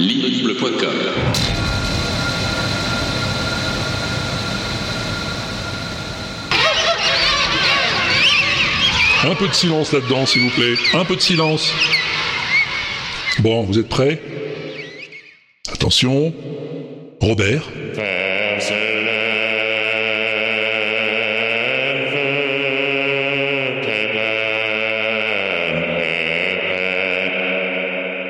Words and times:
l'inaudible.com. 0.00 0.94
Un 9.22 9.34
peu 9.34 9.46
de 9.48 9.52
silence 9.52 9.92
là-dedans, 9.92 10.24
s'il 10.24 10.42
vous 10.42 10.50
plaît. 10.50 10.74
Un 10.94 11.04
peu 11.04 11.14
de 11.16 11.20
silence. 11.20 11.70
Bon, 13.40 13.62
vous 13.64 13.78
êtes 13.78 13.88
prêts? 13.88 14.20
Attention. 15.70 16.32
Robert. 17.20 17.62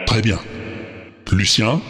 Très 0.07 0.23
bien. 0.23 0.39
Lucien. 1.41 1.81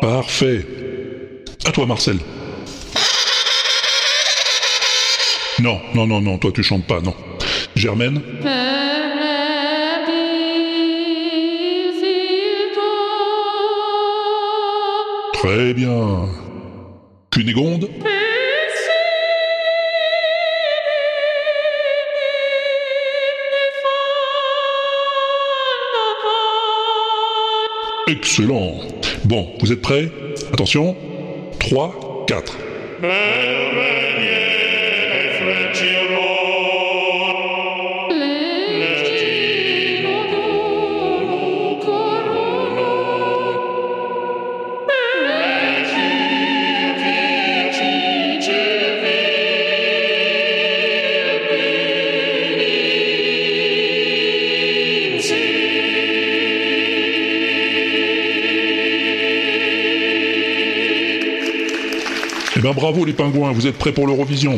Parfait. 0.00 0.66
À 1.64 1.70
toi, 1.70 1.86
Marcel. 1.86 2.16
Non, 5.60 5.80
non, 5.94 6.08
non, 6.08 6.20
non, 6.20 6.38
toi 6.38 6.50
tu 6.52 6.64
chantes 6.64 6.86
pas, 6.88 7.00
non. 7.00 7.14
Germaine 7.76 8.20
Très 15.34 15.72
bien. 15.72 16.28
Cunégonde 17.30 17.88
Excellent. 28.10 28.80
Bon, 29.24 29.52
vous 29.60 29.70
êtes 29.70 29.82
prêts? 29.82 30.10
Attention. 30.52 30.96
3, 31.60 32.24
4. 32.26 32.56
Bravo 63.00 63.04
les 63.04 63.12
pingouins, 63.12 63.52
vous 63.52 63.66
êtes 63.66 63.78
prêts 63.78 63.92
pour 63.92 64.06
l'Eurovision? 64.06 64.56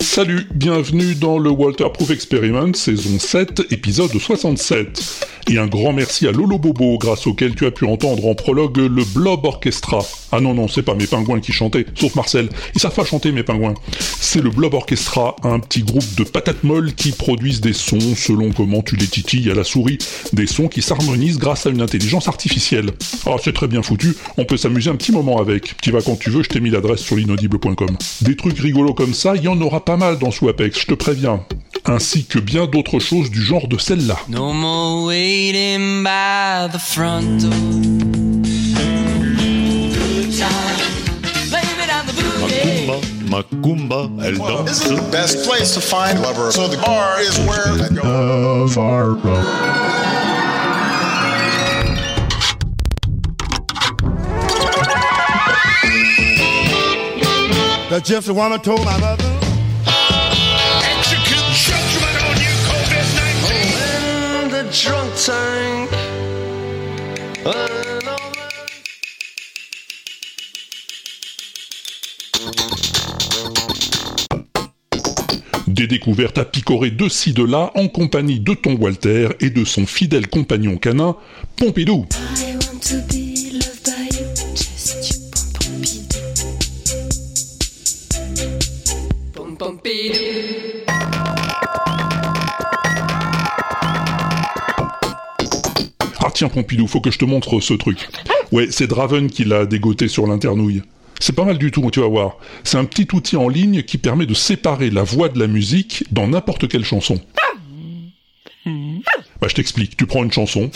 Salut, 0.00 0.46
bienvenue 0.54 1.16
dans 1.16 1.38
le 1.38 1.50
Walter 1.50 1.86
Proof 1.92 2.10
Experiment, 2.10 2.72
saison 2.72 3.18
7, 3.18 3.72
épisode 3.72 4.12
67. 4.12 5.23
Et 5.50 5.58
un 5.58 5.66
grand 5.66 5.92
merci 5.92 6.26
à 6.26 6.32
Lolo 6.32 6.58
Bobo, 6.58 6.96
grâce 6.96 7.26
auquel 7.26 7.54
tu 7.54 7.66
as 7.66 7.70
pu 7.70 7.84
entendre 7.84 8.26
en 8.26 8.34
prologue 8.34 8.78
le 8.78 9.04
Blob 9.04 9.44
Orchestra. 9.44 9.98
Ah 10.32 10.40
non, 10.40 10.54
non, 10.54 10.68
c'est 10.68 10.82
pas 10.82 10.94
mes 10.94 11.06
pingouins 11.06 11.40
qui 11.40 11.52
chantaient, 11.52 11.84
sauf 11.94 12.14
Marcel. 12.14 12.48
Ils 12.74 12.80
savent 12.80 12.94
pas 12.94 13.04
chanter, 13.04 13.30
mes 13.30 13.42
pingouins. 13.42 13.74
C'est 14.20 14.40
le 14.40 14.48
Blob 14.48 14.72
Orchestra, 14.72 15.36
un 15.42 15.60
petit 15.60 15.82
groupe 15.82 16.14
de 16.16 16.24
patates 16.24 16.64
molles 16.64 16.94
qui 16.94 17.12
produisent 17.12 17.60
des 17.60 17.74
sons 17.74 18.16
selon 18.16 18.52
comment 18.52 18.80
tu 18.80 18.96
les 18.96 19.06
titilles 19.06 19.50
à 19.50 19.54
la 19.54 19.64
souris. 19.64 19.98
Des 20.32 20.46
sons 20.46 20.68
qui 20.68 20.80
s'harmonisent 20.80 21.38
grâce 21.38 21.66
à 21.66 21.70
une 21.70 21.82
intelligence 21.82 22.26
artificielle. 22.26 22.90
Ah, 23.26 23.36
c'est 23.42 23.52
très 23.52 23.68
bien 23.68 23.82
foutu, 23.82 24.16
on 24.38 24.46
peut 24.46 24.56
s'amuser 24.56 24.90
un 24.90 24.96
petit 24.96 25.12
moment 25.12 25.38
avec. 25.40 25.74
Tu 25.82 25.90
vas 25.90 26.00
quand 26.00 26.18
tu 26.18 26.30
veux, 26.30 26.42
je 26.42 26.48
t'ai 26.48 26.60
mis 26.60 26.70
l'adresse 26.70 27.00
sur 27.00 27.16
l'inaudible.com. 27.16 27.96
Des 28.22 28.36
trucs 28.36 28.58
rigolos 28.58 28.94
comme 28.94 29.14
ça, 29.14 29.36
il 29.36 29.42
y 29.42 29.48
en 29.48 29.60
aura 29.60 29.84
pas 29.84 29.98
mal 29.98 30.18
dans 30.18 30.30
Swapex, 30.30 30.80
je 30.80 30.86
te 30.86 30.94
préviens. 30.94 31.44
Ainsi 31.86 32.24
que 32.24 32.38
bien 32.38 32.66
d'autres 32.66 32.98
choses 32.98 33.30
du 33.30 33.42
genre 33.42 33.68
de 33.68 33.76
celle-là. 33.76 34.16
No 34.28 34.52
more 34.52 35.04
waiting 35.06 36.02
by 36.02 36.68
the 36.72 36.78
front 36.78 37.40
door. 37.42 37.50
Good 39.92 40.32
time. 40.38 40.48
The. 41.50 41.64
Macumba, 43.28 44.08
Macumba, 44.08 44.24
elle 44.24 44.38
Well, 44.38 44.64
danse. 44.64 44.80
the 44.80 45.02
best 45.10 45.44
place 45.46 45.74
to 45.74 45.80
find 45.80 46.20
lover? 46.22 46.50
So 46.52 46.68
the 46.68 46.76
bar 46.78 47.20
is 47.20 47.36
where 47.40 47.68
I 47.68 47.88
go. 47.90 49.34
The 57.90 58.00
gypsy 58.00 58.34
woman 58.34 58.60
told 58.60 58.84
my 58.84 58.98
mother. 58.98 59.24
Des 75.66 75.86
découvertes 75.86 76.38
à 76.38 76.44
picorer 76.44 76.90
de 76.90 77.08
ci 77.08 77.32
de 77.32 77.42
là 77.42 77.70
en 77.74 77.88
compagnie 77.88 78.40
de 78.40 78.54
ton 78.54 78.76
Walter 78.76 79.28
et 79.40 79.50
de 79.50 79.64
son 79.64 79.86
fidèle 79.86 80.28
compagnon 80.28 80.76
canin, 80.76 81.16
Pompidou. 81.56 82.06
I 89.86 90.23
tiens 96.34 96.48
Pompidou, 96.48 96.86
faut 96.86 97.00
que 97.00 97.10
je 97.10 97.18
te 97.18 97.24
montre 97.24 97.60
ce 97.60 97.74
truc. 97.74 98.08
Ouais, 98.52 98.68
c'est 98.70 98.86
Draven 98.86 99.30
qui 99.30 99.44
l'a 99.44 99.64
dégoté 99.64 100.08
sur 100.08 100.26
l'internouille. 100.26 100.82
C'est 101.20 101.34
pas 101.34 101.44
mal 101.44 101.56
du 101.56 101.70
tout, 101.70 101.90
tu 101.90 102.00
vas 102.00 102.08
voir. 102.08 102.36
C'est 102.64 102.76
un 102.76 102.84
petit 102.84 103.08
outil 103.14 103.36
en 103.36 103.48
ligne 103.48 103.82
qui 103.82 103.96
permet 103.96 104.26
de 104.26 104.34
séparer 104.34 104.90
la 104.90 105.02
voix 105.04 105.28
de 105.28 105.38
la 105.38 105.46
musique 105.46 106.04
dans 106.10 106.28
n'importe 106.28 106.68
quelle 106.68 106.84
chanson. 106.84 107.20
Bah 109.40 109.48
je 109.48 109.54
t'explique, 109.54 109.96
tu 109.96 110.06
prends 110.06 110.24
une 110.24 110.32
chanson, 110.32 110.70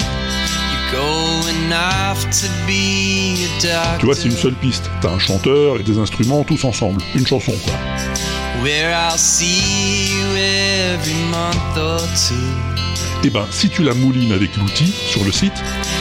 tu 3.98 4.06
vois 4.06 4.14
c'est 4.14 4.28
une 4.28 4.36
seule 4.36 4.54
piste. 4.54 4.90
T'as 5.00 5.10
un 5.10 5.18
chanteur 5.18 5.80
et 5.80 5.82
des 5.82 5.98
instruments 5.98 6.44
tous 6.44 6.64
ensemble. 6.64 7.02
Une 7.14 7.26
chanson 7.26 7.52
quoi. 7.64 7.74
Et 13.24 13.30
ben 13.30 13.44
si 13.50 13.68
tu 13.68 13.82
la 13.82 13.94
moulines 13.94 14.32
avec 14.32 14.56
l'outil 14.56 14.86
sur 14.86 15.24
le 15.24 15.32
site, 15.32 15.52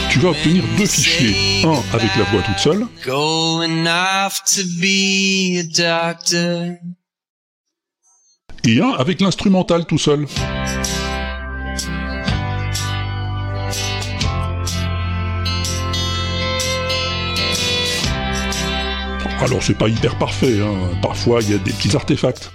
tu 0.08 0.20
vas 0.20 0.30
obtenir 0.30 0.62
deux 0.76 0.86
fichiers. 0.86 1.64
Un 1.64 1.82
avec 1.92 2.14
la 2.16 2.24
voix 2.24 2.42
toute 2.42 2.58
seule, 2.58 2.86
et 8.64 8.80
un 8.80 8.90
avec 8.90 9.20
l'instrumental 9.20 9.84
tout 9.84 9.98
seul. 9.98 10.26
Alors 19.40 19.62
c'est 19.62 19.78
pas 19.78 19.88
hyper 19.88 20.18
parfait, 20.18 20.60
hein. 20.60 20.74
parfois 21.00 21.40
il 21.42 21.50
y 21.50 21.54
a 21.54 21.58
des 21.58 21.72
petits 21.72 21.94
artefacts. 21.96 22.52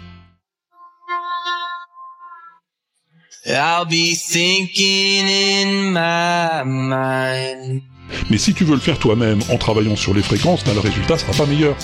I'll 3.46 3.86
be 3.86 4.16
thinking 4.16 5.28
in 5.28 5.92
my 5.92 6.64
mind. 6.64 7.82
Mais 8.30 8.38
si 8.38 8.54
tu 8.54 8.64
veux 8.64 8.76
le 8.76 8.80
faire 8.80 8.98
toi-même 8.98 9.42
en 9.50 9.58
travaillant 9.58 9.98
sur 9.98 10.14
les 10.14 10.22
fréquences, 10.22 10.64
bah, 10.64 10.72
le 10.74 10.80
résultat 10.80 11.18
sera 11.18 11.34
pas 11.34 11.46
meilleur. 11.46 11.76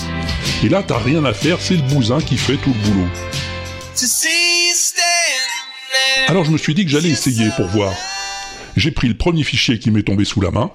Et 0.63 0.69
là 0.69 0.83
t'as 0.83 1.00
rien 1.00 1.25
à 1.25 1.33
faire, 1.33 1.59
c'est 1.59 1.75
le 1.75 1.81
bousin 1.81 2.21
qui 2.21 2.38
fait 2.38 2.56
tout 2.56 2.73
le 2.73 2.89
boulot. 2.89 3.07
Alors 6.29 6.45
je 6.45 6.51
me 6.51 6.57
suis 6.57 6.73
dit 6.73 6.85
que 6.85 6.91
j'allais 6.91 7.09
essayer 7.09 7.50
pour 7.57 7.67
voir. 7.67 7.91
J'ai 8.77 8.91
pris 8.91 9.09
le 9.09 9.17
premier 9.17 9.44
fichier 9.44 9.79
qui 9.79 9.91
m'est 9.91 10.03
tombé 10.03 10.23
sous 10.23 10.39
la 10.39 10.51
main, 10.51 10.71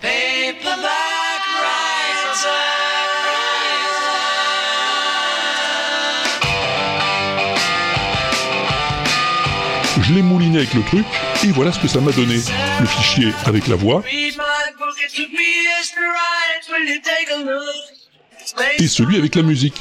je 10.04 10.12
l'ai 10.12 10.22
mouliné 10.22 10.58
avec 10.58 10.74
le 10.74 10.82
truc, 10.82 11.06
et 11.44 11.48
voilà 11.48 11.72
ce 11.72 11.78
que 11.78 11.88
ça 11.88 12.00
m'a 12.00 12.12
donné. 12.12 12.36
Le 12.80 12.86
fichier 12.86 13.32
avec 13.46 13.66
la 13.68 13.76
voix, 13.76 14.02
et 18.78 18.86
celui 18.86 19.16
avec 19.16 19.34
la 19.34 19.42
musique. 19.42 19.80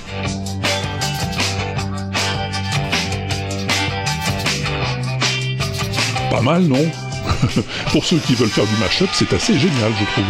Pas 6.32 6.42
mal, 6.42 6.62
non? 6.62 6.90
Pour 7.92 8.06
ceux 8.06 8.18
qui 8.20 8.36
veulent 8.36 8.50
faire 8.50 8.66
du 8.66 8.76
mashup, 8.78 9.10
c'est 9.14 9.34
assez 9.34 9.60
génial, 9.60 9.92
je 10.00 10.06
trouve. 10.06 10.26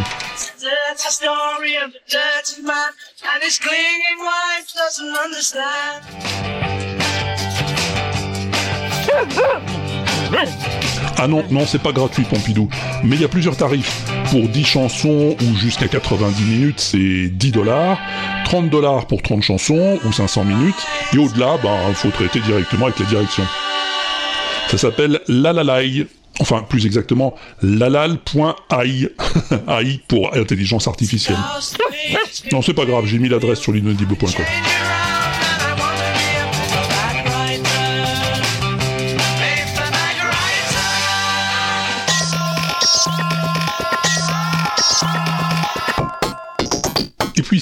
Ah 11.18 11.28
non, 11.28 11.44
non, 11.52 11.66
c'est 11.66 11.82
pas 11.82 11.92
gratuit, 11.92 12.24
Pompidou. 12.24 12.68
Mais 13.04 13.16
il 13.16 13.22
y 13.22 13.26
a 13.26 13.30
plusieurs 13.30 13.56
tarifs. 13.56 14.04
Pour 14.30 14.48
10 14.48 14.64
chansons 14.66 15.36
ou 15.42 15.56
jusqu'à 15.56 15.88
90 15.88 16.44
minutes, 16.44 16.80
c'est 16.80 17.28
10 17.28 17.52
dollars. 17.52 17.98
30 18.46 18.70
dollars 18.70 19.08
pour 19.08 19.22
30 19.22 19.42
chansons 19.42 20.00
ou 20.04 20.12
500 20.12 20.46
minutes. 20.46 20.88
Et 21.14 21.18
au-delà, 21.18 21.58
ben, 21.62 21.94
faut 21.94 22.10
traiter 22.10 22.40
directement 22.40 22.88
avec 22.88 23.00
la 23.00 23.06
direction. 23.06 23.44
Ça 24.70 24.78
s'appelle 24.78 25.22
Lalalai. 25.28 26.08
Enfin, 26.40 26.66
plus 26.68 26.88
exactement, 26.88 27.36
lalal.ai. 27.62 29.08
AI 29.68 30.02
pour 30.08 30.36
intelligence 30.36 30.88
artificielle. 30.88 31.38
Non, 32.52 32.64
c'est 32.64 32.74
pas 32.74 32.86
grave, 32.86 33.06
j'ai 33.06 33.20
mis 33.20 33.30
l'adresse 33.30 33.60
sur 33.60 33.72
l'inaudible.com. 33.72 34.44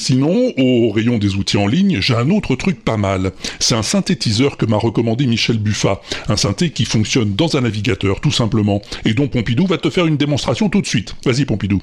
sinon, 0.01 0.51
au 0.57 0.91
rayon 0.91 1.17
des 1.17 1.35
outils 1.35 1.57
en 1.57 1.67
ligne, 1.67 1.99
j'ai 2.01 2.15
un 2.15 2.29
autre 2.31 2.55
truc 2.55 2.83
pas 2.83 2.97
mal. 2.97 3.31
C'est 3.59 3.75
un 3.75 3.83
synthétiseur 3.83 4.57
que 4.57 4.65
m'a 4.65 4.77
recommandé 4.77 5.27
Michel 5.27 5.59
Buffat. 5.59 6.01
Un 6.27 6.35
synthé 6.37 6.71
qui 6.71 6.85
fonctionne 6.85 7.35
dans 7.35 7.55
un 7.55 7.61
navigateur, 7.61 8.19
tout 8.19 8.31
simplement. 8.31 8.81
Et 9.05 9.13
dont 9.13 9.27
Pompidou 9.27 9.67
va 9.67 9.77
te 9.77 9.89
faire 9.89 10.07
une 10.07 10.17
démonstration 10.17 10.69
tout 10.69 10.81
de 10.81 10.87
suite. 10.87 11.15
Vas-y 11.25 11.45
Pompidou. 11.45 11.81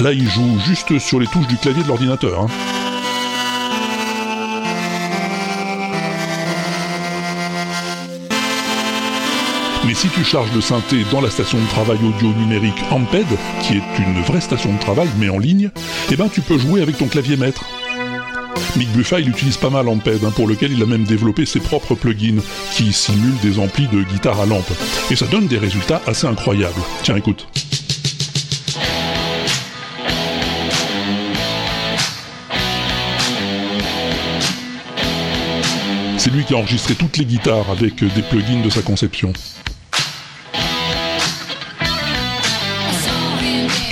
Là, 0.00 0.12
il 0.12 0.28
joue 0.28 0.60
juste 0.64 0.96
sur 1.00 1.18
les 1.18 1.26
touches 1.26 1.48
du 1.48 1.56
clavier 1.56 1.82
de 1.82 1.88
l'ordinateur. 1.88 2.42
hein. 2.42 2.77
Mais 9.88 9.94
si 9.94 10.10
tu 10.10 10.22
charges 10.22 10.52
le 10.54 10.60
synthé 10.60 11.02
dans 11.10 11.22
la 11.22 11.30
station 11.30 11.58
de 11.58 11.66
travail 11.68 11.96
audio 12.04 12.28
numérique 12.34 12.78
Amped, 12.90 13.24
qui 13.62 13.72
est 13.72 13.98
une 13.98 14.20
vraie 14.20 14.42
station 14.42 14.74
de 14.74 14.78
travail 14.78 15.08
mais 15.16 15.30
en 15.30 15.38
ligne, 15.38 15.70
eh 16.10 16.16
ben 16.16 16.28
tu 16.28 16.42
peux 16.42 16.58
jouer 16.58 16.82
avec 16.82 16.98
ton 16.98 17.06
clavier 17.06 17.38
maître. 17.38 17.64
Mick 18.76 18.92
Buffat, 18.92 19.20
il 19.20 19.30
utilise 19.30 19.56
pas 19.56 19.70
mal 19.70 19.88
Amped, 19.88 20.22
hein, 20.22 20.30
pour 20.36 20.46
lequel 20.46 20.72
il 20.72 20.82
a 20.82 20.84
même 20.84 21.04
développé 21.04 21.46
ses 21.46 21.60
propres 21.60 21.94
plugins 21.94 22.42
qui 22.72 22.92
simulent 22.92 23.38
des 23.40 23.58
amplis 23.58 23.88
de 23.88 24.02
guitare 24.02 24.38
à 24.38 24.44
lampe. 24.44 24.70
Et 25.10 25.16
ça 25.16 25.24
donne 25.24 25.46
des 25.46 25.56
résultats 25.56 26.02
assez 26.06 26.26
incroyables. 26.26 26.82
Tiens, 27.02 27.16
écoute. 27.16 27.48
C'est 36.18 36.30
lui 36.30 36.44
qui 36.44 36.52
a 36.52 36.58
enregistré 36.58 36.94
toutes 36.94 37.16
les 37.16 37.24
guitares 37.24 37.70
avec 37.70 38.04
des 38.04 38.22
plugins 38.22 38.60
de 38.62 38.68
sa 38.68 38.82
conception. 38.82 39.32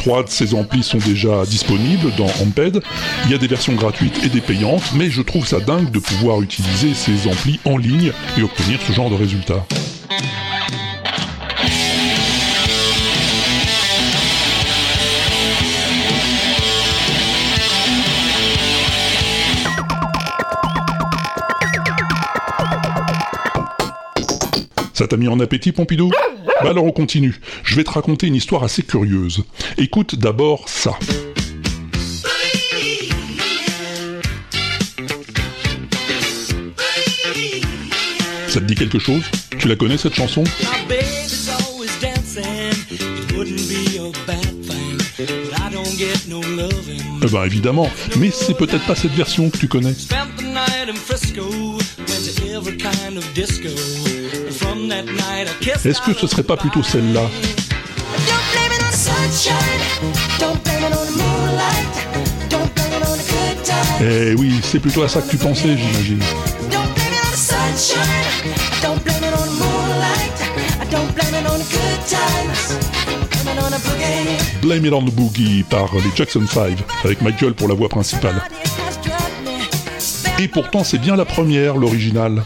Trois 0.07 0.23
de 0.23 0.29
ces 0.29 0.55
amplis 0.55 0.85
sont 0.85 0.99
déjà 0.99 1.45
disponibles 1.45 2.13
dans 2.17 2.29
Amped. 2.41 2.81
Il 3.25 3.33
y 3.33 3.35
a 3.35 3.39
des 3.39 3.49
versions 3.49 3.75
gratuites 3.75 4.25
et 4.25 4.29
des 4.29 4.41
payantes, 4.41 4.93
mais 4.95 5.11
je 5.11 5.21
trouve 5.21 5.45
ça 5.45 5.59
dingue 5.59 5.91
de 5.91 5.99
pouvoir 5.99 6.41
utiliser 6.43 6.95
ces 6.95 7.27
amplis 7.29 7.59
en 7.65 7.77
ligne 7.77 8.13
et 8.39 8.43
obtenir 8.45 8.79
ce 8.87 8.93
genre 8.93 9.11
de 9.11 9.17
résultats. 9.17 9.67
Ça 24.93 25.09
t'a 25.09 25.17
mis 25.17 25.27
en 25.27 25.41
appétit, 25.41 25.73
Pompidou? 25.73 26.13
Bah 26.47 26.71
alors 26.71 26.85
on 26.85 26.93
continue. 26.93 27.35
Je 27.65 27.77
vais 27.77 27.85
te 27.85 27.91
raconter 27.91 28.27
une 28.27 28.35
histoire 28.35 28.63
assez 28.63 28.83
curieuse. 28.83 29.45
Écoute 29.79 30.15
d'abord 30.17 30.69
ça. 30.69 30.93
Ça 38.49 38.61
te 38.61 38.65
dit 38.65 38.75
quelque 38.75 38.99
chose? 38.99 39.23
Tu 39.59 39.69
la 39.69 39.77
connais 39.77 39.99
cette 39.99 40.15
chanson? 40.15 40.45
Eh 47.23 47.27
ben 47.29 47.45
évidemment, 47.45 47.91
mais 48.19 48.31
c'est 48.31 48.57
peut-être 48.57 48.87
pas 48.87 48.95
cette 48.95 49.13
version 49.13 49.51
que 49.51 49.59
tu 49.59 49.69
connais. 49.69 49.95
Est-ce 55.85 56.01
que 56.01 56.15
ce 56.15 56.27
serait 56.27 56.43
pas 56.43 56.57
plutôt 56.57 56.83
celle-là. 56.83 57.23
Eh 64.01 64.35
oui, 64.35 64.61
c'est 64.63 64.79
plutôt 64.79 65.03
à 65.03 65.09
ça 65.09 65.21
que 65.21 65.31
tu 65.31 65.37
pensais, 65.37 65.77
j'imagine. 65.77 66.21
Blame 74.63 74.87
it 74.87 74.93
on 74.93 75.03
the 75.03 75.11
boogie. 75.11 75.65
Par 75.69 75.95
les 75.95 76.17
Jackson 76.17 76.47
5, 76.47 76.79
avec 77.05 77.21
Michael 77.21 77.55
pour 77.55 77.69
la 77.69 77.75
voix 77.75 77.89
principale. 77.89 78.43
Et 80.39 80.49
pourtant, 80.49 80.85
c'est 80.85 80.99
bien 80.99 81.17
la 81.17 81.25
première, 81.25 81.77
l'original. 81.77 82.43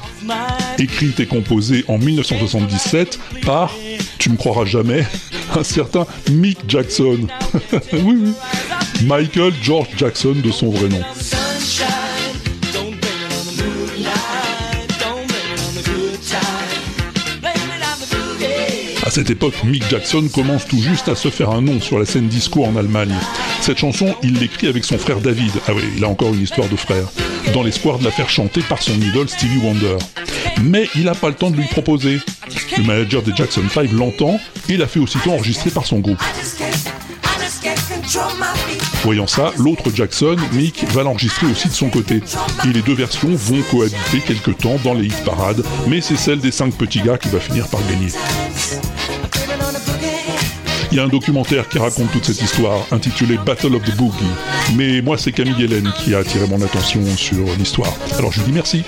Écrite 0.81 1.21
et 1.21 1.27
composée 1.27 1.85
en 1.89 1.99
1977 1.99 3.21
par, 3.45 3.77
tu 4.19 4.31
me 4.31 4.37
croiras 4.37 4.65
jamais, 4.65 5.07
un 5.57 5.63
certain 5.63 6.07
Mick 6.31 6.59
Jackson. 6.67 7.27
oui, 7.93 8.17
oui. 8.23 8.33
Michael 9.05 9.53
George 9.63 9.89
Jackson 9.97 10.37
de 10.43 10.51
son 10.51 10.71
vrai 10.71 10.89
nom. 10.89 11.03
À 19.11 19.13
cette 19.13 19.31
époque, 19.31 19.65
Mick 19.65 19.83
Jackson 19.91 20.29
commence 20.33 20.69
tout 20.69 20.81
juste 20.81 21.09
à 21.09 21.17
se 21.17 21.31
faire 21.31 21.51
un 21.51 21.63
nom 21.63 21.81
sur 21.81 21.99
la 21.99 22.07
scène 22.07 22.29
disco 22.29 22.65
en 22.65 22.77
Allemagne. 22.77 23.13
Cette 23.61 23.79
chanson, 23.79 24.15
il 24.23 24.39
l'écrit 24.39 24.69
avec 24.69 24.85
son 24.85 24.99
frère 24.99 25.19
David. 25.21 25.51
Ah 25.67 25.73
oui, 25.75 25.83
il 25.97 26.05
a 26.05 26.09
encore 26.09 26.33
une 26.33 26.43
histoire 26.43 26.69
de 26.69 26.77
frère. 26.77 27.09
Dans 27.53 27.65
l'espoir 27.65 27.99
de 27.99 28.05
la 28.05 28.13
faire 28.13 28.31
chanter 28.31 28.61
par 28.63 28.81
son 28.81 28.95
idole 29.01 29.29
Stevie 29.29 29.59
Wonder. 29.65 29.97
Mais 30.63 30.89
il 30.95 31.07
n'a 31.07 31.17
pas 31.17 31.27
le 31.27 31.35
temps 31.35 31.51
de 31.51 31.57
lui 31.57 31.67
proposer. 31.67 32.21
Le 32.79 32.85
manager 32.85 33.23
des 33.23 33.35
Jackson 33.35 33.63
5 33.69 33.91
l'entend 33.91 34.39
et 34.69 34.77
la 34.77 34.87
fait 34.87 35.01
aussitôt 35.01 35.33
enregistrer 35.33 35.71
par 35.71 35.87
son 35.87 35.99
groupe. 35.99 36.23
Voyant 39.03 39.27
ça, 39.27 39.53
l'autre 39.59 39.91
Jackson, 39.93 40.37
Mick, 40.53 40.85
va 40.93 41.03
l'enregistrer 41.03 41.49
aussi 41.49 41.67
de 41.67 41.75
son 41.75 41.91
côté. 41.91 42.23
Et 42.65 42.69
les 42.73 42.83
deux 42.83 42.95
versions 42.95 43.35
vont 43.35 43.63
cohabiter 43.73 44.21
quelque 44.25 44.53
temps 44.53 44.77
dans 44.85 44.95
les 44.95 45.07
hit 45.07 45.25
parades, 45.25 45.65
mais 45.89 46.01
c'est 46.01 46.17
celle 46.17 46.39
des 46.39 46.53
cinq 46.53 46.75
petits 46.75 47.01
gars 47.01 47.19
qui 47.19 47.29
va 47.29 47.41
finir 47.41 47.67
par 47.67 47.81
gagner. 47.89 48.13
Il 50.93 50.97
y 50.97 50.99
a 50.99 51.05
un 51.05 51.09
documentaire 51.09 51.69
qui 51.69 51.79
raconte 51.79 52.11
toute 52.11 52.25
cette 52.25 52.43
histoire, 52.43 52.85
intitulé 52.91 53.39
Battle 53.47 53.77
of 53.77 53.85
the 53.85 53.97
Boogie. 53.97 54.25
Mais 54.75 55.01
moi, 55.01 55.17
c'est 55.17 55.31
Camille 55.31 55.63
Hélène 55.63 55.93
qui 56.03 56.15
a 56.15 56.19
attiré 56.19 56.49
mon 56.49 56.61
attention 56.63 57.01
sur 57.17 57.45
l'histoire. 57.57 57.93
Alors 58.19 58.33
je 58.33 58.41
lui 58.41 58.47
dis 58.47 58.53
merci. 58.53 58.83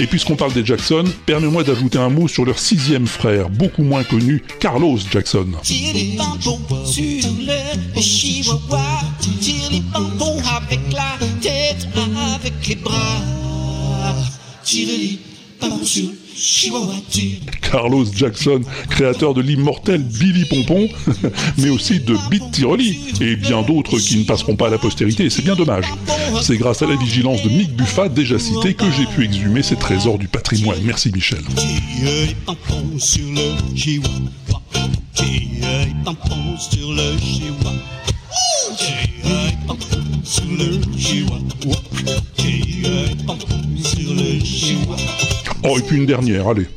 Et 0.00 0.06
puisqu'on 0.06 0.34
parle 0.34 0.54
des 0.54 0.64
Jackson, 0.64 1.04
permets-moi 1.26 1.62
d'ajouter 1.62 1.98
un 1.98 2.08
mot 2.08 2.26
sur 2.26 2.46
leur 2.46 2.58
sixième 2.58 3.06
frère, 3.06 3.50
beaucoup 3.50 3.82
moins 3.82 4.02
connu, 4.02 4.42
Carlos 4.58 4.98
Jackson. 5.12 5.46
Avec 12.40 12.68
les 12.68 12.76
bras. 12.76 13.20
Sur 15.82 16.04
chihuahua. 16.34 16.94
Carlos 17.60 18.06
Jackson, 18.14 18.62
créateur 18.88 19.34
de 19.34 19.42
l'immortel 19.42 20.02
Billy 20.02 20.46
Pompon, 20.46 20.88
mais 21.58 21.68
aussi 21.68 22.00
de 22.00 22.16
Beat 22.30 22.50
Tiroli, 22.52 22.98
et 23.20 23.36
bien 23.36 23.60
d'autres 23.62 23.98
qui 23.98 24.16
ne 24.18 24.24
passeront 24.24 24.56
pas 24.56 24.68
à 24.68 24.70
la 24.70 24.78
postérité, 24.78 25.24
et 25.24 25.30
c'est 25.30 25.42
bien 25.42 25.56
dommage. 25.56 25.84
C'est 26.40 26.56
grâce 26.56 26.80
à 26.82 26.86
la 26.86 26.96
vigilance 26.96 27.42
de 27.42 27.50
Mick 27.50 27.76
Buffat, 27.76 28.08
déjà 28.08 28.38
cité, 28.38 28.72
que 28.74 28.90
j'ai 28.90 29.06
pu 29.06 29.24
exhumer 29.24 29.62
ces 29.62 29.76
trésors 29.76 30.18
du 30.18 30.28
patrimoine. 30.28 30.78
Merci 30.82 31.12
Michel. 31.12 31.42
Sur 32.98 33.20
le 36.92 37.40
sur 40.30 40.44
le 40.44 40.80
chihuahua. 40.96 41.76
Sur 43.82 44.14
le 44.14 44.44
chihuahua. 44.44 44.96
Oh, 45.64 45.76
et 45.76 45.82
puis 45.82 45.96
une 45.96 46.06
dernière, 46.06 46.46
allez. 46.46 46.68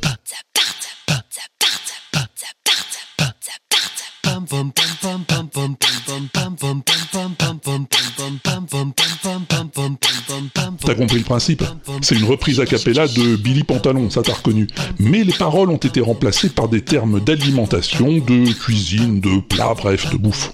T'as 10.86 10.96
compris 10.96 11.18
le 11.18 11.24
principe? 11.24 11.64
C'est 12.02 12.16
une 12.16 12.26
reprise 12.26 12.60
a 12.60 12.66
cappella 12.66 13.08
de 13.08 13.36
Billy 13.36 13.64
Pantalon, 13.64 14.10
ça 14.10 14.24
t'as 14.24 14.34
reconnu. 14.34 14.68
Mais 14.98 15.24
les 15.24 15.34
paroles 15.34 15.70
ont 15.70 15.78
été 15.78 16.02
remplacées 16.02 16.50
par 16.50 16.70
des 16.70 16.82
termes 16.82 17.20
d'alimentation, 17.20 18.18
de 18.18 18.52
cuisine, 18.52 19.20
de 19.22 19.40
plat, 19.42 19.76
bref, 19.78 20.12
de 20.12 20.18
bouffe. 20.18 20.50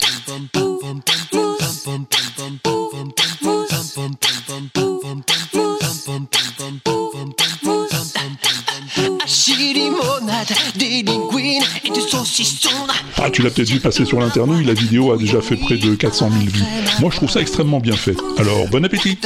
Des 10.76 11.04
linguines 11.04 11.64
et 11.84 11.90
du 11.90 12.02
saucisson. 12.02 12.70
Ah, 13.18 13.30
tu 13.30 13.42
l'as 13.42 13.50
peut-être 13.50 13.70
vu 13.70 13.80
passer 13.80 14.06
sur 14.06 14.20
l'internet, 14.20 14.66
la 14.66 14.74
vidéo 14.74 15.12
a 15.12 15.18
déjà 15.18 15.42
fait 15.42 15.56
près 15.56 15.78
de 15.78 15.96
400 15.96 16.30
000 16.32 16.44
vues. 16.46 16.64
Moi, 17.00 17.10
je 17.12 17.18
trouve 17.18 17.30
ça 17.30 17.42
extrêmement 17.42 17.80
bien 17.80 17.96
fait. 17.96 18.16
Alors, 18.38 18.68
bon 18.68 18.84
appétit. 18.86 19.18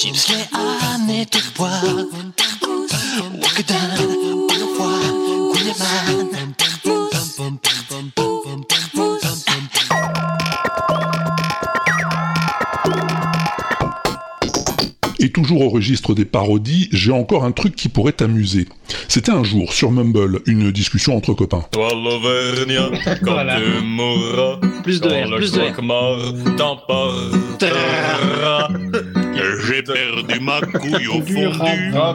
Chips 0.00 0.28
les 0.28 0.48
ânes 0.52 1.24
toujours 15.34 15.60
au 15.62 15.68
registre 15.68 16.14
des 16.14 16.24
parodies, 16.24 16.88
j'ai 16.92 17.12
encore 17.12 17.44
un 17.44 17.52
truc 17.52 17.74
qui 17.76 17.88
pourrait 17.88 18.12
t'amuser. 18.12 18.66
C'était 19.08 19.32
un 19.32 19.42
jour, 19.44 19.72
sur 19.72 19.90
Mumble, 19.90 20.40
une 20.46 20.70
discussion 20.70 21.16
entre 21.16 21.34
copains. 21.34 21.64
Toi 21.72 21.88
l'Auvergnat, 21.92 22.90
quand 23.24 23.32
Voilà. 23.32 23.58
tu 23.60 23.84
mourras, 23.84 24.60
Plus 24.82 25.00
de 25.00 25.08
quand 25.08 25.14
R, 25.26 25.28
le 25.30 25.36
plus 25.36 25.52
de 25.52 25.58
R. 25.60 25.74
J'ai 29.66 29.82
perdu 29.82 30.40
ma 30.40 30.60
couille 30.60 31.08
au 31.08 31.22
fond 31.22 31.22
du 31.24 31.46
ravin. 31.92 32.14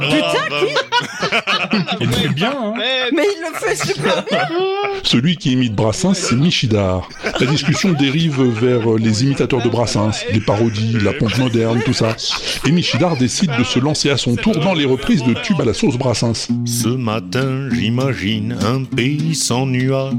Il 2.02 2.10
fait 2.12 2.30
bien, 2.30 2.52
hein 2.52 2.74
Mais 3.14 3.24
il 3.24 3.42
le 3.42 3.58
fait 3.60 3.76
super 3.76 4.24
bien 4.30 4.46
Celui 5.04 5.38
qui 5.38 5.54
imite 5.54 5.74
Brassens, 5.74 6.14
c'est 6.14 6.36
Michidar. 6.36 7.08
La 7.40 7.46
discussion 7.46 7.92
dérive 7.94 8.42
vers 8.42 8.94
les 8.94 9.24
imitateurs 9.24 9.62
de 9.62 9.70
Brassens, 9.70 10.24
les 10.32 10.42
parodies, 10.42 10.98
la 11.02 11.14
pompe 11.14 11.38
moderne, 11.38 11.82
tout 11.86 11.94
ça. 11.94 12.16
Et 12.66 12.72
Michidar 12.72 13.18
décide 13.18 13.52
de 13.58 13.64
se 13.64 13.80
lancer 13.80 14.10
à 14.10 14.18
son 14.18 14.36
tour 14.36 14.58
dans 14.58 14.74
les 14.74 14.86
reprises 14.86 15.24
de 15.24 15.34
tubes 15.34 15.62
à 15.62 15.66
la 15.66 15.74
sauce 15.74 15.98
Brassens. 15.98 16.48
Ce 16.66 16.90
matin, 16.90 17.70
j'imagine 17.72 18.58
un 18.62 18.84
pays 18.84 19.36
sans 19.36 19.66
nuages, 19.66 20.14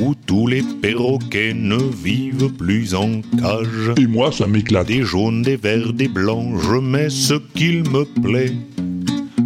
où 0.00 0.14
tous 0.26 0.46
les 0.46 0.62
perroquets 0.82 1.54
ne 1.54 1.76
vivent 1.76 2.52
plus 2.52 2.94
en 2.94 3.20
cage. 3.38 3.92
Et 3.98 4.06
moi, 4.06 4.32
ça 4.32 4.46
m'éclate. 4.46 4.88
Des 4.88 5.02
jaunes, 5.02 5.42
des 5.42 5.56
verts, 5.56 5.92
des 5.92 6.08
blancs, 6.08 6.58
je 6.62 6.76
mets 6.76 7.10
ce 7.10 7.34
qu'il 7.54 7.88
me 7.90 8.04
plaît. 8.22 8.52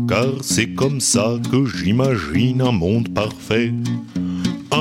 Car 0.08 0.42
c'est 0.42 0.74
comme 0.74 1.00
ça 1.00 1.38
que 1.50 1.66
j'imagine 1.66 2.62
un 2.62 2.72
monde 2.72 3.12
parfait. 3.12 3.72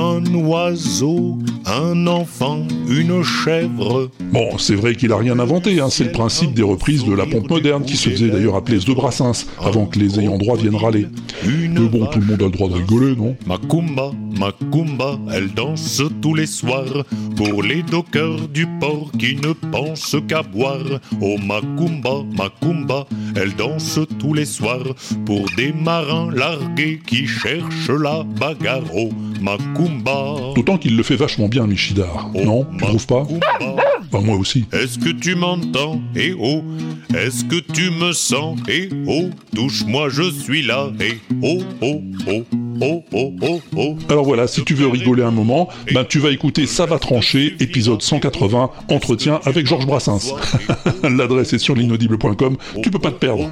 Un 0.00 0.32
oiseau, 0.32 1.38
un 1.66 2.06
enfant, 2.06 2.64
une 2.88 3.24
chèvre. 3.24 4.08
Bon, 4.32 4.56
c'est 4.56 4.76
vrai 4.76 4.94
qu'il 4.94 5.10
a 5.10 5.16
rien 5.16 5.40
inventé, 5.40 5.80
hein, 5.80 5.88
c'est 5.90 6.04
le 6.04 6.12
principe 6.12 6.54
des 6.54 6.62
reprises 6.62 7.04
de 7.04 7.12
la 7.12 7.26
pompe 7.26 7.50
moderne 7.50 7.82
qui 7.84 7.96
se 7.96 8.08
faisait 8.10 8.28
d'ailleurs 8.28 8.54
appeler 8.54 8.78
de 8.78 8.94
Brassens, 8.94 9.46
avant 9.60 9.86
que 9.86 9.98
les 9.98 10.20
ayants 10.20 10.38
droit 10.38 10.56
viennent 10.56 10.76
râler. 10.76 11.08
Mais 11.44 11.88
bon, 11.88 12.06
tout 12.06 12.20
le 12.20 12.26
monde 12.26 12.42
a 12.42 12.44
le 12.44 12.50
droit 12.50 12.68
de 12.68 12.74
rigoler, 12.74 13.16
non? 13.16 13.36
Macumba, 13.44 14.12
Macumba, 14.38 15.18
elle 15.32 15.52
danse 15.52 16.00
tous 16.22 16.34
les 16.34 16.46
soirs 16.46 17.04
pour 17.34 17.64
les 17.64 17.82
dockers 17.82 18.46
du 18.54 18.68
port 18.80 19.10
qui 19.18 19.34
ne 19.34 19.52
pensent 19.52 20.16
qu'à 20.28 20.42
boire. 20.42 21.00
Oh 21.20 21.36
Macumba, 21.44 22.22
Macumba, 22.36 23.04
elle 23.34 23.54
danse 23.56 23.98
tous 24.20 24.32
les 24.32 24.46
soirs 24.46 24.94
pour 25.26 25.44
des 25.56 25.72
marins 25.72 26.30
largués 26.32 27.00
qui 27.04 27.26
cherchent 27.26 27.90
la 27.90 28.22
bagarre. 28.38 28.84
Oh 28.94 29.08
Macumba. 29.40 29.87
D'autant 30.54 30.78
qu'il 30.78 30.96
le 30.96 31.02
fait 31.02 31.16
vachement 31.16 31.48
bien, 31.48 31.66
Michidar. 31.66 32.30
oh, 32.34 32.40
Non, 32.44 32.66
tu 32.78 32.84
trouves 32.84 33.06
pas. 33.06 33.26
Bah 34.10 34.20
moi 34.22 34.36
aussi. 34.36 34.64
Est-ce 34.72 34.98
que 34.98 35.10
tu 35.10 35.34
m'entends 35.34 36.00
Eh 36.16 36.32
oh? 36.38 36.62
Est-ce 37.14 37.44
que 37.44 37.56
tu 37.56 37.90
me 37.90 38.12
sens 38.12 38.58
Eh 38.68 38.88
oh? 39.06 39.28
Touche-moi, 39.54 40.08
je 40.08 40.30
suis 40.30 40.62
là 40.62 40.90
Eh 41.00 41.18
oh 41.42 41.58
oh 41.82 42.00
oh 42.26 42.44
oh 42.80 43.04
oh 43.12 43.32
oh 43.42 43.60
oh 43.76 43.96
Alors 44.08 44.24
voilà, 44.24 44.46
si 44.46 44.64
tu 44.64 44.74
veux 44.74 44.86
rigoler 44.88 45.22
un 45.22 45.30
moment, 45.30 45.68
ben 45.92 46.04
tu 46.04 46.18
vas 46.20 46.30
écouter 46.30 46.66
Ça 46.66 46.86
va 46.86 46.98
trancher, 46.98 47.54
épisode 47.60 48.00
180, 48.02 48.70
entretien 48.90 49.40
avec 49.44 49.66
Georges 49.66 49.86
Brassens. 49.86 50.34
L'adresse 51.02 51.52
est 51.52 51.58
sur 51.58 51.74
l'inaudible.com, 51.74 52.56
tu 52.82 52.90
peux 52.90 52.98
pas 52.98 53.10
te 53.10 53.18
perdre. 53.18 53.50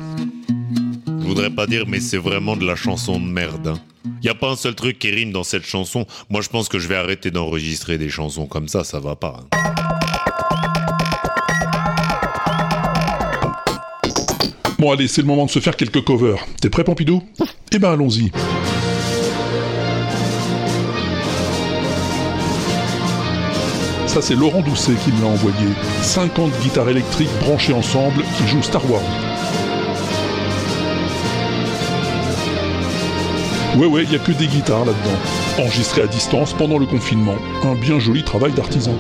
Je 1.27 1.29
voudrais 1.29 1.51
pas 1.51 1.67
dire, 1.67 1.87
mais 1.89 1.99
c'est 1.99 2.19
vraiment 2.19 2.55
de 2.55 2.65
la 2.65 2.77
chanson 2.77 3.19
de 3.19 3.25
merde. 3.27 3.67
Hein. 3.67 3.81
Y 4.23 4.29
a 4.29 4.35
pas 4.37 4.49
un 4.53 4.55
seul 4.55 4.77
truc 4.77 5.01
qui 5.01 5.11
rime 5.11 5.33
dans 5.33 5.43
cette 5.43 5.65
chanson. 5.65 6.07
Moi, 6.31 6.41
je 6.41 6.49
pense 6.49 6.69
que 6.69 6.79
je 6.79 6.87
vais 6.87 6.95
arrêter 6.95 7.33
d'enregistrer 7.33 7.99
des 7.99 8.09
chansons 8.09 8.47
comme 8.47 8.69
ça, 8.69 8.85
ça 8.85 9.01
va 9.01 9.17
pas. 9.17 9.41
hein. 9.53 9.59
Bon 14.79 14.93
allez, 14.93 15.09
c'est 15.09 15.21
le 15.23 15.27
moment 15.27 15.47
de 15.47 15.51
se 15.51 15.59
faire 15.59 15.75
quelques 15.75 16.05
covers. 16.05 16.47
T'es 16.61 16.71
prêt 16.71 16.85
Pompidou? 16.85 17.25
Eh 17.73 17.81
ben 17.81 17.91
allons-y. 17.91 18.31
Ça 24.07 24.23
c'est 24.23 24.35
Laurent 24.35 24.63
Doucet 24.63 24.93
qui 25.05 25.13
me 25.13 25.21
l'a 25.23 25.27
envoyé. 25.29 25.67
50 26.03 26.51
guitares 26.63 26.89
électriques 26.89 27.29
branchées 27.41 27.75
ensemble 27.75 28.23
qui 28.39 28.47
jouent 28.49 28.63
Star 28.63 28.89
Wars. 28.91 29.03
Ouais 33.77 33.85
ouais, 33.85 34.05
il 34.05 34.13
y 34.13 34.17
a 34.17 34.19
que 34.19 34.33
des 34.33 34.47
guitares 34.47 34.87
là-dedans. 34.87 35.19
Enregistrées 35.59 36.01
à 36.01 36.07
distance 36.07 36.55
pendant 36.55 36.79
le 36.79 36.87
confinement. 36.87 37.35
Un 37.63 37.75
bien 37.75 37.99
joli 37.99 38.25
travail 38.25 38.53
d'artisan. 38.53 38.95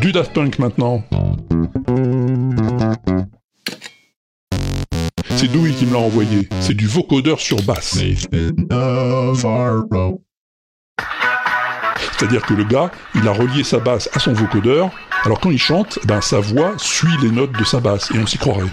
Du 0.00 0.10
Daft 0.10 0.32
Punk 0.32 0.58
maintenant. 0.58 1.04
C'est 5.40 5.48
Dewey 5.48 5.72
qui 5.72 5.86
me 5.86 5.94
l'a 5.94 6.00
envoyé. 6.00 6.46
C'est 6.60 6.74
du 6.74 6.86
vocodeur 6.86 7.40
sur 7.40 7.62
basse. 7.62 7.98
C'est-à-dire 12.18 12.42
que 12.42 12.52
le 12.52 12.64
gars, 12.64 12.90
il 13.14 13.26
a 13.26 13.32
relié 13.32 13.64
sa 13.64 13.78
basse 13.78 14.10
à 14.12 14.18
son 14.18 14.34
vocodeur, 14.34 14.90
alors 15.24 15.40
quand 15.40 15.50
il 15.50 15.58
chante, 15.58 15.98
ben 16.04 16.20
sa 16.20 16.40
voix 16.40 16.74
suit 16.76 17.08
les 17.22 17.30
notes 17.30 17.58
de 17.58 17.64
sa 17.64 17.80
basse, 17.80 18.10
et 18.14 18.18
on 18.18 18.26
s'y 18.26 18.36
croirait. 18.36 18.68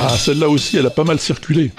Ah, 0.00 0.18
celle-là 0.18 0.48
aussi, 0.48 0.78
elle 0.78 0.86
a 0.86 0.90
pas 0.90 1.04
mal 1.04 1.20
circulé. 1.20 1.70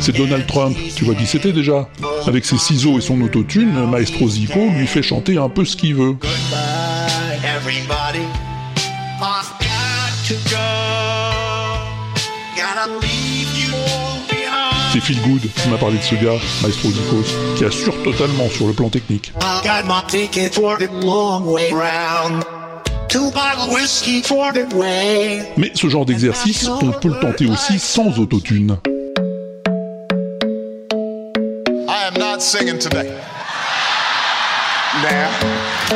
C'est 0.00 0.16
Donald 0.16 0.46
Trump, 0.46 0.76
tu 0.94 1.04
vois 1.04 1.16
qui 1.16 1.26
c'était 1.26 1.50
déjà. 1.52 1.88
Avec 2.28 2.44
ses 2.44 2.58
ciseaux 2.58 2.98
et 2.98 3.00
son 3.00 3.20
autotune, 3.20 3.90
Maestro 3.90 4.28
Zico 4.28 4.60
lui 4.70 4.86
fait 4.86 5.02
chanter 5.02 5.36
un 5.36 5.48
peu 5.48 5.64
ce 5.64 5.74
qu'il 5.76 5.96
veut. 5.96 6.16
C'est 14.92 15.00
Phil 15.00 15.20
Good 15.22 15.50
qui 15.56 15.68
m'a 15.68 15.76
parlé 15.76 15.98
de 15.98 16.02
ce 16.04 16.14
gars, 16.14 16.38
Maestro 16.62 16.90
Zikos, 16.90 17.56
qui 17.56 17.64
assure 17.64 18.00
totalement 18.04 18.48
sur 18.48 18.68
le 18.68 18.74
plan 18.74 18.90
technique. 18.90 19.32
Mais 25.56 25.70
ce 25.74 25.88
genre 25.88 26.04
d'exercice, 26.04 26.68
on 26.68 26.92
peut 26.92 27.08
le 27.08 27.20
tenter 27.20 27.46
aussi 27.46 27.78
sans 27.78 28.18
autotune. 28.18 28.78
I 31.86 32.08
am 32.08 32.18
not 32.18 32.40
singing 32.40 32.78
today. 32.78 33.10
Nah, 35.02 35.28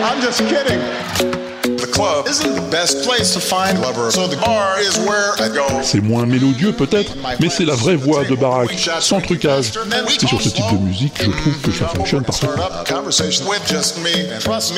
I'm 0.02 0.20
just 0.20 0.40
kidding. 0.48 1.47
The 1.88 1.94
club. 1.94 2.26
Isn't 2.28 2.54
the 2.54 2.70
best 2.70 3.04
place 3.04 3.32
to 3.34 3.40
find 3.40 3.80
lovers, 3.80 4.14
so 4.14 4.26
the 4.26 4.36
bar 4.36 4.80
is 4.80 4.98
where 5.06 5.32
I 5.38 5.48
go. 5.48 5.66
C'est 5.82 6.00
moins 6.00 6.26
mélodieux 6.26 6.72
peut-être, 6.72 7.12
mais 7.40 7.48
c'est 7.48 7.64
la 7.64 7.74
vraie 7.74 7.96
voix 7.96 8.24
de 8.24 8.34
Barack, 8.34 8.70
sans 9.00 9.20
trucage. 9.20 9.72
C'est 10.08 10.26
sur 10.26 10.40
ce 10.40 10.48
type 10.48 10.64
de 10.72 10.78
musique, 10.78 11.14
je 11.18 11.30
trouve 11.30 11.60
que 11.62 11.72
ça 11.72 11.88
fonctionne 11.88 12.24
parfaitement. 12.24 12.64
up 12.64 12.72
a 12.72 12.84
conversation 12.84 13.46
with 13.48 13.66
just 13.66 13.98
me, 14.02 14.30
and 14.32 14.40
trust 14.40 14.74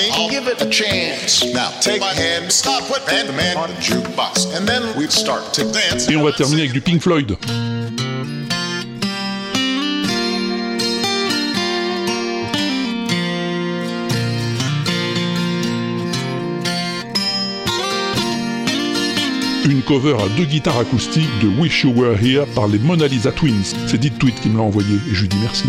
Une 19.70 19.82
cover 19.82 20.16
à 20.20 20.28
deux 20.36 20.46
guitares 20.46 20.80
acoustiques 20.80 21.30
de 21.40 21.46
Wish 21.46 21.84
You 21.84 21.92
Were 21.94 22.20
Here 22.20 22.44
par 22.56 22.66
les 22.66 22.80
Mona 22.80 23.06
Lisa 23.06 23.30
Twins. 23.30 23.76
C'est 23.86 23.98
Dit 23.98 24.10
Tweet 24.10 24.34
qui 24.40 24.48
me 24.48 24.56
l'a 24.56 24.64
envoyé 24.64 24.96
et 24.96 25.14
je 25.14 25.20
lui 25.20 25.28
dis 25.28 25.36
merci. 25.40 25.68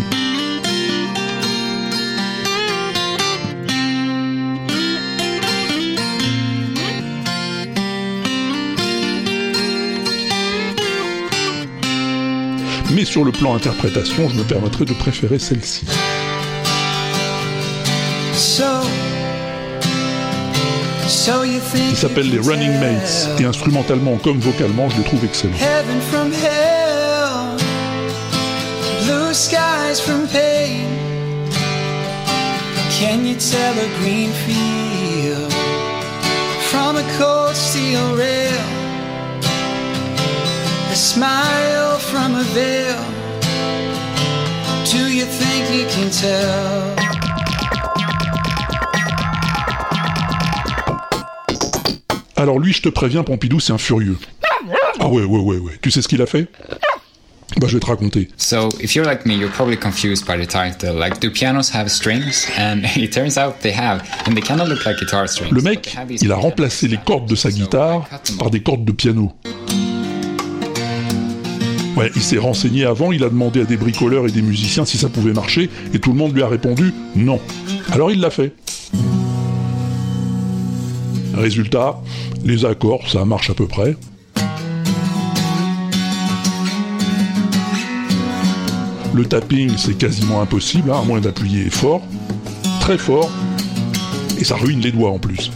Mais 12.92 13.04
sur 13.04 13.24
le 13.24 13.30
plan 13.30 13.54
interprétation, 13.54 14.28
je 14.28 14.34
me 14.34 14.42
permettrai 14.42 14.84
de 14.84 14.94
préférer 14.94 15.38
celle-ci. 15.38 15.86
Qui 21.22 21.94
s'appelle 21.94 22.30
les 22.30 22.40
Running 22.40 22.80
Mates. 22.80 23.28
Et 23.38 23.44
instrumentalement 23.44 24.16
comme 24.16 24.40
vocalement, 24.40 24.88
je 24.90 24.96
les 24.96 25.04
trouve 25.04 25.24
excellents. 25.24 25.56
Heaven 25.56 26.00
from 26.10 26.32
hell, 26.32 27.56
blue 29.04 29.32
skies 29.32 30.00
from 30.00 30.26
pain. 30.26 30.84
Can 32.98 33.24
you 33.24 33.36
tell 33.36 33.72
a 33.78 33.88
green 34.00 34.30
field 34.32 35.52
from 36.72 36.96
a 36.96 37.04
cold 37.16 37.54
steel 37.54 38.16
rail? 38.16 38.60
A 40.90 40.96
smile 40.96 41.98
from 42.00 42.34
a 42.34 42.42
veil. 42.52 42.98
Do 44.90 45.08
you 45.08 45.24
think 45.26 45.70
you 45.72 45.86
can 45.86 46.10
tell? 46.10 47.01
Alors 52.42 52.58
lui, 52.58 52.72
je 52.72 52.82
te 52.82 52.88
préviens, 52.88 53.22
Pompidou, 53.22 53.60
c'est 53.60 53.72
un 53.72 53.78
furieux. 53.78 54.18
Ah 54.98 55.06
ouais, 55.06 55.22
ouais, 55.22 55.38
ouais, 55.38 55.58
ouais. 55.58 55.72
Tu 55.80 55.92
sais 55.92 56.02
ce 56.02 56.08
qu'il 56.08 56.20
a 56.20 56.26
fait? 56.26 56.48
Bah 57.60 57.68
je 57.68 57.74
vais 57.74 57.80
te 57.80 57.86
raconter. 57.86 58.28
So, 58.36 58.68
if 58.80 58.96
you're 58.96 59.06
like 59.06 59.24
me, 59.26 59.34
you're 59.34 59.52
probably 59.52 59.76
confused 59.76 60.26
by 60.26 60.44
the 60.44 60.48
title. 60.48 60.98
Like, 60.98 61.20
do 61.20 61.30
pianos 61.30 61.70
have 61.72 61.88
strings? 61.88 62.48
And 62.58 62.80
it 62.96 63.12
turns 63.12 63.38
out 63.38 63.60
they 63.60 63.72
have, 63.72 64.02
and 64.26 64.34
they 64.34 64.42
look 64.66 64.84
like 64.84 64.98
guitar 64.98 65.28
strings. 65.28 65.52
Le 65.52 65.62
mec, 65.62 65.96
il 66.20 66.32
a 66.32 66.36
remplacé 66.36 66.88
les 66.88 66.96
cordes 66.96 67.28
de 67.28 67.36
sa 67.36 67.52
guitare 67.52 68.08
par 68.40 68.50
des 68.50 68.60
cordes 68.60 68.84
de 68.84 68.92
piano. 68.92 69.30
Ouais, 71.96 72.10
il 72.16 72.22
s'est 72.22 72.38
renseigné 72.38 72.86
avant, 72.86 73.12
il 73.12 73.22
a 73.22 73.28
demandé 73.28 73.60
à 73.60 73.64
des 73.64 73.76
bricoleurs 73.76 74.26
et 74.26 74.32
des 74.32 74.42
musiciens 74.42 74.84
si 74.84 74.98
ça 74.98 75.08
pouvait 75.08 75.34
marcher, 75.34 75.70
et 75.94 76.00
tout 76.00 76.10
le 76.10 76.18
monde 76.18 76.34
lui 76.34 76.42
a 76.42 76.48
répondu 76.48 76.92
non. 77.14 77.38
Alors 77.92 78.10
il 78.10 78.18
l'a 78.18 78.30
fait. 78.30 78.52
Résultat, 81.34 82.00
les 82.44 82.64
accords, 82.64 83.08
ça 83.08 83.24
marche 83.24 83.50
à 83.50 83.54
peu 83.54 83.66
près. 83.66 83.96
Le 89.14 89.24
tapping, 89.26 89.76
c'est 89.76 89.98
quasiment 89.98 90.40
impossible, 90.40 90.90
hein, 90.90 91.00
à 91.02 91.04
moins 91.04 91.20
d'appuyer 91.20 91.68
fort, 91.68 92.02
très 92.80 92.96
fort, 92.96 93.30
et 94.38 94.44
ça 94.44 94.56
ruine 94.56 94.80
les 94.80 94.92
doigts 94.92 95.10
en 95.10 95.18
plus. 95.18 95.50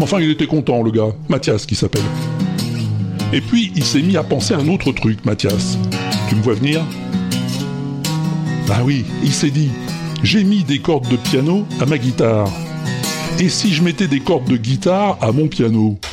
Enfin, 0.00 0.20
il 0.20 0.30
était 0.30 0.46
content, 0.46 0.82
le 0.82 0.90
gars, 0.90 1.12
Mathias 1.28 1.66
qui 1.66 1.74
s'appelle. 1.74 2.04
Et 3.32 3.40
puis, 3.40 3.72
il 3.76 3.84
s'est 3.84 4.02
mis 4.02 4.16
à 4.16 4.22
penser 4.22 4.54
à 4.54 4.58
un 4.58 4.68
autre 4.68 4.92
truc, 4.92 5.24
Mathias. 5.24 5.76
Tu 6.28 6.36
me 6.36 6.42
vois 6.42 6.54
venir? 6.54 6.82
Ah 8.70 8.82
oui, 8.84 9.04
il 9.22 9.32
s'est 9.32 9.50
dit, 9.50 9.68
j'ai 10.22 10.44
mis 10.44 10.64
des 10.64 10.78
cordes 10.78 11.08
de 11.08 11.16
piano 11.16 11.66
à 11.80 11.86
ma 11.86 11.98
guitare. 11.98 12.48
Et 13.38 13.48
si 13.48 13.72
je 13.72 13.82
mettais 13.82 14.06
des 14.06 14.20
cordes 14.20 14.44
de 14.44 14.56
guitare 14.56 15.16
à 15.20 15.32
mon 15.32 15.48
piano? 15.48 15.98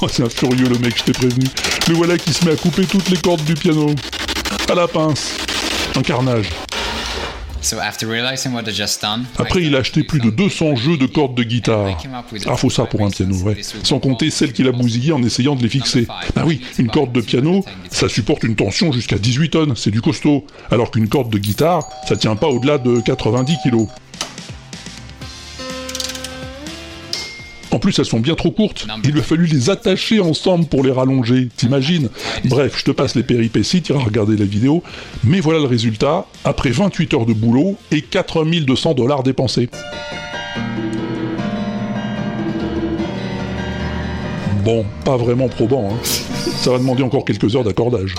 Oh, 0.00 0.08
c'est 0.08 0.22
un 0.22 0.30
furieux 0.30 0.66
le 0.66 0.78
mec, 0.78 0.96
je 0.96 1.04
t'ai 1.04 1.12
prévenu. 1.12 1.44
Le 1.88 1.94
voilà 1.94 2.16
qui 2.16 2.32
se 2.32 2.46
met 2.46 2.52
à 2.52 2.56
couper 2.56 2.86
toutes 2.86 3.10
les 3.10 3.18
cordes 3.18 3.44
du 3.44 3.52
piano. 3.52 3.94
À 4.70 4.74
la 4.74 4.88
pince. 4.88 5.36
Un 5.94 6.00
carnage. 6.00 6.48
So, 6.48 6.62
after 6.64 6.82
realizing 6.82 7.02
what 7.04 7.52
I 7.52 7.53
just 7.53 7.53
done, 7.53 7.53
Après, 9.38 9.62
il 9.62 9.74
a 9.74 9.78
acheté 9.78 10.02
plus 10.04 10.20
de 10.20 10.30
200 10.30 10.76
jeux 10.76 10.96
de 10.96 11.06
cordes 11.06 11.34
de 11.34 11.42
guitare. 11.42 11.86
Ah, 12.46 12.56
faut 12.56 12.70
ça 12.70 12.84
pour 12.84 13.02
un 13.04 13.10
piano, 13.10 13.34
ouais. 13.42 13.56
Sans 13.82 13.98
compter 13.98 14.30
celles 14.30 14.52
qu'il 14.52 14.68
a 14.68 14.72
bousillées 14.72 15.12
en 15.12 15.22
essayant 15.22 15.54
de 15.56 15.62
les 15.62 15.68
fixer. 15.68 16.06
Ah 16.36 16.44
oui, 16.46 16.60
une 16.78 16.88
corde 16.88 17.12
de 17.12 17.20
piano, 17.20 17.64
ça 17.90 18.08
supporte 18.08 18.42
une 18.44 18.54
tension 18.56 18.92
jusqu'à 18.92 19.18
18 19.18 19.50
tonnes, 19.50 19.76
c'est 19.76 19.90
du 19.90 20.00
costaud. 20.00 20.46
Alors 20.70 20.90
qu'une 20.90 21.08
corde 21.08 21.30
de 21.30 21.38
guitare, 21.38 21.88
ça 22.08 22.16
tient 22.16 22.36
pas 22.36 22.48
au-delà 22.48 22.78
de 22.78 23.00
90 23.00 23.56
kilos. 23.62 23.88
En 27.74 27.80
plus, 27.80 27.98
elles 27.98 28.04
sont 28.04 28.20
bien 28.20 28.36
trop 28.36 28.52
courtes. 28.52 28.86
Il 29.02 29.10
lui 29.10 29.18
a 29.18 29.22
fallu 29.24 29.46
les 29.46 29.68
attacher 29.68 30.20
ensemble 30.20 30.66
pour 30.66 30.84
les 30.84 30.92
rallonger. 30.92 31.48
T'imagines 31.56 32.08
Bref, 32.44 32.78
je 32.78 32.84
te 32.84 32.92
passe 32.92 33.16
les 33.16 33.24
péripéties, 33.24 33.82
tu 33.82 33.92
iras 33.92 34.04
regarder 34.04 34.36
la 34.36 34.44
vidéo. 34.44 34.84
Mais 35.24 35.40
voilà 35.40 35.58
le 35.58 35.64
résultat, 35.64 36.24
après 36.44 36.70
28 36.70 37.14
heures 37.14 37.26
de 37.26 37.32
boulot 37.32 37.76
et 37.90 38.00
4200 38.00 38.94
dollars 38.94 39.24
dépensés. 39.24 39.68
Bon, 44.64 44.86
pas 45.04 45.16
vraiment 45.16 45.48
probant, 45.48 45.90
hein. 45.90 45.98
Ça 46.04 46.70
va 46.70 46.78
demander 46.78 47.02
encore 47.02 47.24
quelques 47.24 47.56
heures 47.56 47.64
d'accordage. 47.64 48.14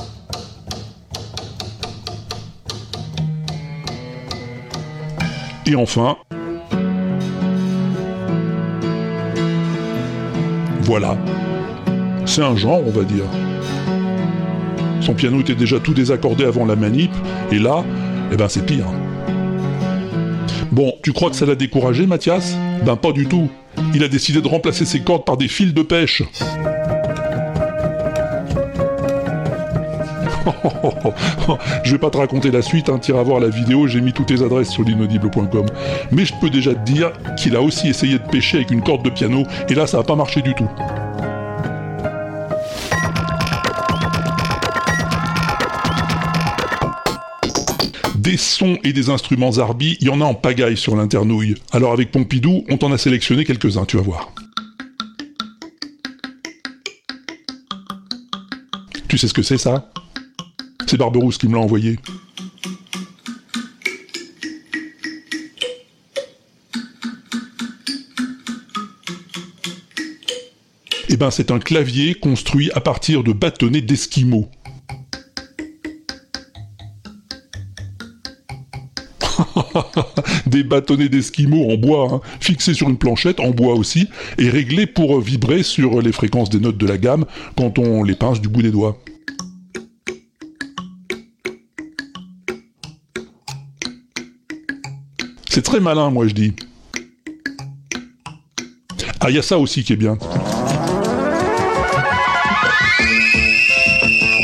Et 5.65 5.75
enfin... 5.75 6.17
Voilà. 10.85 11.17
C'est 12.27 12.43
un 12.43 12.55
genre, 12.55 12.81
on 12.85 12.91
va 12.91 13.03
dire. 13.03 13.23
Son 15.01 15.15
piano 15.15 15.39
était 15.41 15.55
déjà 15.55 15.79
tout 15.79 15.95
désaccordé 15.95 16.45
avant 16.45 16.63
la 16.63 16.75
manip, 16.75 17.11
et 17.51 17.57
là, 17.57 17.83
eh 18.31 18.37
ben 18.37 18.47
c'est 18.47 18.63
pire. 18.63 18.85
Bon, 20.71 20.93
tu 21.01 21.11
crois 21.11 21.31
que 21.31 21.35
ça 21.35 21.47
l'a 21.47 21.55
découragé, 21.55 22.05
Mathias? 22.05 22.55
Ben 22.85 22.95
pas 22.95 23.11
du 23.11 23.25
tout. 23.25 23.49
Il 23.95 24.03
a 24.03 24.07
décidé 24.07 24.41
de 24.41 24.47
remplacer 24.47 24.85
ses 24.85 24.99
cordes 24.99 25.25
par 25.25 25.37
des 25.37 25.47
fils 25.47 25.73
de 25.73 25.81
pêche. 25.81 26.21
je 31.83 31.91
vais 31.91 31.97
pas 31.97 32.09
te 32.09 32.17
raconter 32.17 32.51
la 32.51 32.61
suite, 32.61 32.89
hein, 32.89 32.99
t'iras 32.99 33.23
voir 33.23 33.39
la 33.39 33.49
vidéo, 33.49 33.87
j'ai 33.87 34.01
mis 34.01 34.13
toutes 34.13 34.27
tes 34.27 34.43
adresses 34.43 34.69
sur 34.69 34.83
l'inaudible.com. 34.83 35.65
Mais 36.11 36.25
je 36.25 36.33
peux 36.39 36.49
déjà 36.49 36.73
te 36.73 36.83
dire 36.83 37.11
qu'il 37.37 37.55
a 37.55 37.61
aussi 37.61 37.89
essayé 37.89 38.19
de 38.19 38.23
pêcher 38.23 38.57
avec 38.57 38.71
une 38.71 38.81
corde 38.81 39.03
de 39.03 39.09
piano, 39.09 39.43
et 39.69 39.75
là 39.75 39.87
ça 39.87 39.99
a 39.99 40.03
pas 40.03 40.15
marché 40.15 40.41
du 40.41 40.53
tout. 40.53 40.69
Des 48.15 48.37
sons 48.37 48.79
et 48.83 48.91
des 48.91 49.11
instruments 49.11 49.51
Zarbi, 49.51 49.97
il 50.01 50.07
y 50.07 50.09
en 50.09 50.19
a 50.19 50.25
en 50.25 50.33
pagaille 50.33 50.77
sur 50.77 50.95
l'internouille. 50.95 51.55
Alors 51.71 51.93
avec 51.93 52.11
Pompidou, 52.11 52.63
on 52.69 52.77
t'en 52.77 52.91
a 52.91 52.97
sélectionné 52.97 53.45
quelques-uns, 53.45 53.85
tu 53.85 53.97
vas 53.97 54.03
voir. 54.03 54.31
Tu 59.07 59.19
sais 59.19 59.27
ce 59.27 59.33
que 59.33 59.43
c'est 59.43 59.59
ça? 59.59 59.91
C'est 60.87 60.97
Barberousse 60.97 61.37
qui 61.37 61.47
me 61.47 61.53
l'a 61.55 61.61
envoyé. 61.61 61.97
Eh 71.09 71.17
ben, 71.17 71.31
c'est 71.31 71.49
un 71.49 71.59
clavier 71.59 72.13
construit 72.13 72.69
à 72.75 72.81
partir 72.81 73.23
de 73.23 73.31
bâtonnets 73.31 73.81
d'esquimaux. 73.81 74.49
Des 80.47 80.63
bâtonnets 80.63 81.09
d'esquimaux 81.09 81.71
en 81.71 81.77
bois, 81.77 82.09
hein, 82.11 82.21
fixés 82.39 82.73
sur 82.73 82.89
une 82.89 82.97
planchette, 82.97 83.39
en 83.39 83.51
bois 83.51 83.75
aussi, 83.75 84.09
et 84.37 84.49
réglés 84.49 84.87
pour 84.87 85.19
vibrer 85.21 85.63
sur 85.63 86.01
les 86.01 86.11
fréquences 86.11 86.49
des 86.49 86.59
notes 86.59 86.77
de 86.77 86.85
la 86.85 86.97
gamme 86.97 87.25
quand 87.57 87.79
on 87.79 88.03
les 88.03 88.15
pince 88.15 88.41
du 88.41 88.49
bout 88.49 88.61
des 88.61 88.71
doigts. 88.71 88.99
C'est 95.55 95.61
très 95.61 95.79
malin, 95.79 96.09
moi 96.09 96.27
je 96.27 96.33
dis. 96.33 96.53
Ah, 99.21 99.29
il 99.29 99.37
y 99.37 99.39
a 99.39 99.41
ça 99.41 99.57
aussi 99.57 99.85
qui 99.85 99.93
est 99.93 99.95
bien. 99.95 100.17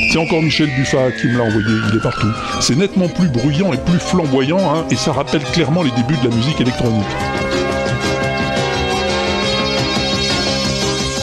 C'est 0.10 0.18
encore 0.18 0.42
Michel 0.42 0.70
Buffat 0.74 1.12
qui 1.20 1.28
me 1.28 1.38
l'a 1.38 1.44
envoyé, 1.44 1.68
il 1.90 1.98
est 1.98 2.02
partout. 2.02 2.32
C'est 2.62 2.78
nettement 2.78 3.10
plus 3.10 3.28
bruyant 3.28 3.74
et 3.74 3.78
plus 3.78 4.00
flamboyant, 4.00 4.74
hein, 4.74 4.86
et 4.90 4.96
ça 4.96 5.12
rappelle 5.12 5.44
clairement 5.44 5.84
les 5.84 5.92
débuts 5.92 6.16
de 6.24 6.30
la 6.30 6.34
musique 6.34 6.62
électronique. 6.62 7.04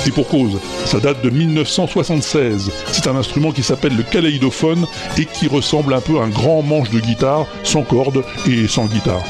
Et 0.06 0.10
pour 0.10 0.28
cause, 0.28 0.58
ça 0.84 1.00
date 1.00 1.24
de 1.24 1.30
1976. 1.30 2.70
C'est 2.92 3.06
un 3.06 3.16
instrument 3.16 3.52
qui 3.52 3.62
s'appelle 3.62 3.96
le 3.96 4.02
kaléidophone 4.02 4.86
et 5.16 5.24
qui 5.24 5.48
ressemble 5.48 5.94
un 5.94 6.02
peu 6.02 6.18
à 6.18 6.24
un 6.24 6.28
grand 6.28 6.60
manche 6.60 6.90
de 6.90 7.00
guitare, 7.00 7.46
sans 7.64 7.84
cordes 7.84 8.22
et 8.46 8.68
sans 8.68 8.84
guitare. 8.84 9.24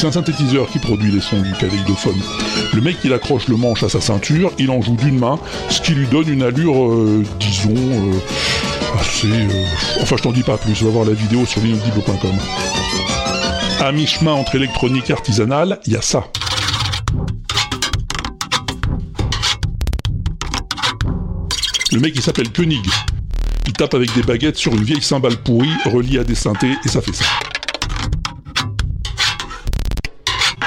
C'est 0.00 0.06
un 0.06 0.12
synthétiseur 0.12 0.66
qui 0.70 0.78
produit 0.78 1.12
les 1.12 1.20
sons 1.20 1.42
du 1.42 1.52
kaléidophone. 1.52 2.18
Le 2.72 2.80
mec, 2.80 2.96
il 3.04 3.12
accroche 3.12 3.48
le 3.48 3.56
manche 3.56 3.82
à 3.82 3.90
sa 3.90 4.00
ceinture, 4.00 4.50
il 4.58 4.70
en 4.70 4.80
joue 4.80 4.96
d'une 4.96 5.18
main, 5.18 5.38
ce 5.68 5.82
qui 5.82 5.92
lui 5.92 6.06
donne 6.06 6.26
une 6.26 6.42
allure, 6.42 6.86
euh, 6.86 7.22
disons, 7.38 7.74
euh, 7.76 8.98
assez... 8.98 9.26
euh, 9.26 9.64
Enfin, 10.00 10.16
je 10.16 10.22
t'en 10.22 10.32
dis 10.32 10.42
pas 10.42 10.56
plus, 10.56 10.82
va 10.82 10.88
voir 10.88 11.04
la 11.04 11.12
vidéo 11.12 11.44
sur 11.44 11.60
l'inaudible.com. 11.60 12.30
À 13.78 13.92
mi-chemin 13.92 14.32
entre 14.32 14.54
électronique 14.54 15.10
et 15.10 15.12
artisanale, 15.12 15.78
il 15.84 15.92
y 15.92 15.96
a 15.96 16.00
ça. 16.00 16.24
Le 21.92 22.00
mec, 22.00 22.14
il 22.14 22.22
s'appelle 22.22 22.50
Koenig. 22.50 22.88
Il 23.66 23.74
tape 23.74 23.92
avec 23.92 24.14
des 24.14 24.22
baguettes 24.22 24.56
sur 24.56 24.72
une 24.72 24.82
vieille 24.82 25.02
cymbale 25.02 25.36
pourrie 25.36 25.68
reliée 25.84 26.20
à 26.20 26.24
des 26.24 26.34
synthés, 26.34 26.74
et 26.86 26.88
ça 26.88 27.02
fait 27.02 27.12
ça. 27.12 27.26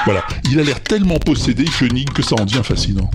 Voilà, 0.04 0.22
il 0.50 0.60
a 0.60 0.62
l'air 0.62 0.82
tellement 0.82 1.18
possédé, 1.18 1.64
Koenig, 1.64 2.12
que 2.12 2.22
ça 2.22 2.34
en 2.38 2.44
devient 2.44 2.60
fascinant. 2.62 3.10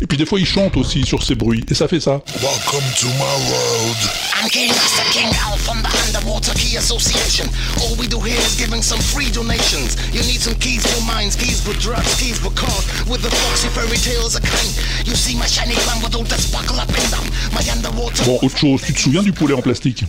Et 0.00 0.06
puis 0.06 0.16
des 0.16 0.24
fois 0.24 0.40
il 0.40 0.46
chante 0.46 0.76
aussi 0.78 1.04
sur 1.04 1.22
ses 1.22 1.34
bruits, 1.34 1.64
et 1.68 1.74
ça 1.74 1.86
fait 1.86 2.00
ça. 2.00 2.22
Welcome 2.40 2.84
to 2.98 3.06
my 3.08 3.50
world. 3.50 3.96
I'm 4.40 4.48
King 4.48 4.68
Master 4.68 5.04
King 5.12 5.28
Al 5.44 5.58
from 5.58 5.82
the 5.82 5.90
Underwater 6.06 6.54
Key 6.54 6.78
Association. 6.78 7.46
All 7.76 7.94
we 7.98 8.06
do 8.08 8.20
here 8.20 8.40
is 8.40 8.56
giving 8.56 8.80
some 8.80 9.00
free 9.00 9.30
donations. 9.30 9.96
You 10.14 10.22
need 10.22 10.40
some 10.40 10.54
keys 10.54 10.86
for 10.86 11.04
mines, 11.04 11.36
keys 11.36 11.60
for 11.60 11.74
drugs, 11.78 12.14
keys 12.14 12.38
for 12.38 12.50
cars. 12.52 12.86
With 13.06 13.20
the 13.20 13.28
foxy 13.28 13.68
fairy 13.68 13.98
tales 13.98 14.34
are 14.34 14.40
kind. 14.40 14.72
You 15.04 15.14
see 15.14 15.36
my 15.36 15.46
shiny 15.46 15.74
crown 15.84 16.00
with 16.02 16.14
all 16.14 16.24
that 16.24 16.40
sparkle 16.40 16.80
up 16.80 16.88
in 16.88 17.04
them. 17.10 17.26
My 17.52 17.60
underwater. 17.70 18.24
Bon, 18.24 18.38
autre 18.40 18.56
chose, 18.56 18.80
tu 18.86 18.94
te 18.94 18.98
souviens 19.00 19.22
du 19.22 19.32
poulet 19.32 19.52
en 19.52 19.60
plastique? 19.60 20.04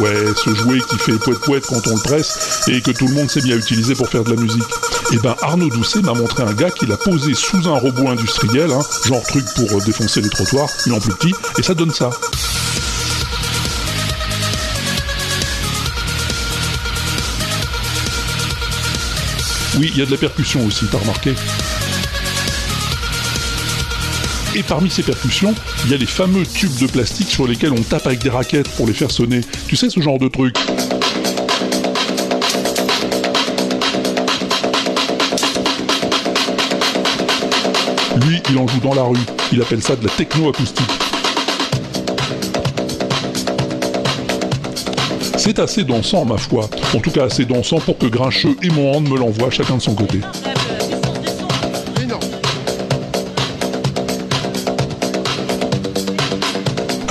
Ouais, 0.00 0.24
ce 0.44 0.54
jouet 0.54 0.80
qui 0.80 0.98
fait 0.98 1.18
poète-poète 1.18 1.66
quand 1.66 1.86
on 1.86 1.94
le 1.94 2.02
presse 2.02 2.64
et 2.68 2.80
que 2.82 2.90
tout 2.90 3.06
le 3.06 3.14
monde 3.14 3.30
sait 3.30 3.40
bien 3.40 3.56
utiliser 3.56 3.94
pour 3.94 4.08
faire 4.08 4.24
de 4.24 4.34
la 4.34 4.40
musique. 4.40 4.64
Et 5.12 5.18
ben 5.18 5.36
Arnaud 5.40 5.68
Doucet 5.68 6.00
m'a 6.00 6.14
montré 6.14 6.42
un 6.42 6.52
gars 6.52 6.70
qui 6.70 6.86
l'a 6.86 6.96
posé 6.96 7.34
sous 7.34 7.68
un 7.68 7.78
robot 7.78 8.08
industriel, 8.08 8.72
hein, 8.72 8.82
genre 9.06 9.22
truc 9.22 9.44
pour 9.54 9.70
euh, 9.78 9.84
défoncer 9.84 10.20
les 10.20 10.30
trottoirs, 10.30 10.68
mais 10.86 10.92
en 10.92 11.00
plus 11.00 11.12
petit, 11.14 11.34
et 11.58 11.62
ça 11.62 11.74
donne 11.74 11.92
ça. 11.92 12.10
Oui, 19.78 19.90
il 19.92 19.98
y 19.98 20.02
a 20.02 20.06
de 20.06 20.10
la 20.10 20.18
percussion 20.18 20.66
aussi, 20.66 20.86
t'as 20.90 20.98
remarqué? 20.98 21.34
Et 24.56 24.62
parmi 24.62 24.88
ces 24.88 25.02
percussions, 25.02 25.52
il 25.84 25.90
y 25.90 25.94
a 25.94 25.96
les 25.96 26.06
fameux 26.06 26.46
tubes 26.46 26.76
de 26.80 26.86
plastique 26.86 27.28
sur 27.28 27.48
lesquels 27.48 27.72
on 27.72 27.82
tape 27.82 28.06
avec 28.06 28.22
des 28.22 28.30
raquettes 28.30 28.68
pour 28.76 28.86
les 28.86 28.92
faire 28.92 29.10
sonner. 29.10 29.40
Tu 29.66 29.74
sais 29.74 29.90
ce 29.90 30.00
genre 30.00 30.18
de 30.18 30.28
truc? 30.28 30.56
Lui, 38.24 38.40
il 38.48 38.58
en 38.58 38.68
joue 38.68 38.78
dans 38.78 38.94
la 38.94 39.02
rue. 39.02 39.18
Il 39.52 39.60
appelle 39.60 39.82
ça 39.82 39.96
de 39.96 40.04
la 40.04 40.10
techno-acoustique. 40.10 40.86
C'est 45.36 45.58
assez 45.58 45.82
dansant, 45.82 46.24
ma 46.24 46.38
foi. 46.38 46.70
En 46.94 47.00
tout 47.00 47.10
cas, 47.10 47.24
assez 47.24 47.44
dansant 47.44 47.80
pour 47.80 47.98
que 47.98 48.06
Grincheux 48.06 48.56
et 48.62 48.70
Mohand 48.70 49.00
me 49.00 49.18
l'envoient 49.18 49.50
chacun 49.50 49.76
de 49.76 49.82
son 49.82 49.94
côté. 49.94 50.20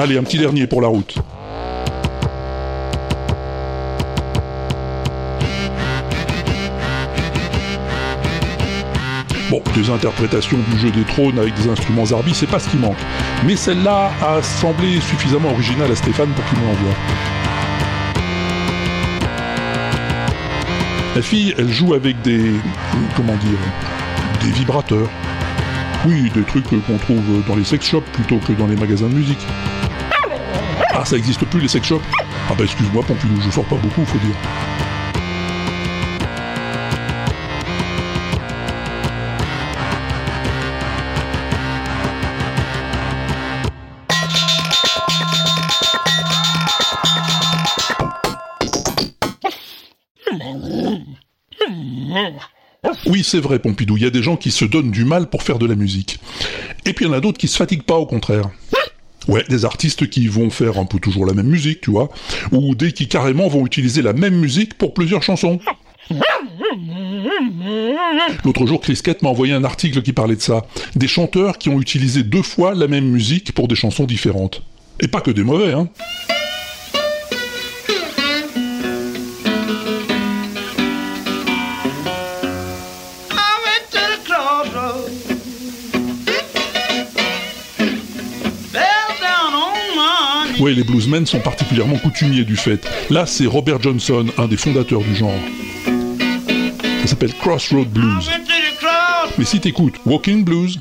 Allez, 0.03 0.17
un 0.17 0.23
petit 0.23 0.37
dernier 0.37 0.67
pour 0.67 0.81
la 0.81 0.89
route. 0.89 1.15
Bon, 9.49 9.61
des 9.73 9.89
interprétations 9.89 10.57
du 10.71 10.77
jeu 10.77 10.91
des 10.91 11.05
trônes 11.05 11.39
avec 11.39 11.53
des 11.53 11.69
instruments 11.69 12.07
Zarbi, 12.07 12.33
c'est 12.33 12.47
pas 12.47 12.59
ce 12.59 12.67
qui 12.67 12.75
manque. 12.75 12.97
Mais 13.45 13.55
celle-là 13.55 14.11
a 14.21 14.41
semblé 14.41 14.99
suffisamment 14.99 15.51
originale 15.51 15.89
à 15.89 15.95
Stéphane 15.95 16.31
pour 16.31 16.43
qu'il 16.49 16.59
me 16.59 16.65
l'envoie. 16.65 16.93
La 21.15 21.21
fille, 21.21 21.55
elle 21.57 21.71
joue 21.71 21.93
avec 21.93 22.21
des... 22.23 22.51
comment 23.15 23.37
dire 23.37 23.59
Des 24.43 24.51
vibrateurs. 24.51 25.07
Oui, 26.05 26.29
des 26.35 26.43
trucs 26.43 26.65
qu'on 26.65 26.97
trouve 26.97 27.23
dans 27.47 27.55
les 27.55 27.63
sex 27.63 27.85
shops 27.87 28.03
plutôt 28.11 28.39
que 28.39 28.51
dans 28.51 28.67
les 28.67 28.75
magasins 28.75 29.07
de 29.07 29.13
musique. 29.13 29.47
Ah, 31.03 31.05
ça 31.05 31.17
existe 31.17 31.43
plus 31.43 31.59
les 31.59 31.67
sex 31.67 31.85
shops 31.85 32.01
Ah 32.49 32.53
bah 32.57 32.63
excuse-moi 32.63 33.03
Pompidou, 33.03 33.35
je 33.41 33.51
sors 33.51 33.65
pas 33.65 33.75
beaucoup, 33.75 34.05
faut 34.05 34.17
dire. 34.19 34.35
Oui, 53.07 53.23
c'est 53.25 53.41
vrai, 53.41 53.59
Pompidou, 53.59 53.97
il 53.97 54.03
y 54.03 54.05
a 54.05 54.09
des 54.09 54.23
gens 54.23 54.37
qui 54.37 54.51
se 54.51 54.63
donnent 54.63 54.91
du 54.91 55.03
mal 55.03 55.29
pour 55.29 55.43
faire 55.43 55.59
de 55.59 55.65
la 55.65 55.75
musique. 55.75 56.21
Et 56.85 56.93
puis 56.93 57.03
il 57.03 57.09
y 57.09 57.11
en 57.11 57.13
a 57.13 57.19
d'autres 57.19 57.37
qui 57.37 57.49
se 57.49 57.57
fatiguent 57.57 57.83
pas, 57.83 57.97
au 57.97 58.05
contraire. 58.05 58.49
Ouais, 59.27 59.43
des 59.49 59.65
artistes 59.65 60.09
qui 60.09 60.27
vont 60.27 60.49
faire 60.49 60.77
un 60.77 60.85
peu 60.85 60.99
toujours 60.99 61.25
la 61.25 61.33
même 61.33 61.47
musique, 61.47 61.81
tu 61.81 61.91
vois, 61.91 62.09
ou 62.51 62.75
des 62.75 62.91
qui 62.91 63.07
carrément 63.07 63.47
vont 63.47 63.65
utiliser 63.65 64.01
la 64.01 64.13
même 64.13 64.35
musique 64.35 64.77
pour 64.77 64.93
plusieurs 64.93 65.23
chansons. 65.23 65.59
L'autre 68.43 68.65
jour, 68.65 68.81
Chris 68.81 68.99
Kett 69.03 69.21
m'a 69.21 69.29
envoyé 69.29 69.53
un 69.53 69.63
article 69.63 70.01
qui 70.01 70.13
parlait 70.13 70.35
de 70.35 70.41
ça. 70.41 70.65
Des 70.95 71.07
chanteurs 71.07 71.57
qui 71.57 71.69
ont 71.69 71.79
utilisé 71.79 72.23
deux 72.23 72.41
fois 72.41 72.73
la 72.73 72.87
même 72.87 73.05
musique 73.05 73.53
pour 73.53 73.67
des 73.67 73.75
chansons 73.75 74.03
différentes. 74.05 74.61
Et 74.99 75.07
pas 75.07 75.21
que 75.21 75.31
des 75.31 75.43
mauvais, 75.43 75.73
hein. 75.73 75.87
Ouais, 90.63 90.71
les 90.71 90.85
bluesmen 90.85 91.25
sont 91.25 91.41
particulièrement 91.41 91.97
coutumiers 91.97 92.45
du 92.45 92.55
fait. 92.55 92.87
Là, 93.09 93.25
c'est 93.25 93.45
Robert 93.45 93.81
Johnson, 93.81 94.25
un 94.37 94.47
des 94.47 94.55
fondateurs 94.55 95.01
du 95.01 95.13
genre. 95.13 95.37
Ça 97.01 97.07
s'appelle 97.07 97.33
Crossroad 97.33 97.89
Blues. 97.89 98.31
Mais 99.37 99.43
si 99.43 99.59
t'écoutes 99.59 99.95
Walking 100.05 100.45
Blues, 100.45 100.79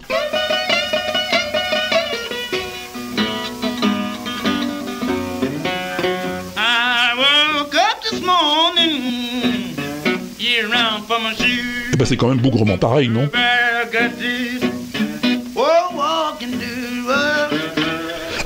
eh 11.92 11.97
Bah 11.97 12.05
c'est 12.07 12.16
quand 12.16 12.29
même 12.29 12.38
bougrement 12.38 12.79
pareil, 12.79 13.09
non? 13.09 13.29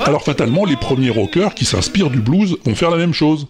Alors 0.07 0.23
fatalement, 0.23 0.65
les 0.65 0.77
premiers 0.77 1.11
rockers 1.11 1.53
qui 1.53 1.65
s'inspirent 1.65 2.11
du 2.11 2.21
blues 2.21 2.57
vont 2.65 2.77
faire 2.77 2.91
la 2.91 2.97
même 2.97 3.13
chose. 3.13 3.49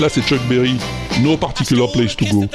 Là 0.00 0.08
c'est 0.08 0.22
Chuck 0.22 0.40
Berry, 0.48 0.76
No 1.20 1.36
Particular 1.36 1.88
Place 1.92 2.16
to 2.16 2.24
Go. 2.24 2.46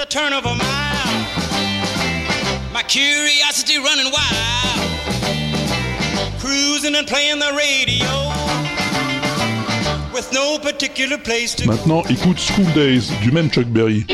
Maintenant 11.66 12.04
écoute 12.10 12.40
School 12.40 12.66
Days 12.74 13.10
du 13.22 13.32
même 13.32 13.50
Chuck 13.50 13.68
Berry. 13.68 14.06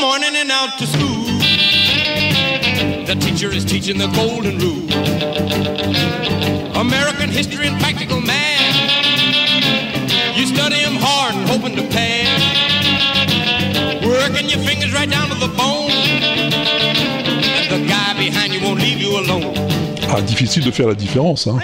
Morning 0.00 0.34
and 0.34 0.50
out 0.50 0.78
to 0.78 0.86
school. 0.86 1.24
The 3.04 3.14
teacher 3.20 3.52
is 3.52 3.64
teaching 3.66 3.98
the 3.98 4.08
golden 4.08 4.58
rule. 4.58 4.88
American 6.74 7.28
history 7.28 7.66
and 7.66 7.78
practical 7.78 8.20
math. 8.20 8.76
You 10.36 10.46
study 10.46 10.80
'em 10.82 10.96
hard 10.96 11.34
and 11.34 11.46
hoping 11.50 11.76
to 11.76 11.82
pass. 11.82 12.40
Working 14.02 14.48
your 14.48 14.60
fingers 14.60 14.92
right 14.94 15.10
down 15.10 15.28
to 15.28 15.34
the 15.34 15.48
bone. 15.48 15.90
And 17.58 17.68
the 17.70 17.80
guy 17.86 18.14
behind 18.18 18.54
you 18.54 18.60
won't 18.60 18.80
leave 18.80 19.00
you 19.00 19.18
alone. 19.18 19.52
Ah 20.08 20.20
difficile 20.22 20.64
de 20.64 20.70
faire 20.70 20.88
la 20.88 20.94
différence, 20.94 21.46
hein, 21.46 21.58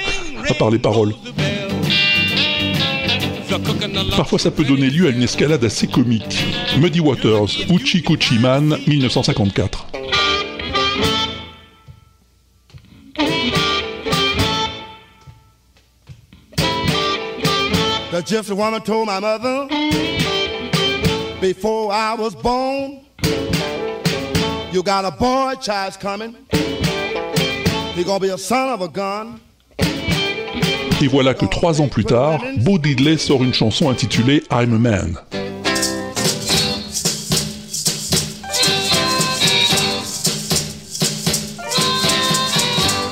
à 0.48 0.54
part 0.54 0.70
les 0.70 0.78
paroles. 0.78 1.14
Parfois 4.16 4.38
ça 4.38 4.50
peut 4.50 4.64
donner 4.64 4.90
lieu 4.90 5.06
à 5.06 5.10
une 5.10 5.22
escalade 5.22 5.64
assez 5.64 5.86
comique. 5.86 6.44
Muddy 6.78 7.00
Waters, 7.00 7.48
Uchi 7.70 8.02
Kuchi 8.02 8.38
Man, 8.38 8.76
1954. 8.86 9.86
The 18.10 18.22
gypsy 18.22 18.56
woman 18.56 18.80
told 18.80 19.06
my 19.06 19.20
mother 19.20 19.68
before 21.40 21.92
I 21.92 22.14
was 22.14 22.34
born, 22.34 23.04
you 24.72 24.82
got 24.82 25.04
a 25.04 25.10
boy 25.10 25.54
child's 25.60 25.98
coming. 25.98 26.34
He 27.94 28.04
gonna 28.04 28.20
be 28.20 28.30
a 28.30 28.38
son 28.38 28.70
of 28.70 28.80
a 28.80 28.88
gun. 28.88 29.40
Et 31.02 31.08
voilà 31.08 31.34
que 31.34 31.44
trois 31.44 31.82
ans 31.82 31.88
plus 31.88 32.04
tard, 32.06 32.40
Bo 32.58 32.78
Diddley 32.78 33.18
sort 33.18 33.44
une 33.44 33.52
chanson 33.52 33.90
intitulée 33.90 34.42
I'm 34.50 34.72
a 34.74 34.78
Man. 34.78 35.18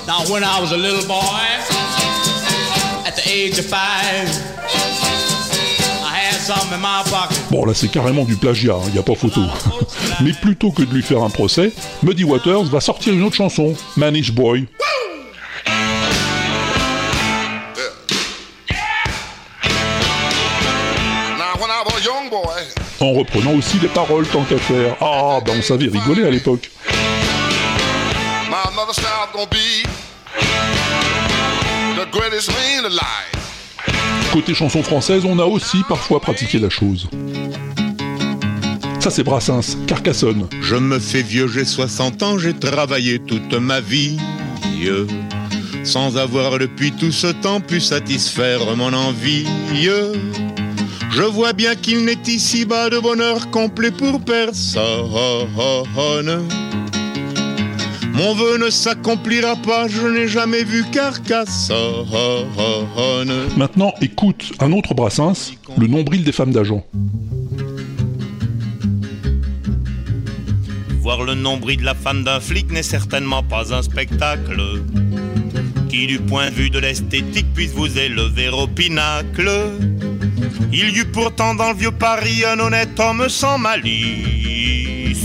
Now, 0.07 0.25
when 0.33 0.43
I 0.43 0.59
was 0.61 0.73
a 0.73 0.79
little 0.79 1.07
boy, 1.07 1.15
at 3.07 3.17
the 3.17 3.29
age 3.29 3.59
of 3.59 3.67
five, 3.67 4.31
I 6.03 6.17
had 6.17 6.41
something 6.41 6.73
in 6.73 6.81
my 6.81 7.03
pocket. 7.11 7.39
Bon 7.51 7.67
là 7.67 7.75
c'est 7.75 7.89
carrément 7.89 8.25
du 8.25 8.37
plagiat, 8.37 8.77
il 8.87 8.93
n'y 8.95 8.99
a 8.99 9.03
pas 9.03 9.15
photo. 9.15 9.43
Mais 10.23 10.33
plutôt 10.33 10.71
que 10.71 10.83
de 10.83 10.95
lui 10.95 11.03
faire 11.03 11.23
un 11.23 11.31
procès, 11.31 11.71
Muddy 12.03 12.25
Waters 12.25 12.65
va 12.65 12.81
sortir 12.81 13.13
une 13.13 13.25
autre 13.25 13.37
chanson, 13.37 13.75
Manish 13.99 14.33
Boy. 14.33 14.67
Boy, 22.43 22.65
En 23.01 23.13
reprenant 23.13 23.53
aussi 23.53 23.79
les 23.81 23.89
paroles 23.89 24.27
tant 24.27 24.43
qu'à 24.45 24.59
faire. 24.59 24.97
Ah, 25.01 25.39
ben 25.45 25.55
on 25.59 25.63
savait 25.63 25.87
rigoler 25.87 26.25
à 26.25 26.31
l'époque. 26.31 26.71
my 28.51 28.63
another 28.73 28.93
style 28.93 29.07
gonna 29.33 29.47
be 29.47 29.85
the 31.97 32.07
greatest 32.11 32.51
man 32.51 32.85
alive. 32.87 34.33
Côté 34.33 34.55
chanson 34.55 34.83
française, 34.83 35.25
on 35.25 35.39
a 35.39 35.45
aussi 35.45 35.83
parfois 35.89 36.21
pratiqué 36.21 36.59
la 36.59 36.71
chose. 36.71 37.09
Ça 39.01 39.11
c'est 39.11 39.23
Brassens, 39.23 39.77
Carcassonne. 39.87 40.49
Je 40.61 40.77
me 40.77 40.99
fais 40.99 41.23
vieux, 41.23 41.47
j'ai 41.47 41.65
60 41.65 42.23
ans, 42.23 42.39
j'ai 42.39 42.55
travaillé 42.55 43.19
toute 43.19 43.53
ma 43.55 43.81
vie. 43.81 44.19
Sans 45.85 46.17
avoir 46.17 46.59
depuis 46.59 46.93
tout 46.93 47.13
ce 47.13 47.29
temps 47.29 47.61
pu 47.61 47.81
satisfaire 47.81 48.77
mon 48.77 48.93
envie. 48.93 49.47
Je 51.15 51.23
vois 51.23 51.53
bien 51.53 51.77
qu'il 51.77 52.05
n'est 52.05 52.19
ici-bas 52.27 52.91
de 52.91 52.99
bonheur 52.99 53.49
complet 53.53 53.93
pour 53.93 54.21
personne. 54.21 54.83
Mon 58.15 58.35
vœu 58.35 58.59
ne 58.59 58.69
s'accomplira 58.69 59.55
pas, 59.55 59.87
je 59.87 60.09
n'ai 60.09 60.27
jamais 60.27 60.65
vu 60.65 60.85
Carcassonne. 60.91 61.77
Maintenant, 63.57 63.95
écoute 64.01 64.55
un 64.59 64.73
autre 64.73 64.93
Brassens, 64.95 65.53
le 65.79 65.87
nombril 65.87 66.25
des 66.25 66.33
femmes 66.33 66.51
d'agent. 66.51 66.85
Voir 71.01 71.23
le 71.23 71.35
nombril 71.35 71.79
de 71.79 71.85
la 71.85 71.95
femme 71.95 72.25
d'un 72.25 72.41
flic 72.41 72.73
n'est 72.73 72.83
certainement 72.83 73.45
pas 73.45 73.73
un 73.73 73.83
spectacle 73.83 74.83
qui, 75.89 76.09
du 76.09 76.19
point 76.19 76.51
de 76.51 76.55
vue 76.55 76.71
de 76.71 76.81
l'esthétique, 76.81 77.55
puisse 77.55 77.71
vous 77.71 77.99
élever 77.99 78.49
au 78.49 78.67
pinacle. 78.67 79.49
Il 80.73 80.91
y 80.91 81.01
eut 81.01 81.05
pourtant 81.05 81.55
dans 81.55 81.71
le 81.71 81.77
vieux 81.77 81.91
Paris 81.91 82.45
un 82.45 82.59
honnête 82.59 82.99
homme 82.99 83.29
sans 83.29 83.59
malice, 83.59 85.25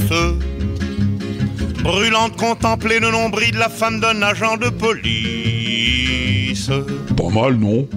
brûlant 1.83 2.29
de 2.29 2.35
contempler 2.35 2.99
le 2.99 3.11
nombril 3.11 3.51
de 3.51 3.59
la 3.59 3.69
femme 3.69 3.99
d'un 3.99 4.21
agent 4.21 4.57
de 4.57 4.69
police. 4.69 6.69
Pas 7.15 7.29
mal, 7.29 7.55
non 7.55 7.87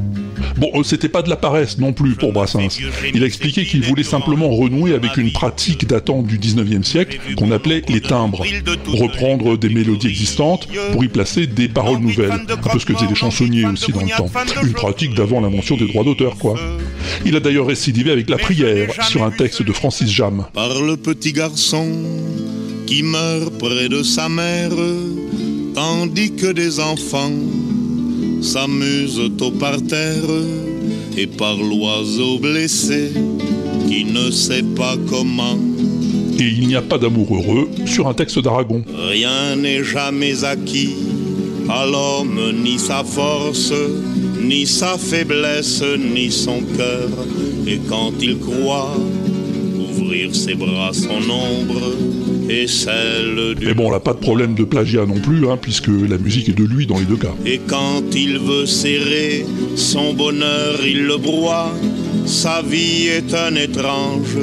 Bon, 0.56 0.70
euh, 0.74 0.82
c'était 0.82 1.08
pas 1.08 1.22
de 1.22 1.30
la 1.30 1.36
paresse 1.36 1.78
non 1.78 1.92
plus 1.92 2.14
pour 2.14 2.32
Brassens. 2.32 2.78
Il 3.14 3.22
a 3.22 3.26
expliqué 3.26 3.64
qu'il 3.64 3.82
voulait 3.82 4.02
simplement 4.02 4.50
renouer 4.50 4.94
avec 4.94 5.16
une 5.16 5.32
pratique 5.32 5.86
datant 5.86 6.22
du 6.22 6.38
19e 6.38 6.82
siècle 6.82 7.18
qu'on 7.36 7.50
appelait 7.50 7.82
les 7.88 8.00
timbres. 8.00 8.44
Reprendre 8.86 9.56
des 9.56 9.68
mélodies 9.68 10.08
existantes 10.08 10.68
pour 10.92 11.04
y 11.04 11.08
placer 11.08 11.46
des 11.46 11.68
paroles 11.68 12.00
nouvelles. 12.00 12.32
Un 12.32 12.56
peu 12.56 12.78
ce 12.78 12.86
que 12.86 12.94
faisaient 12.94 13.06
les 13.06 13.14
chansonniers 13.14 13.66
aussi 13.66 13.92
dans 13.92 14.02
le 14.02 14.08
temps. 14.08 14.30
Une 14.62 14.72
pratique 14.72 15.14
d'avant 15.14 15.40
l'invention 15.40 15.76
des 15.76 15.86
droits 15.86 16.04
d'auteur, 16.04 16.36
quoi. 16.36 16.58
Il 17.24 17.36
a 17.36 17.40
d'ailleurs 17.40 17.66
récidivé 17.66 18.10
avec 18.10 18.28
la 18.28 18.38
prière 18.38 18.90
sur 19.08 19.22
un 19.24 19.30
texte 19.30 19.62
de 19.62 19.72
Francis 19.72 20.10
Jam. 20.10 20.46
par 20.52 20.80
le 20.82 20.96
petit 20.96 21.32
garçon 21.32 21.88
qui 22.86 23.02
meurt 23.02 23.56
près 23.58 23.88
de 23.88 24.02
sa 24.02 24.28
mère, 24.28 24.70
tandis 25.74 26.34
que 26.34 26.52
des 26.52 26.80
enfants 26.80 27.30
s'amusent 28.42 29.20
au 29.40 29.50
parterre, 29.50 30.28
et 31.16 31.26
par 31.26 31.57
l'oiseau 31.57 32.38
blessé 32.38 33.12
qui 33.88 34.05
ne 34.05 34.31
sait 34.31 34.64
pas 34.76 34.96
comment. 35.09 35.59
Et 36.38 36.48
il 36.48 36.66
n'y 36.66 36.74
a 36.74 36.83
pas 36.83 36.98
d'amour 36.98 37.37
heureux 37.37 37.68
sur 37.87 38.09
un 38.09 38.14
texte 38.14 38.38
d'Aragon. 38.38 38.83
Rien 39.09 39.57
n'est 39.57 39.85
jamais 39.85 40.44
acquis 40.44 40.94
à 41.68 41.87
l'homme, 41.87 42.40
ni 42.62 42.78
sa 42.78 43.05
force, 43.05 43.72
ni 44.42 44.66
sa 44.66 44.98
faiblesse, 44.98 45.83
ni 46.14 46.31
son 46.31 46.61
cœur. 46.76 47.09
Et 47.66 47.78
quand 47.88 48.12
il 48.20 48.38
croit 48.38 48.96
ouvrir 49.78 50.35
ses 50.35 50.55
bras, 50.55 50.92
son 50.92 51.31
ombre 51.31 51.92
et 52.48 52.66
celle 52.66 53.55
du 53.55 53.66
Mais 53.66 53.74
bon, 53.74 53.90
là, 53.90 54.00
pas 54.00 54.12
de 54.12 54.18
problème 54.18 54.55
de 54.55 54.64
plagiat 54.64 55.07
non 55.07 55.20
plus, 55.20 55.48
hein, 55.48 55.59
puisque 55.61 55.88
la 55.88 56.18
musique 56.18 56.48
est 56.48 56.59
de 56.59 56.64
lui 56.64 56.87
dans 56.87 56.98
les 56.98 57.05
deux 57.05 57.16
cas. 57.16 57.35
Et 57.46 57.61
quand 57.66 58.02
il 58.14 58.38
veut 58.38 58.66
serrer 58.66 59.44
son 59.76 60.14
bonheur, 60.14 60.81
il 60.85 61.05
le 61.05 61.16
broie. 61.16 61.72
Sa 62.26 62.62
vie 62.62 63.07
est 63.09 63.35
un 63.35 63.55
étrange 63.57 64.37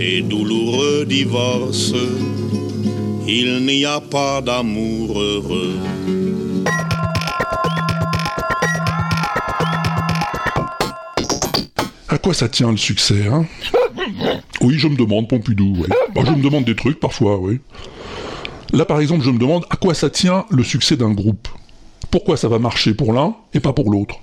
et 0.00 0.22
douloureux 0.22 1.04
divorce. 1.06 1.92
Il 3.26 3.64
n'y 3.66 3.84
a 3.84 4.00
pas 4.00 4.40
d'amour 4.40 5.20
heureux. 5.20 5.76
À 12.08 12.18
quoi 12.18 12.34
ça 12.34 12.48
tient 12.48 12.70
le 12.70 12.76
succès, 12.76 13.26
hein? 13.30 13.46
Oui, 14.60 14.78
je 14.78 14.88
me 14.88 14.96
demande, 14.96 15.28
Pompidou, 15.28 15.74
oui. 15.78 15.88
Bah, 16.14 16.22
je 16.26 16.30
me 16.32 16.42
demande 16.42 16.64
des 16.64 16.76
trucs 16.76 17.00
parfois, 17.00 17.38
oui. 17.38 17.60
Là, 18.72 18.84
par 18.84 19.00
exemple, 19.00 19.24
je 19.24 19.30
me 19.30 19.38
demande 19.38 19.64
à 19.70 19.76
quoi 19.76 19.94
ça 19.94 20.08
tient 20.10 20.44
le 20.50 20.62
succès 20.62 20.96
d'un 20.96 21.12
groupe. 21.12 21.48
Pourquoi 22.10 22.36
ça 22.36 22.48
va 22.48 22.58
marcher 22.58 22.94
pour 22.94 23.12
l'un 23.12 23.34
et 23.54 23.60
pas 23.60 23.72
pour 23.72 23.90
l'autre? 23.90 24.16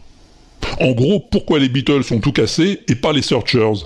En 0.81 0.91
gros, 0.91 1.19
pourquoi 1.19 1.59
les 1.59 1.69
Beatles 1.69 2.03
sont 2.03 2.19
tout 2.19 2.31
cassés 2.31 2.81
et 2.87 2.95
pas 2.95 3.13
les 3.13 3.21
Searchers? 3.21 3.85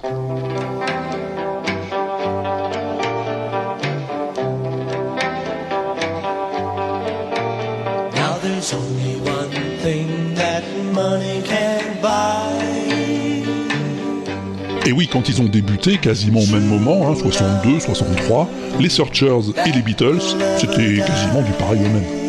Et 14.86 14.92
oui, 14.92 15.08
quand 15.12 15.30
ils 15.30 15.42
ont 15.42 15.46
débuté, 15.46 15.98
quasiment 15.98 16.42
au 16.42 16.48
même 16.48 16.68
moment, 16.68 17.10
hein, 17.10 17.16
62, 17.16 17.80
63, 17.80 18.50
les 18.80 18.90
Searchers 18.90 19.52
et 19.66 19.72
les 19.72 19.82
Beatles, 19.82 20.20
c'était 20.58 20.98
quasiment 20.98 21.42
du 21.42 21.52
pareil 21.58 21.80
au 21.80 21.90
même. 21.90 22.23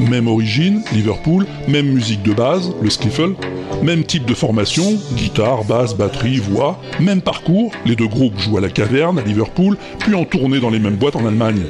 Même 0.00 0.28
origine, 0.28 0.82
Liverpool, 0.92 1.46
même 1.68 1.86
musique 1.86 2.22
de 2.22 2.32
base, 2.32 2.72
le 2.82 2.90
skiffle, 2.90 3.34
même 3.82 4.04
type 4.04 4.26
de 4.26 4.34
formation, 4.34 4.84
guitare, 5.16 5.64
basse, 5.64 5.94
batterie, 5.94 6.38
voix, 6.38 6.80
même 7.00 7.20
parcours, 7.20 7.72
les 7.86 7.96
deux 7.96 8.06
groupes 8.06 8.38
jouent 8.38 8.58
à 8.58 8.60
la 8.60 8.68
caverne 8.68 9.18
à 9.18 9.22
Liverpool, 9.22 9.76
puis 9.98 10.14
en 10.14 10.24
tournée 10.24 10.60
dans 10.60 10.70
les 10.70 10.78
mêmes 10.78 10.96
boîtes 10.96 11.16
en 11.16 11.26
Allemagne. 11.26 11.62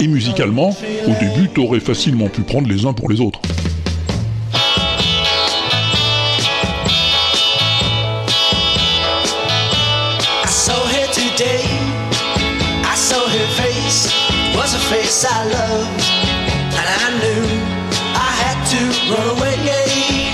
Et 0.00 0.08
musicalement, 0.08 0.76
au 1.06 1.12
début, 1.20 1.48
t'aurais 1.48 1.80
facilement 1.80 2.28
pu 2.28 2.42
prendre 2.42 2.68
les 2.68 2.84
uns 2.84 2.92
pour 2.92 3.10
les 3.10 3.20
autres. 3.20 3.40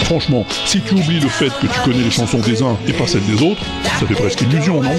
Franchement, 0.04 0.46
si 0.66 0.80
tu 0.80 0.94
oublies 0.94 1.20
le 1.20 1.28
fait 1.28 1.50
que 1.60 1.66
tu 1.66 1.80
connais 1.84 2.02
les 2.02 2.10
chansons 2.10 2.38
des 2.38 2.62
uns 2.62 2.76
et 2.86 2.92
pas 2.92 3.06
celles 3.06 3.24
des 3.24 3.42
autres, 3.42 3.62
ça 3.98 4.06
fait 4.06 4.14
presque 4.14 4.40
illusion, 4.42 4.82
non? 4.82 4.90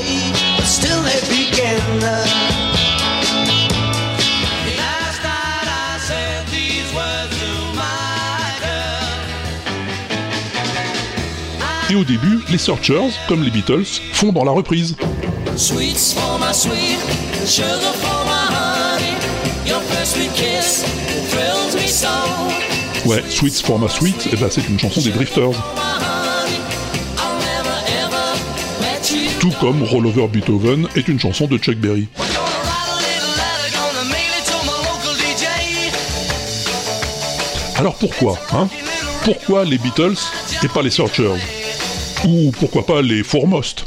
Et 11.90 11.96
au 11.96 12.04
début, 12.04 12.40
les 12.50 12.58
Searchers, 12.58 13.12
comme 13.28 13.44
les 13.44 13.52
Beatles, 13.52 13.86
font 14.12 14.32
dans 14.32 14.44
la 14.44 14.52
reprise. 14.52 14.96
Ouais, 23.06 23.24
Sweets 23.30 23.62
for 23.64 23.78
my 23.78 23.88
sweet, 23.88 24.30
eh 24.34 24.36
ben 24.36 24.48
c'est 24.50 24.68
une 24.68 24.80
chanson 24.80 25.00
des 25.00 25.12
Drifters. 25.12 25.52
Tout 29.40 29.54
comme 29.60 29.84
Roll 29.84 30.08
Over 30.08 30.28
Beethoven 30.28 30.88
est 30.96 31.08
une 31.08 31.20
chanson 31.20 31.46
de 31.46 31.60
Chuck 31.60 31.76
Berry. 31.76 32.08
Alors 37.78 37.94
pourquoi, 37.96 38.40
hein? 38.54 38.68
Pourquoi 39.24 39.66
les 39.66 39.78
Beatles 39.78 40.16
et 40.64 40.68
pas 40.68 40.82
les 40.82 40.90
Searchers? 40.90 41.38
Ou 42.26 42.52
pourquoi 42.60 42.86
pas 42.88 43.04
les 43.04 43.24
Foremost? 43.24 43.86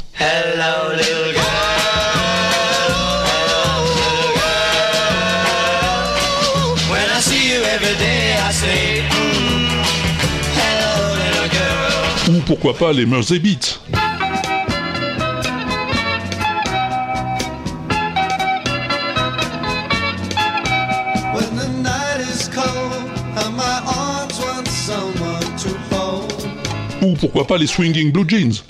Pourquoi 12.49 12.73
pas 12.73 12.91
les 12.91 13.05
Mersey 13.05 13.37
Beats. 13.37 13.79
Ou 27.03 27.13
pourquoi 27.13 27.45
pas 27.45 27.57
les 27.59 27.67
Swinging 27.67 28.11
Blue 28.11 28.27
Jeans 28.27 28.63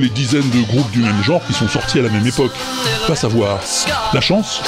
les 0.00 0.08
dizaines 0.08 0.48
de 0.50 0.62
groupes 0.66 0.90
du 0.92 1.00
même 1.00 1.22
genre 1.22 1.44
qui 1.46 1.52
sont 1.52 1.68
sortis 1.68 1.98
à 1.98 2.02
la 2.02 2.08
même 2.08 2.26
époque 2.26 2.52
Va 3.08 3.14
savoir. 3.14 3.60
La 4.12 4.20
chance 4.20 4.60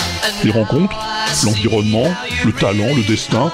Les 0.44 0.50
rencontres 0.50 0.96
L'environnement 1.44 2.06
Le 2.44 2.52
talent 2.52 2.94
Le 2.96 3.02
destin 3.02 3.50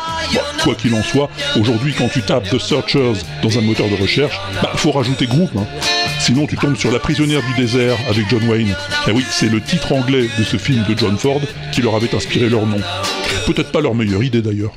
Quoi 0.62 0.74
qu'il 0.74 0.94
en 0.94 1.02
soit, 1.02 1.28
aujourd'hui 1.60 1.94
quand 1.96 2.08
tu 2.08 2.22
tapes 2.22 2.48
The 2.48 2.58
Searchers 2.58 3.14
dans 3.42 3.58
un 3.58 3.60
moteur 3.60 3.88
de 3.88 4.00
recherche, 4.00 4.40
bah 4.62 4.72
faut 4.76 4.92
rajouter 4.92 5.26
groupe. 5.26 5.50
hein. 5.58 5.66
Sinon 6.20 6.46
tu 6.46 6.56
tombes 6.56 6.76
sur 6.76 6.90
La 6.90 6.98
prisonnière 6.98 7.42
du 7.42 7.54
désert 7.60 7.96
avec 8.08 8.28
John 8.30 8.42
Wayne. 8.48 8.74
Et 9.06 9.10
oui, 9.10 9.24
c'est 9.30 9.50
le 9.50 9.60
titre 9.60 9.92
anglais 9.92 10.26
de 10.38 10.44
ce 10.44 10.56
film 10.56 10.82
de 10.88 10.96
John 10.96 11.18
Ford 11.18 11.40
qui 11.72 11.82
leur 11.82 11.94
avait 11.96 12.14
inspiré 12.14 12.48
leur 12.48 12.64
nom. 12.66 12.80
Peut-être 13.46 13.72
pas 13.72 13.80
leur 13.82 13.94
meilleure 13.94 14.22
idée 14.22 14.40
d'ailleurs. 14.40 14.72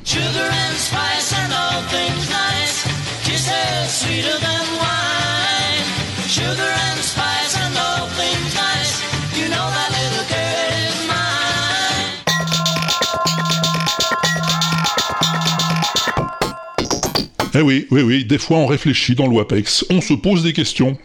Eh 17.58 17.60
oui, 17.60 17.88
oui, 17.90 18.02
oui, 18.02 18.24
des 18.24 18.38
fois 18.38 18.58
on 18.58 18.66
réfléchit 18.66 19.16
dans 19.16 19.26
le 19.26 19.32
WAPEX, 19.32 19.84
on 19.90 20.00
se 20.00 20.14
pose 20.14 20.44
des 20.44 20.52
questions. 20.52 20.96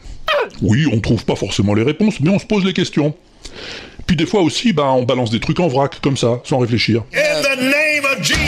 Oui, 0.61 0.85
on 0.93 0.99
trouve 0.99 1.25
pas 1.25 1.35
forcément 1.35 1.73
les 1.73 1.81
réponses, 1.81 2.19
mais 2.19 2.29
on 2.29 2.37
se 2.37 2.45
pose 2.45 2.63
les 2.63 2.73
questions. 2.73 3.15
Puis 4.05 4.15
des 4.15 4.27
fois 4.27 4.41
aussi, 4.41 4.71
bah, 4.71 4.91
on 4.91 5.01
balance 5.01 5.31
des 5.31 5.39
trucs 5.39 5.59
en 5.59 5.67
vrac, 5.67 5.99
comme 5.99 6.15
ça, 6.15 6.41
sans 6.43 6.59
réfléchir. 6.59 7.05
In 7.11 7.41
the 7.41 7.59
name 7.59 8.05
of 8.05 8.21
Jesus. 8.21 8.43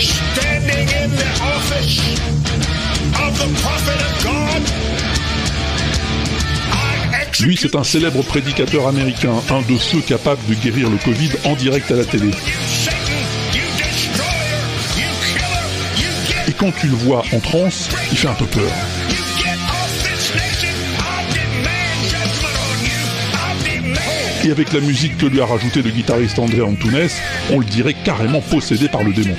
Standing 0.00 0.88
in 0.92 1.08
the 1.16 1.30
office 1.40 2.00
of 3.14 3.38
the 3.38 3.48
prophet 3.62 3.98
of 4.04 4.22
God. 4.22 4.62
I 6.74 7.22
execute 7.22 7.46
Lui, 7.46 7.56
c'est 7.56 7.74
un 7.74 7.84
célèbre 7.84 8.22
prédicateur 8.22 8.86
américain, 8.86 9.32
un 9.48 9.62
de 9.62 9.78
ceux 9.78 10.02
capables 10.02 10.44
de 10.46 10.54
guérir 10.56 10.90
le 10.90 10.98
Covid 10.98 11.30
en 11.44 11.54
direct 11.54 11.90
à 11.90 11.96
la 11.96 12.04
télé. 12.04 12.32
Quand 16.58 16.72
tu 16.72 16.86
le 16.86 16.94
vois 16.94 17.22
en 17.32 17.40
transe, 17.40 17.88
il 18.10 18.16
fait 18.16 18.28
un 18.28 18.34
peu 18.34 18.46
peur. 18.46 18.70
Et 24.44 24.50
avec 24.50 24.72
la 24.72 24.80
musique 24.80 25.18
que 25.18 25.26
lui 25.26 25.40
a 25.40 25.46
rajoutée 25.46 25.82
le 25.82 25.90
guitariste 25.90 26.38
André 26.38 26.62
Antunes, 26.62 27.08
on 27.50 27.58
le 27.58 27.64
dirait 27.64 27.96
carrément 28.04 28.40
possédé 28.40 28.88
par 28.88 29.02
le 29.02 29.12
démon. 29.12 29.34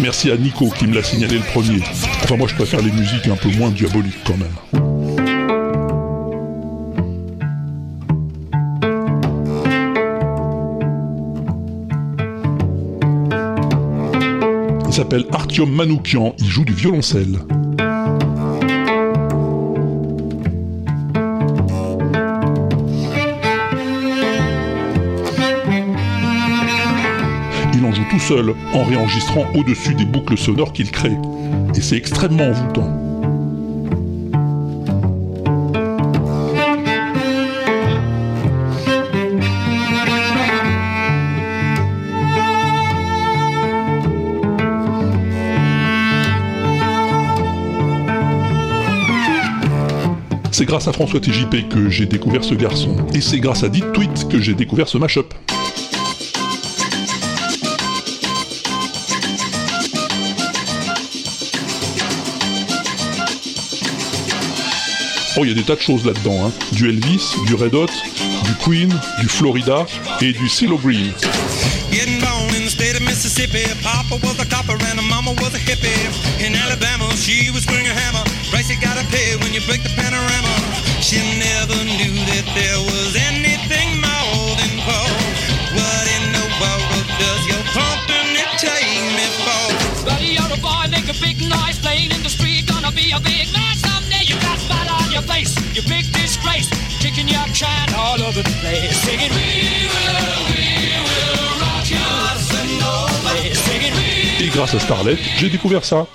Merci 0.00 0.30
à 0.30 0.36
Nico 0.36 0.68
qui 0.70 0.86
me 0.86 0.94
l'a 0.94 1.02
signalé 1.02 1.38
le 1.38 1.44
premier. 1.44 1.80
Enfin 2.22 2.36
moi 2.36 2.46
je 2.48 2.54
préfère 2.54 2.80
les 2.82 2.92
musiques 2.92 3.26
un 3.28 3.36
peu 3.36 3.48
moins 3.56 3.70
diaboliques 3.70 4.22
quand 4.24 4.36
même. 4.36 4.48
Il 14.86 14.92
s'appelle 14.92 15.24
Artyom 15.32 15.70
Manoukian, 15.70 16.34
il 16.38 16.46
joue 16.46 16.64
du 16.64 16.72
violoncelle. 16.72 17.38
Seul, 28.26 28.54
en 28.72 28.82
réenregistrant 28.82 29.46
au-dessus 29.54 29.94
des 29.94 30.04
boucles 30.04 30.36
sonores 30.36 30.72
qu'il 30.72 30.90
crée. 30.90 31.16
Et 31.76 31.80
c'est 31.80 31.96
extrêmement 31.96 32.48
envoûtant. 32.48 32.90
C'est 50.50 50.64
grâce 50.64 50.88
à 50.88 50.92
François 50.92 51.20
TJP 51.20 51.68
que 51.68 51.90
j'ai 51.90 52.06
découvert 52.06 52.42
ce 52.42 52.54
garçon. 52.54 52.96
Et 53.14 53.20
c'est 53.20 53.38
grâce 53.38 53.62
à 53.62 53.68
Dit 53.68 53.84
Tweet 53.94 54.26
que 54.28 54.40
j'ai 54.40 54.54
découvert 54.54 54.88
ce 54.88 54.98
mashup. 54.98 55.32
Oh, 65.38 65.44
il 65.44 65.48
y 65.48 65.52
a 65.52 65.54
des 65.54 65.64
tas 65.64 65.76
de 65.76 65.80
choses 65.82 66.06
là-dedans. 66.06 66.46
Hein. 66.46 66.52
Du 66.72 66.88
Elvis, 66.88 67.20
du 67.46 67.54
Red 67.54 67.74
Hot, 67.74 67.92
du 68.44 68.54
Queen, 68.64 68.88
du 69.20 69.28
Florida 69.28 69.84
et 70.22 70.32
du 70.32 70.48
CeeLo 70.48 70.78
Green. 70.78 71.12
Getting 71.92 72.20
born 72.20 72.48
in 72.56 72.64
the 72.64 72.70
state 72.70 72.96
of 72.96 73.02
Mississippi. 73.02 73.68
Papa 73.84 74.16
was 74.24 74.40
a 74.40 74.46
copper 74.48 74.80
and 74.88 74.96
mama 75.04 75.32
was 75.42 75.52
a 75.52 75.60
hippie. 75.60 75.92
In 76.40 76.56
Alabama, 76.56 77.04
she 77.20 77.50
was 77.52 77.64
swinging 77.64 77.84
a 77.84 77.92
hammer. 77.92 78.24
Price 78.48 78.70
you 78.70 78.80
gotta 78.80 79.04
pay 79.12 79.36
when 79.44 79.52
you 79.52 79.60
break 79.68 79.82
the 79.84 79.92
panorama. 79.92 80.56
She 81.04 81.20
never 81.36 81.84
knew 81.84 82.16
that 82.32 82.46
there 82.56 82.80
was 82.88 83.12
anything 83.28 84.00
more 84.00 84.56
than 84.56 84.72
coal. 84.88 85.12
What 85.76 86.04
in 86.16 86.32
the 86.32 86.46
world 86.56 87.04
does 87.20 87.42
your 87.44 87.64
company 87.76 88.40
take 88.56 89.04
me 89.12 89.26
for? 89.44 90.08
Buddy, 90.08 90.32
you're 90.40 90.48
a 90.48 90.60
boy, 90.64 90.88
make 90.88 91.12
a 91.12 91.16
big 91.20 91.44
noise, 91.44 91.76
playing 91.84 92.10
in 92.10 92.22
the 92.24 92.32
street, 92.32 92.64
gonna 92.64 92.90
be 92.90 93.12
a 93.12 93.20
big 93.20 93.52
man 93.52 93.65
Et 104.40 104.48
grâce 104.48 104.74
à 104.74 104.80
Starlet, 104.80 105.18
j'ai 105.38 105.50
découvert 105.50 105.84
ça. 105.84 106.06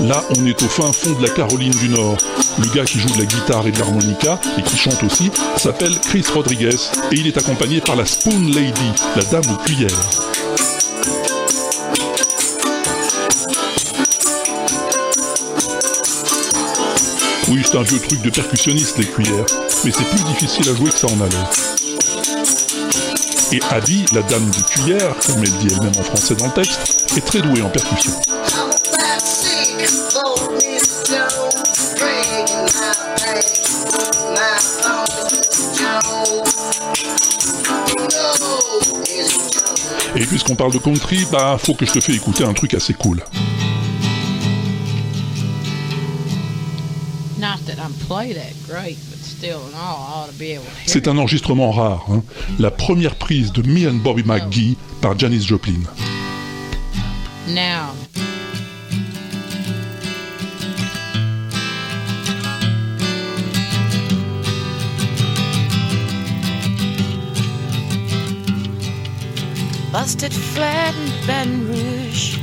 Là, 0.00 0.22
on 0.36 0.44
est 0.44 0.62
au 0.62 0.68
fin 0.68 0.92
fond 0.92 1.12
de 1.12 1.22
la 1.22 1.30
Caroline 1.30 1.72
du 1.72 1.88
Nord. 1.88 2.18
Le 2.58 2.74
gars 2.74 2.84
qui 2.84 3.00
joue 3.00 3.08
de 3.14 3.18
la 3.18 3.24
guitare 3.24 3.66
et 3.66 3.72
de 3.72 3.78
l'harmonica, 3.78 4.38
et 4.58 4.62
qui 4.62 4.76
chante 4.76 5.02
aussi, 5.02 5.30
s'appelle 5.56 5.98
Chris 6.00 6.24
Rodriguez, 6.34 6.76
et 7.12 7.14
il 7.14 7.26
est 7.26 7.38
accompagné 7.38 7.80
par 7.80 7.96
la 7.96 8.04
Spoon 8.04 8.40
Lady, 8.54 8.92
la 9.16 9.22
dame 9.24 9.50
aux 9.50 9.64
cuillères. 9.64 10.35
C'est 17.66 17.76
un 17.76 17.82
vieux 17.82 17.98
truc 17.98 18.22
de 18.22 18.30
percussionniste, 18.30 18.96
les 18.98 19.06
cuillères, 19.06 19.44
mais 19.84 19.90
c'est 19.90 20.04
plus 20.04 20.22
difficile 20.22 20.68
à 20.70 20.74
jouer 20.76 20.88
que 20.88 20.96
ça 20.96 21.08
en 21.08 21.20
allait. 21.20 21.34
Et 23.50 23.60
Abby, 23.70 24.04
la 24.12 24.22
dame 24.22 24.48
des 24.50 24.62
cuillères, 24.62 25.16
comme 25.26 25.42
elle 25.42 25.50
dit 25.50 25.66
elle-même 25.74 25.92
en 25.98 26.02
français 26.04 26.36
dans 26.36 26.46
le 26.46 26.52
texte, 26.52 27.10
est 27.16 27.24
très 27.26 27.40
douée 27.40 27.62
en 27.62 27.68
percussion. 27.68 28.12
Et 40.14 40.24
puisqu'on 40.24 40.54
parle 40.54 40.72
de 40.72 40.78
country, 40.78 41.26
bah 41.32 41.58
faut 41.60 41.74
que 41.74 41.84
je 41.84 41.92
te 41.92 42.00
fais 42.00 42.12
écouter 42.12 42.44
un 42.44 42.54
truc 42.54 42.74
assez 42.74 42.94
cool. 42.94 43.24
C'est 50.86 51.08
un 51.08 51.18
enregistrement 51.18 51.72
rare, 51.72 52.06
hein. 52.10 52.22
la 52.58 52.70
première 52.70 53.16
prise 53.16 53.52
de 53.52 53.62
Me 53.62 53.88
and 53.88 53.96
Bobby 53.96 54.22
McGee 54.24 54.76
par 55.00 55.18
Janis 55.18 55.46
Joplin. 55.46 55.82
it. 57.46 57.52
Now, 57.52 57.92
busted 69.92 70.32
flat 70.32 70.94
in 70.94 71.26
Baton 71.26 71.68
Rouge, 71.68 72.38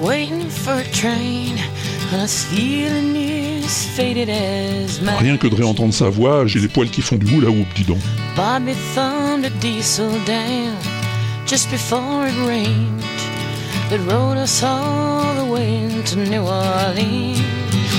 waiting 0.00 0.48
for 0.48 0.72
a 0.72 0.84
train, 0.92 1.58
and 2.10 2.16
I 2.16 2.22
was 2.22 2.44
feeling 2.44 3.12
my 3.12 3.49
Rien 5.18 5.36
que 5.36 5.46
de 5.46 5.54
réentendre 5.54 5.94
sa 5.94 6.08
voix, 6.08 6.46
j'ai 6.46 6.58
les 6.58 6.68
poils 6.68 6.88
qui 6.88 7.02
font 7.02 7.16
du 7.16 7.26
hula 7.26 7.50
hoop, 7.50 7.66
dis 7.76 7.84
donc. 7.84 7.98
Bobby 8.34 8.74
thumbed 8.94 9.44
a 9.44 9.50
diesel 9.60 10.10
down 10.26 10.74
just 11.46 11.70
before 11.70 12.26
it 12.26 12.34
rained. 12.46 13.00
That 13.90 13.98
rode 14.08 14.38
us 14.38 14.62
all 14.62 15.34
the 15.34 15.50
way 15.50 15.88
to 16.06 16.16
New 16.16 16.42
Orleans. 16.42 17.40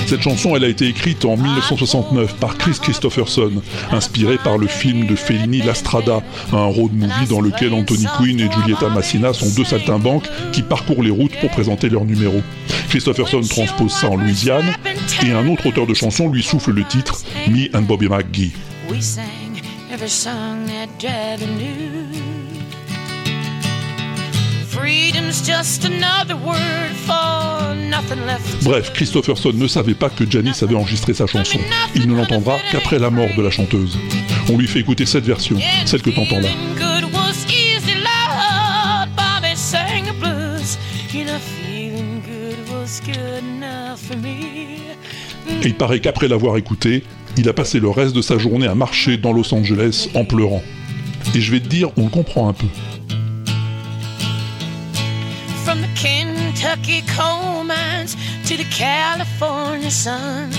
Cette 0.06 0.22
chanson, 0.22 0.54
elle 0.54 0.64
a 0.64 0.68
été 0.68 0.86
écrite 0.88 1.24
en 1.24 1.38
1969 1.38 2.34
par 2.34 2.58
Chris 2.58 2.76
Christopherson, 2.82 3.50
inspiré 3.92 4.36
par 4.36 4.58
le 4.58 4.66
film 4.66 5.06
de 5.06 5.16
Fellini 5.16 5.62
La 5.62 5.72
Strada, 5.72 6.20
un 6.52 6.66
road 6.66 6.92
movie 6.92 7.26
dans 7.30 7.40
lequel 7.40 7.72
Anthony 7.72 8.06
Quinn 8.18 8.38
et 8.38 8.50
Giulietta 8.50 8.90
Massina 8.90 9.32
sont 9.32 9.48
deux 9.56 9.64
saltimbanques 9.64 10.28
qui 10.52 10.60
parcourent 10.60 11.02
les 11.02 11.10
routes 11.10 11.34
pour 11.40 11.48
présenter 11.50 11.88
leur 11.88 12.04
numéro. 12.04 12.42
Christopherson 12.90 13.40
transpose 13.40 13.92
ça 13.92 14.10
en 14.10 14.16
Louisiane, 14.16 14.74
et 15.24 15.32
un 15.32 15.46
autre 15.48 15.66
auteur 15.66 15.86
de 15.86 15.94
chanson 15.94 16.28
lui 16.28 16.42
souffle 16.42 16.72
le 16.72 16.84
titre 16.84 17.22
Me 17.48 17.68
and 17.74 17.82
Bobby 17.82 18.08
McGee. 18.08 18.52
We 18.90 19.02
sang 19.02 19.22
every 19.92 20.08
song 20.08 20.66
that 20.66 20.88
Javi 20.98 21.46
knew. 21.46 22.12
Freedom's 24.68 25.46
just 25.46 25.84
another 25.84 26.36
word 26.36 26.92
for 27.06 27.74
nothing 27.74 28.26
left. 28.26 28.64
Bref, 28.64 28.92
Christopherson 28.92 29.52
ne 29.54 29.68
savait 29.68 29.94
pas 29.94 30.10
que 30.10 30.28
Janis 30.28 30.62
avait 30.62 30.74
enregistré 30.74 31.14
sa 31.14 31.26
chanson. 31.26 31.58
Il 31.94 32.08
ne 32.08 32.14
l'entendra 32.14 32.58
qu'après 32.70 32.98
la 32.98 33.10
mort 33.10 33.28
de 33.36 33.42
la 33.42 33.50
chanteuse. 33.50 33.98
On 34.50 34.56
lui 34.58 34.66
fait 34.66 34.80
écouter 34.80 35.06
cette 35.06 35.24
version, 35.24 35.58
celle 35.84 36.02
que 36.02 36.10
t'entends 36.10 36.40
là. 36.40 36.48
For 44.12 44.16
me. 44.16 44.61
Et 45.62 45.68
il 45.68 45.74
paraît 45.74 46.00
qu'après 46.00 46.26
l'avoir 46.26 46.56
écouté, 46.56 47.04
il 47.36 47.48
a 47.48 47.52
passé 47.52 47.78
le 47.78 47.88
reste 47.88 48.16
de 48.16 48.22
sa 48.22 48.36
journée 48.36 48.66
à 48.66 48.74
marcher 48.74 49.16
dans 49.16 49.32
Los 49.32 49.54
Angeles 49.54 50.08
en 50.14 50.24
pleurant. 50.24 50.62
Et 51.36 51.40
je 51.40 51.52
vais 51.52 51.60
te 51.60 51.68
dire, 51.68 51.90
on 51.96 52.04
le 52.04 52.10
comprend 52.10 52.48
un 52.48 52.52
peu. 52.52 52.66
From 55.64 55.80
the 55.80 55.88
Kentucky 55.94 57.02
coal 57.16 57.62
mines 57.64 58.16
to 58.44 58.56
the 58.56 58.66
California 58.76 59.90
sun, 59.90 60.50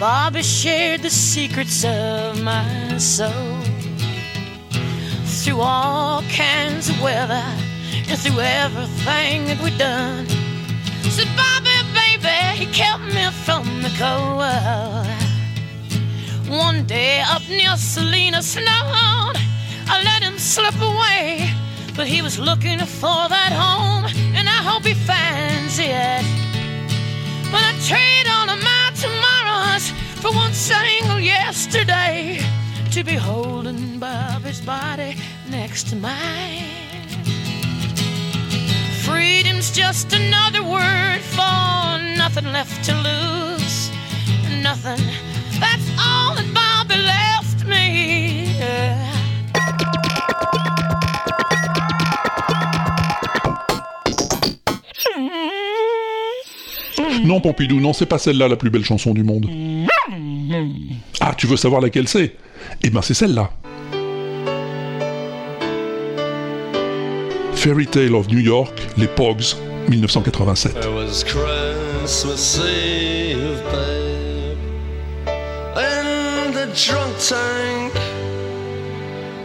Bobby 0.00 0.42
shared 0.42 1.02
the 1.02 1.10
secrets 1.10 1.84
of 1.84 2.42
my 2.42 2.98
soul. 2.98 3.28
Through 5.26 5.60
all 5.60 6.22
kinds 6.30 6.88
of 6.88 7.00
weather 7.02 7.44
and 8.08 8.18
through 8.18 8.40
everything 8.40 9.44
that 9.48 9.62
we've 9.62 9.76
done. 9.76 10.26
Said 11.10 11.28
Bobby, 11.36 11.67
he 12.58 12.66
kept 12.72 13.04
me 13.14 13.24
from 13.44 13.64
the 13.82 13.92
cold. 13.96 14.42
One 16.50 16.84
day 16.86 17.20
up 17.20 17.42
near 17.48 17.76
Salina 17.76 18.42
Snow, 18.42 18.82
I 19.92 20.02
let 20.02 20.24
him 20.24 20.38
slip 20.38 20.74
away. 20.80 21.48
But 21.94 22.08
he 22.08 22.20
was 22.20 22.36
looking 22.36 22.80
for 22.80 23.20
that 23.36 23.52
home, 23.52 24.06
and 24.36 24.48
I 24.48 24.60
hope 24.68 24.84
he 24.84 24.94
finds 24.94 25.78
it. 25.78 26.24
But 27.52 27.62
I 27.70 27.72
trade 27.90 28.26
all 28.34 28.50
of 28.50 28.60
my 28.70 28.90
tomorrows 29.04 29.90
for 30.20 30.32
one 30.32 30.52
single 30.52 31.20
yesterday 31.20 32.40
to 32.90 33.04
be 33.04 33.14
holding 33.14 34.00
Bobby's 34.00 34.60
body 34.60 35.14
next 35.48 35.90
to 35.90 35.96
mine. 35.96 36.64
Freedom's 39.04 39.70
just 39.70 40.12
another 40.12 40.64
word 40.64 41.20
for 41.20 41.87
nothing 42.28 42.52
left 42.52 42.84
to 42.84 42.92
lose. 42.92 43.90
Nothing. 44.62 45.02
That's 45.58 45.88
all 45.98 46.34
that 46.36 46.90
left 46.90 47.66
me. 47.66 48.54
Non, 57.24 57.40
Pompidou, 57.40 57.80
non, 57.80 57.94
c'est 57.94 58.04
pas 58.04 58.18
celle-là 58.18 58.48
la 58.48 58.56
plus 58.56 58.68
belle 58.68 58.84
chanson 58.84 59.14
du 59.14 59.24
monde. 59.24 59.48
Ah, 61.20 61.34
tu 61.34 61.46
veux 61.46 61.56
savoir 61.56 61.80
laquelle 61.80 62.08
c'est? 62.08 62.36
Eh 62.82 62.90
ben, 62.90 63.00
c'est 63.00 63.14
celle-là. 63.14 63.50
Fairy 67.54 67.86
Tale 67.86 68.14
of 68.14 68.28
New 68.28 68.38
York, 68.38 68.72
les 68.98 69.08
Pogs, 69.08 69.56
1987. 69.88 70.82
It 70.82 70.94
was 70.94 71.24
Christmas 71.24 72.58
Eve, 72.58 73.62
babe, 73.72 74.58
in 75.78 76.52
the 76.52 76.66
drunk 76.74 77.16
tank. 77.18 77.94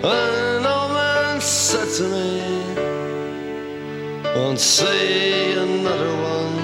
An 0.04 0.66
old 0.66 0.92
man 0.92 1.40
said 1.40 1.88
to 1.96 2.04
me, 2.10 2.42
Won't 4.36 4.60
see 4.60 5.54
another 5.54 6.14
one. 6.36 6.58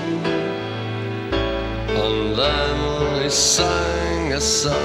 And 2.03 2.35
then 2.37 3.23
he 3.23 3.29
sang 3.29 4.33
a 4.33 4.41
song, 4.41 4.75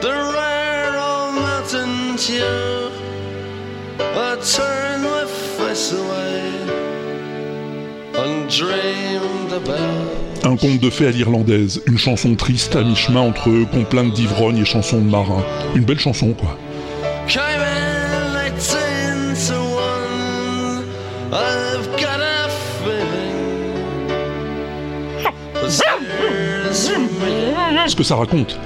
the 0.00 0.12
rare 0.34 0.98
old 0.98 1.34
mountain 1.36 2.16
dew. 2.16 2.90
I 4.00 4.36
turned 4.42 5.04
my 5.04 5.24
face 5.26 5.52
twice 5.72 5.92
away 5.92 6.52
undreamed 6.52 6.70
about. 6.70 6.91
Un 10.44 10.56
conte 10.56 10.80
de 10.80 10.90
fées 10.90 11.06
à 11.06 11.10
l'irlandaise, 11.10 11.82
une 11.86 11.98
chanson 11.98 12.34
triste 12.34 12.76
à 12.76 12.82
mi-chemin 12.82 13.20
entre 13.20 13.50
complaintes 13.70 14.12
d'ivrogne 14.12 14.58
et 14.58 14.64
chansons 14.64 15.00
de 15.00 15.08
marin. 15.08 15.44
Une 15.74 15.84
belle 15.84 15.98
chanson, 15.98 16.32
quoi. 16.32 16.58
Ce 27.86 27.96
que 27.96 28.02
ça 28.02 28.16
raconte, 28.16 28.58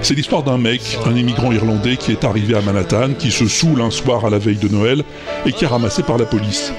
c'est 0.00 0.14
l'histoire 0.14 0.42
d'un 0.42 0.58
mec, 0.58 0.98
un 1.06 1.14
immigrant 1.14 1.52
irlandais 1.52 1.96
qui 1.96 2.12
est 2.12 2.24
arrivé 2.24 2.54
à 2.54 2.60
Manhattan, 2.60 3.14
qui 3.18 3.30
se 3.30 3.46
saoule 3.46 3.80
un 3.80 3.90
soir 3.90 4.24
à 4.24 4.30
la 4.30 4.38
veille 4.38 4.56
de 4.56 4.68
Noël 4.68 5.02
et 5.46 5.52
qui 5.52 5.64
est 5.64 5.68
ramassé 5.68 6.02
par 6.02 6.18
la 6.18 6.24
police. 6.24 6.72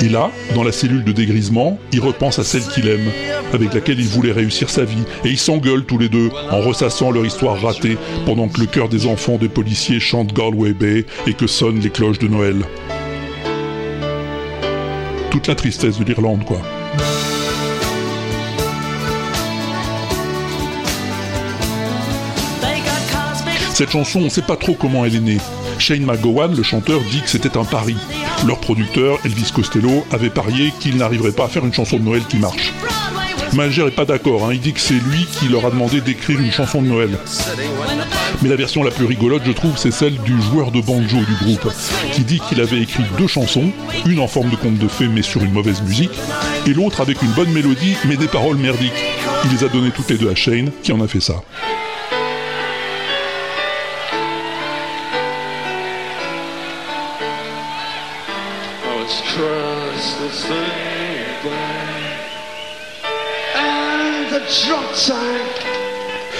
Et 0.00 0.08
là, 0.08 0.30
dans 0.54 0.64
la 0.64 0.72
cellule 0.72 1.04
de 1.04 1.12
dégrisement, 1.12 1.78
il 1.92 2.00
repense 2.00 2.38
à 2.38 2.44
celle 2.44 2.62
qu'il 2.62 2.88
aime, 2.88 3.10
avec 3.52 3.72
laquelle 3.72 4.00
il 4.00 4.08
voulait 4.08 4.32
réussir 4.32 4.68
sa 4.68 4.84
vie, 4.84 5.04
et 5.24 5.28
ils 5.28 5.38
s'engueulent 5.38 5.84
tous 5.84 5.98
les 5.98 6.08
deux 6.08 6.30
en 6.50 6.60
ressassant 6.60 7.10
leur 7.10 7.24
histoire 7.24 7.60
ratée 7.60 7.96
pendant 8.26 8.48
que 8.48 8.60
le 8.60 8.66
cœur 8.66 8.88
des 8.88 9.06
enfants 9.06 9.38
des 9.38 9.48
policiers 9.48 10.00
chante 10.00 10.32
Galway 10.34 10.72
Bay 10.72 11.06
et 11.26 11.34
que 11.34 11.46
sonnent 11.46 11.80
les 11.80 11.90
cloches 11.90 12.18
de 12.18 12.28
Noël. 12.28 12.56
Toute 15.30 15.46
la 15.46 15.54
tristesse 15.54 15.98
de 15.98 16.04
l'Irlande, 16.04 16.44
quoi. 16.44 16.60
Cette 23.74 23.90
chanson, 23.90 24.20
on 24.20 24.24
ne 24.26 24.28
sait 24.28 24.40
pas 24.40 24.54
trop 24.54 24.74
comment 24.74 25.04
elle 25.04 25.16
est 25.16 25.20
née. 25.20 25.38
Shane 25.80 26.04
McGowan, 26.04 26.54
le 26.54 26.62
chanteur, 26.62 27.00
dit 27.10 27.20
que 27.20 27.28
c'était 27.28 27.56
un 27.56 27.64
pari. 27.64 27.96
Leur 28.46 28.60
producteur, 28.60 29.18
Elvis 29.24 29.50
Costello, 29.52 30.06
avait 30.12 30.30
parié 30.30 30.72
qu'il 30.78 30.96
n'arriverait 30.96 31.32
pas 31.32 31.46
à 31.46 31.48
faire 31.48 31.66
une 31.66 31.72
chanson 31.72 31.96
de 31.96 32.02
Noël 32.02 32.22
qui 32.28 32.36
marche. 32.36 32.72
Malger 33.52 33.88
est 33.88 33.90
pas 33.90 34.04
d'accord, 34.04 34.46
hein. 34.46 34.50
il 34.52 34.60
dit 34.60 34.74
que 34.74 34.80
c'est 34.80 34.94
lui 34.94 35.26
qui 35.26 35.48
leur 35.48 35.66
a 35.66 35.70
demandé 35.70 36.00
d'écrire 36.00 36.38
une 36.38 36.52
chanson 36.52 36.82
de 36.82 36.86
Noël. 36.86 37.18
Mais 38.42 38.48
la 38.48 38.54
version 38.54 38.84
la 38.84 38.92
plus 38.92 39.06
rigolote, 39.06 39.42
je 39.44 39.50
trouve, 39.50 39.76
c'est 39.76 39.90
celle 39.90 40.18
du 40.18 40.40
joueur 40.40 40.70
de 40.70 40.80
banjo 40.80 41.18
du 41.18 41.44
groupe, 41.44 41.68
qui 42.12 42.22
dit 42.22 42.40
qu'il 42.48 42.60
avait 42.60 42.80
écrit 42.80 43.02
deux 43.18 43.26
chansons, 43.26 43.72
une 44.06 44.20
en 44.20 44.28
forme 44.28 44.50
de 44.50 44.56
conte 44.56 44.78
de 44.78 44.86
fées 44.86 45.08
mais 45.08 45.22
sur 45.22 45.42
une 45.42 45.52
mauvaise 45.52 45.82
musique, 45.82 46.12
et 46.64 46.74
l'autre 46.74 47.00
avec 47.00 47.20
une 47.22 47.32
bonne 47.32 47.50
mélodie 47.50 47.96
mais 48.06 48.16
des 48.16 48.28
paroles 48.28 48.56
merdiques. 48.56 48.92
Il 49.44 49.50
les 49.50 49.64
a 49.64 49.68
données 49.68 49.90
toutes 49.90 50.10
les 50.10 50.18
deux 50.18 50.30
à 50.30 50.36
Shane, 50.36 50.70
qui 50.84 50.92
en 50.92 51.00
a 51.00 51.08
fait 51.08 51.20
ça. 51.20 51.42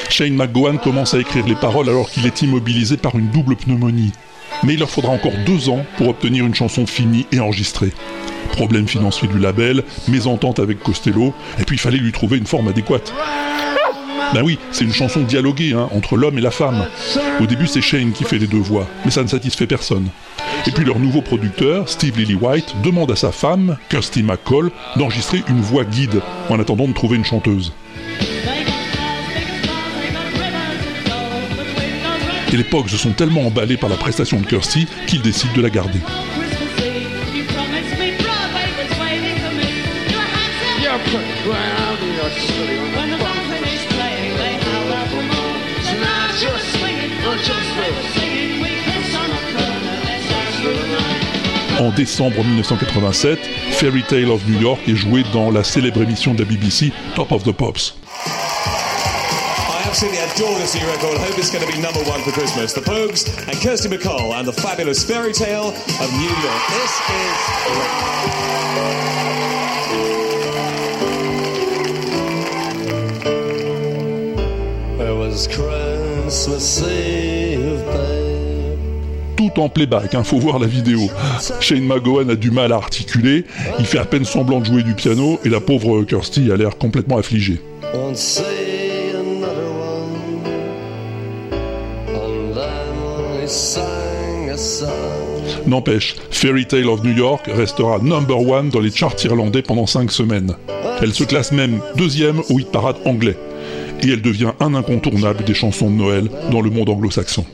Shane 0.08 0.34
McGowan 0.34 0.78
commence 0.78 1.14
à 1.14 1.18
écrire 1.18 1.46
les 1.46 1.56
paroles 1.56 1.88
alors 1.88 2.08
qu'il 2.08 2.24
est 2.26 2.42
immobilisé 2.42 2.96
par 2.96 3.18
une 3.18 3.28
double 3.30 3.56
pneumonie. 3.56 4.12
Mais 4.62 4.74
il 4.74 4.78
leur 4.78 4.90
faudra 4.90 5.12
encore 5.12 5.32
deux 5.44 5.68
ans 5.68 5.84
pour 5.96 6.08
obtenir 6.08 6.46
une 6.46 6.54
chanson 6.54 6.86
finie 6.86 7.26
et 7.32 7.40
enregistrée. 7.40 7.92
Problème 8.52 8.86
financier 8.86 9.26
du 9.26 9.38
label, 9.38 9.82
mésentente 10.06 10.60
avec 10.60 10.80
Costello, 10.80 11.34
et 11.58 11.64
puis 11.64 11.76
il 11.76 11.80
fallait 11.80 11.98
lui 11.98 12.12
trouver 12.12 12.38
une 12.38 12.46
forme 12.46 12.68
adéquate. 12.68 13.12
Ben 14.32 14.42
oui, 14.42 14.58
c'est 14.70 14.84
une 14.84 14.92
chanson 14.92 15.22
dialoguée 15.22 15.72
hein, 15.72 15.88
entre 15.92 16.16
l'homme 16.16 16.38
et 16.38 16.40
la 16.42 16.52
femme. 16.52 16.86
Au 17.40 17.46
début, 17.46 17.66
c'est 17.66 17.82
Shane 17.82 18.12
qui 18.12 18.22
fait 18.22 18.38
les 18.38 18.46
deux 18.46 18.58
voix, 18.58 18.86
mais 19.04 19.10
ça 19.10 19.24
ne 19.24 19.28
satisfait 19.28 19.66
personne. 19.66 20.08
Et 20.66 20.70
puis 20.70 20.84
leur 20.84 21.00
nouveau 21.00 21.20
producteur, 21.20 21.88
Steve 21.88 22.16
Lillywhite, 22.18 22.80
demande 22.82 23.10
à 23.10 23.16
sa 23.16 23.32
femme, 23.32 23.76
Kirsty 23.90 24.22
McCall, 24.22 24.70
d'enregistrer 24.96 25.42
une 25.48 25.60
voix 25.60 25.84
guide 25.84 26.22
en 26.48 26.60
attendant 26.60 26.86
de 26.86 26.94
trouver 26.94 27.16
une 27.16 27.24
chanteuse. 27.24 27.72
Et 32.54 32.56
les 32.56 32.62
Pogs 32.62 32.86
sont 32.86 33.10
tellement 33.10 33.48
emballés 33.48 33.76
par 33.76 33.90
la 33.90 33.96
prestation 33.96 34.38
de 34.38 34.46
Kirsty 34.46 34.86
qu'ils 35.08 35.22
décident 35.22 35.52
de 35.54 35.60
la 35.60 35.70
garder. 35.70 35.98
En 51.80 51.90
décembre 51.90 52.44
1987, 52.44 53.40
Fairy 53.72 54.04
Tale 54.04 54.30
of 54.30 54.46
New 54.46 54.60
York 54.60 54.80
est 54.86 54.94
joué 54.94 55.24
dans 55.32 55.50
la 55.50 55.64
célèbre 55.64 56.02
émission 56.02 56.34
de 56.34 56.44
la 56.44 56.48
BBC 56.48 56.92
Top 57.16 57.32
of 57.32 57.42
the 57.42 57.50
Pops. 57.50 57.96
Absolutely 59.94 60.18
adore 60.18 60.58
this 60.58 60.74
new 60.74 60.84
record. 60.88 61.18
Hope 61.18 61.38
it's 61.38 61.52
going 61.52 61.64
to 61.64 61.72
be 61.72 61.80
number 61.80 62.00
one 62.10 62.20
for 62.22 62.32
Christmas. 62.32 62.72
The 62.72 62.80
Pogues 62.80 63.28
and 63.46 63.56
Kirsty 63.60 63.88
McCall 63.88 64.34
and 64.34 64.44
the 64.44 64.52
fabulous 64.52 65.04
fairy 65.04 65.32
tale 65.32 65.68
of 65.68 66.12
New 66.18 66.34
York. 66.42 66.62
This 66.74 66.98
is. 67.14 67.38
Tout 79.36 79.60
en 79.60 79.68
playback, 79.68 80.12
hein, 80.16 80.24
faut 80.24 80.40
voir 80.40 80.58
la 80.58 80.66
vidéo. 80.66 81.08
Shane 81.60 81.86
McGowan 81.86 82.30
a 82.30 82.34
du 82.34 82.50
mal 82.50 82.72
à 82.72 82.76
articuler, 82.76 83.44
il 83.78 83.86
fait 83.86 83.98
à 83.98 84.04
peine 84.04 84.24
semblant 84.24 84.58
de 84.58 84.64
jouer 84.64 84.82
du 84.82 84.94
piano, 84.94 85.38
et 85.44 85.48
la 85.48 85.60
pauvre 85.60 86.02
Kirsty 86.02 86.50
a 86.50 86.56
l'air 86.56 86.78
complètement 86.78 87.18
affligée. 87.18 87.60
Won't 87.94 88.16
say 88.16 88.73
N'empêche, 95.66 96.16
Fairy 96.30 96.66
Tale 96.66 96.88
of 96.88 97.02
New 97.02 97.16
York 97.16 97.46
restera 97.46 97.98
number 97.98 98.38
one 98.38 98.68
dans 98.68 98.80
les 98.80 98.90
charts 98.90 99.16
irlandais 99.24 99.62
pendant 99.62 99.86
5 99.86 100.12
semaines. 100.12 100.56
Elle 101.00 101.14
se 101.14 101.24
classe 101.24 101.52
même 101.52 101.80
deuxième 101.96 102.40
au 102.50 102.58
hit 102.58 102.70
parade 102.70 102.96
anglais. 103.06 103.36
Et 104.02 104.10
elle 104.10 104.22
devient 104.22 104.52
un 104.60 104.74
incontournable 104.74 105.42
des 105.44 105.54
chansons 105.54 105.90
de 105.90 105.96
Noël 105.96 106.28
dans 106.50 106.60
le 106.60 106.68
monde 106.68 106.90
anglo-saxon. 106.90 107.46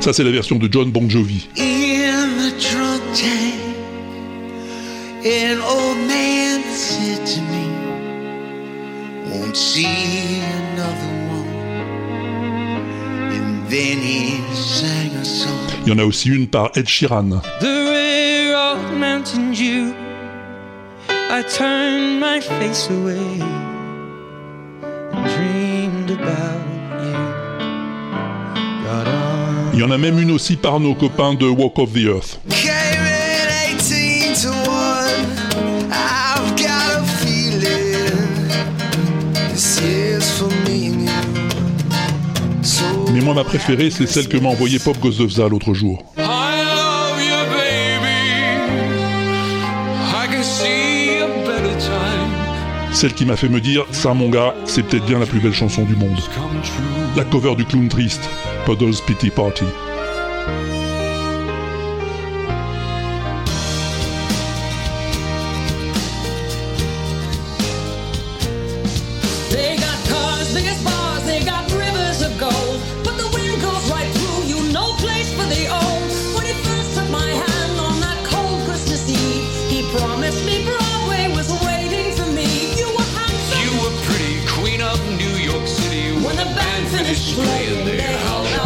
Ça 0.00 0.12
c'est 0.12 0.24
la 0.24 0.30
version 0.30 0.56
de 0.56 0.68
John 0.70 0.90
Bon 0.90 1.08
Jovi. 1.08 1.48
In 1.58 2.28
the 2.38 2.52
drunk 2.58 3.02
tank, 3.14 3.54
an 5.24 5.58
old 5.60 5.98
man 6.06 6.49
Won't 9.50 9.58
see 9.58 10.40
another 10.42 11.10
one. 11.28 11.48
And 13.32 13.68
then 13.68 13.98
he 13.98 14.38
sang 14.54 15.10
a 15.16 15.24
song. 15.24 15.50
Il 15.84 15.88
y 15.88 15.92
en 15.92 15.98
a 15.98 16.04
aussi 16.04 16.28
une 16.28 16.46
par 16.46 16.70
Ed 16.76 16.86
Sheeran. 16.86 17.40
The 17.58 17.66
rare 17.66 18.54
old 18.54 18.96
mountain 18.96 19.50
dew. 19.50 19.92
I 21.08 21.42
turned 21.42 22.20
my 22.20 22.38
face 22.38 22.88
away 22.90 23.40
and 25.12 25.24
dreamed 25.34 26.12
about 26.12 26.62
you. 27.02 27.16
Got 28.84 29.08
on. 29.08 29.72
Il 29.72 29.80
y 29.80 29.82
en 29.82 29.90
a 29.90 29.98
même 29.98 30.20
une 30.20 30.30
aussi 30.30 30.54
par 30.54 30.78
nos 30.78 30.94
copains 30.94 31.34
de 31.34 31.48
Walk 31.48 31.80
of 31.80 31.92
the 31.92 32.06
Earth. 32.06 32.38
Mais 43.20 43.26
moi 43.26 43.34
ma 43.34 43.44
préférée 43.44 43.90
c'est 43.90 44.06
celle 44.06 44.28
que 44.28 44.38
m'a 44.38 44.48
envoyée 44.48 44.78
Pop 44.78 44.98
Gozovza 44.98 45.46
l'autre 45.46 45.74
jour. 45.74 46.02
Celle 52.92 53.12
qui 53.12 53.26
m'a 53.26 53.36
fait 53.36 53.50
me 53.50 53.60
dire, 53.60 53.84
ça 53.90 54.14
mon 54.14 54.30
gars, 54.30 54.54
c'est 54.64 54.82
peut-être 54.82 55.04
bien 55.04 55.18
la 55.18 55.26
plus 55.26 55.38
belle 55.38 55.52
chanson 55.52 55.84
du 55.84 55.96
monde. 55.96 56.18
La 57.14 57.24
cover 57.24 57.54
du 57.56 57.66
clown 57.66 57.90
triste, 57.90 58.30
Puddle's 58.64 59.02
Pity 59.02 59.28
Party. 59.28 59.66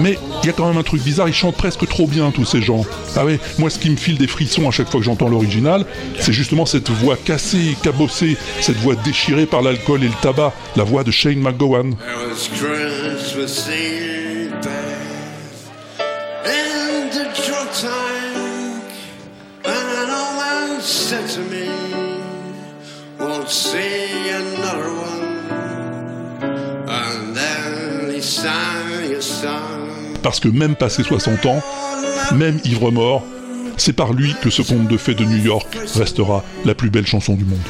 Mais 0.01 0.19
il 0.43 0.47
y 0.47 0.51
a 0.51 0.53
quand 0.53 0.67
même 0.69 0.77
un 0.77 0.83
truc 0.83 1.03
bizarre, 1.03 1.29
ils 1.29 1.35
chantent 1.35 1.57
presque 1.57 1.87
trop 1.89 2.07
bien 2.07 2.31
tous 2.31 2.45
ces 2.45 2.61
gens. 2.61 2.85
Ah 3.17 3.25
ouais, 3.25 3.39
moi 3.59 3.71
ce 3.71 3.79
qui 3.79 3.89
me 3.91 3.97
file 3.97 4.19
des 4.19 4.27
frissons 4.27 4.69
à 4.69 4.71
chaque 4.71 4.91
fois 4.91 5.01
que 5.01 5.07
j'entends 5.07 5.29
l'original, 5.29 5.87
c'est 6.19 6.33
justement 6.33 6.67
cette 6.67 6.91
voix 6.91 7.17
cassée, 7.17 7.77
cabossée, 7.83 8.37
cette 8.61 8.77
voix 8.77 8.97
déchirée 8.97 9.47
par 9.47 9.63
l'alcool 9.63 10.03
et 10.03 10.09
le 10.09 10.15
tabac, 10.21 10.53
la 10.77 10.85
voix 10.85 11.05
de 11.05 11.11
Shane 11.11 11.41
McGowan. 11.41 11.93
I 11.93 12.29
was 12.29 12.49
Christmas 12.49 13.71
Eve 13.71 14.53
in 16.45 17.11
the 17.11 17.25
drunk 17.47 17.71
tank, 17.81 18.85
and 19.65 19.89
an 20.03 20.11
old 20.11 20.37
man 20.37 20.81
said 20.83 21.27
to 21.29 21.41
me, 21.41 21.69
"Won't 23.19 23.49
see 23.49 24.24
Parce 30.25 30.41
que 30.41 30.49
même 30.49 30.75
passé 30.75 31.03
60 31.03 31.45
ans, 31.45 31.63
même 32.35 32.59
ivre 32.65 32.91
mort, 32.91 33.23
c'est 33.77 33.93
par 33.93 34.15
lui 34.15 34.35
que 34.43 34.49
ce 34.49 34.63
conte 34.63 34.89
de 34.89 34.97
fées 34.97 35.15
de 35.15 35.23
New 35.23 35.45
York 35.45 35.79
restera 35.95 36.43
la 36.65 36.75
plus 36.75 36.89
belle 36.89 37.07
chanson 37.07 37.35
du 37.35 37.45
monde. 37.45 37.61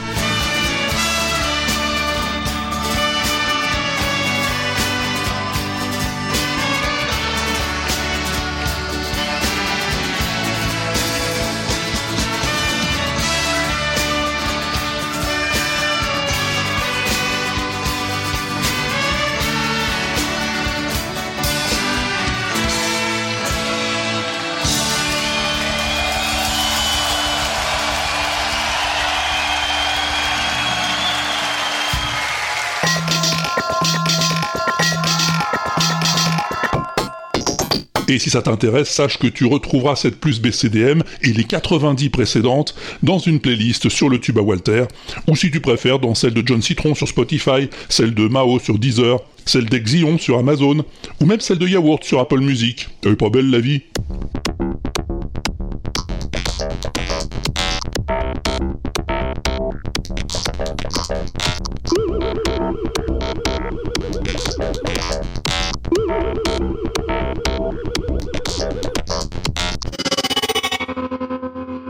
Si 38.24 38.30
ça 38.30 38.40
t'intéresse, 38.40 38.88
sache 38.88 39.18
que 39.18 39.26
tu 39.26 39.44
retrouveras 39.44 39.96
cette 39.96 40.18
plus 40.18 40.40
BCDM 40.40 41.02
et 41.20 41.34
les 41.34 41.44
90 41.44 42.08
précédentes 42.08 42.74
dans 43.02 43.18
une 43.18 43.38
playlist 43.38 43.90
sur 43.90 44.08
le 44.08 44.18
tube 44.18 44.38
à 44.38 44.40
Walter, 44.40 44.84
ou 45.28 45.36
si 45.36 45.50
tu 45.50 45.60
préfères 45.60 45.98
dans 45.98 46.14
celle 46.14 46.32
de 46.32 46.42
John 46.42 46.62
Citron 46.62 46.94
sur 46.94 47.06
Spotify, 47.06 47.68
celle 47.90 48.14
de 48.14 48.26
Mao 48.26 48.58
sur 48.58 48.78
Deezer, 48.78 49.18
celle 49.44 49.66
d'Exion 49.66 50.16
sur 50.16 50.38
Amazon, 50.38 50.86
ou 51.20 51.26
même 51.26 51.40
celle 51.40 51.58
de 51.58 51.68
Yaourt 51.68 52.02
sur 52.02 52.18
Apple 52.18 52.40
Music. 52.40 52.88
Elle 53.04 53.12
est 53.12 53.16
pas 53.16 53.28
belle 53.28 53.50
la 53.50 53.60
vie? 53.60 53.82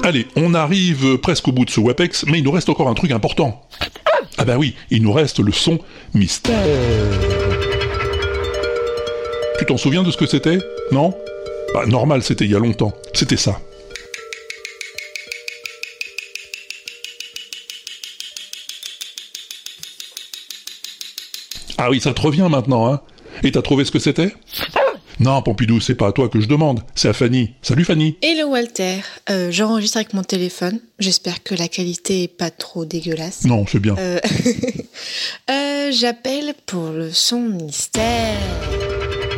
Allez, 0.05 0.26
on 0.36 0.52
arrive 0.52 1.16
presque 1.16 1.48
au 1.48 1.52
bout 1.52 1.64
de 1.64 1.70
ce 1.70 1.80
WAPEX, 1.80 2.26
mais 2.26 2.36
il 2.36 2.44
nous 2.44 2.50
reste 2.50 2.68
encore 2.68 2.90
un 2.90 2.94
truc 2.94 3.11
important. 3.11 3.66
Ah 4.36 4.44
bah 4.44 4.59
oui, 4.59 4.74
il 4.90 5.02
nous 5.02 5.14
reste 5.14 5.38
le 5.38 5.50
son 5.50 5.78
mystère. 6.12 6.62
Tu 9.59 9.64
t'en 9.64 9.78
souviens 9.78 10.02
de 10.02 10.11
ce 10.11 10.18
que 10.18 10.26
c'était? 10.26 10.59
Non? 10.92 11.14
Bah 11.72 11.86
normal, 11.86 12.22
c'était 12.22 12.44
il 12.44 12.50
y 12.50 12.55
a 12.55 12.59
longtemps. 12.59 12.92
C'était 13.14 13.38
ça. 13.38 13.59
Ah 21.78 21.88
oui, 21.88 22.02
ça 22.02 22.12
te 22.12 22.20
revient 22.20 22.48
maintenant, 22.50 22.92
hein? 22.92 23.00
Et 23.42 23.52
t'as 23.52 23.62
trouvé 23.62 23.86
ce 23.86 23.90
que 23.90 23.98
c'était? 23.98 24.34
Non, 25.20 25.42
Pompidou, 25.42 25.80
c'est 25.80 25.94
pas 25.94 26.08
à 26.08 26.12
toi 26.12 26.28
que 26.28 26.40
je 26.40 26.46
demande, 26.48 26.80
c'est 26.96 27.08
à 27.08 27.12
Fanny. 27.12 27.54
Salut 27.62 27.84
Fanny 27.84 28.16
Hello 28.20 28.48
Walter, 28.48 28.96
Euh, 29.30 29.50
j'enregistre 29.52 29.98
avec 29.98 30.12
mon 30.12 30.24
téléphone. 30.24 30.80
J'espère 30.98 31.42
que 31.42 31.54
la 31.54 31.68
qualité 31.68 32.24
est 32.24 32.28
pas 32.28 32.50
trop 32.50 32.84
dégueulasse. 32.84 33.44
Non, 33.44 33.64
c'est 33.66 33.78
bien. 33.78 33.94
Euh, 33.98 34.18
euh, 35.50 35.92
J'appelle 35.92 36.54
pour 36.66 36.88
le 36.90 37.12
son 37.12 37.38
mystère. 37.40 38.36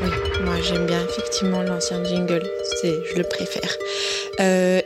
Oui, 0.02 0.10
moi 0.44 0.54
j'aime 0.62 0.86
bien 0.86 1.04
effectivement 1.04 1.62
l'ancien 1.62 2.02
jingle, 2.04 2.48
c'est, 2.80 2.94
je 3.12 3.16
le 3.18 3.24
préfère. 3.24 3.76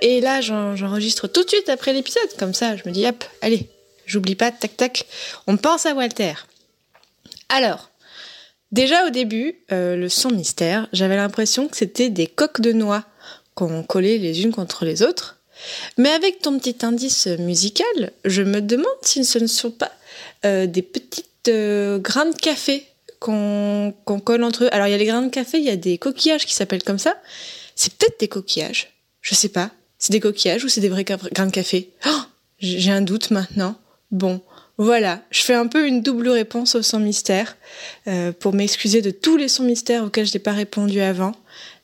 Et 0.02 0.20
là 0.20 0.40
j'en- 0.40 0.74
j'enregistre 0.76 1.28
tout 1.28 1.44
de 1.44 1.48
suite 1.48 1.68
après 1.68 1.92
l'épisode, 1.92 2.28
comme 2.38 2.54
ça 2.54 2.76
je 2.76 2.82
me 2.86 2.92
dis 2.92 3.06
hop, 3.06 3.24
allez, 3.42 3.68
j'oublie 4.06 4.34
pas, 4.34 4.50
tac 4.50 4.76
tac, 4.76 5.04
on 5.46 5.56
pense 5.56 5.86
à 5.86 5.94
Walter. 5.94 6.32
Alors, 7.48 7.89
déjà 8.72 9.06
au 9.06 9.10
début, 9.10 9.56
euh, 9.72 9.96
le 9.96 10.08
son 10.08 10.30
mystère, 10.30 10.88
j'avais 10.92 11.16
l'impression 11.16 11.68
que 11.68 11.76
c'était 11.76 12.10
des 12.10 12.26
coques 12.26 12.60
de 12.60 12.72
noix 12.72 13.04
qu'on 13.54 13.82
collait 13.82 14.18
les 14.18 14.42
unes 14.42 14.52
contre 14.52 14.84
les 14.84 15.02
autres. 15.02 15.38
Mais 15.98 16.10
avec 16.10 16.40
ton 16.40 16.58
petit 16.58 16.76
indice 16.82 17.26
musical, 17.26 18.12
je 18.24 18.42
me 18.42 18.60
demande 18.60 18.86
si 19.02 19.24
ce 19.24 19.38
ne 19.38 19.46
sont 19.46 19.70
pas 19.70 19.92
euh, 20.44 20.66
des 20.66 20.82
petites 20.82 21.26
euh, 21.48 21.98
grains 21.98 22.30
de 22.30 22.36
café 22.36 22.86
qu'on 23.18 23.92
colle 24.24 24.42
entre 24.42 24.64
eux. 24.64 24.68
Alors 24.72 24.86
il 24.86 24.92
y 24.92 24.94
a 24.94 24.98
les 24.98 25.04
grains 25.04 25.22
de 25.22 25.28
café, 25.28 25.58
il 25.58 25.64
y 25.64 25.70
a 25.70 25.76
des 25.76 25.98
coquillages 25.98 26.46
qui 26.46 26.54
s'appellent 26.54 26.82
comme 26.82 26.98
ça. 26.98 27.14
C'est 27.74 27.92
peut-être 27.92 28.18
des 28.18 28.28
coquillages. 28.28 28.94
Je 29.20 29.34
sais 29.34 29.50
pas. 29.50 29.70
C'est 29.98 30.12
des 30.12 30.20
coquillages 30.20 30.64
ou 30.64 30.68
c'est 30.68 30.80
des 30.80 30.88
vrais 30.88 31.04
grains 31.04 31.46
de 31.46 31.50
café? 31.50 31.90
Oh, 32.06 32.20
j'ai 32.58 32.90
un 32.90 33.02
doute 33.02 33.30
maintenant. 33.30 33.76
Bon, 34.10 34.40
voilà. 34.80 35.20
Je 35.30 35.42
fais 35.42 35.52
un 35.52 35.66
peu 35.66 35.86
une 35.86 36.00
double 36.00 36.30
réponse 36.30 36.74
au 36.74 36.80
son 36.80 37.00
mystère 37.00 37.58
euh, 38.08 38.32
pour 38.32 38.54
m'excuser 38.54 39.02
de 39.02 39.10
tous 39.10 39.36
les 39.36 39.48
sons 39.48 39.64
mystères 39.64 40.04
auxquels 40.04 40.26
je 40.26 40.32
n'ai 40.32 40.38
pas 40.40 40.52
répondu 40.52 41.02
avant. 41.02 41.32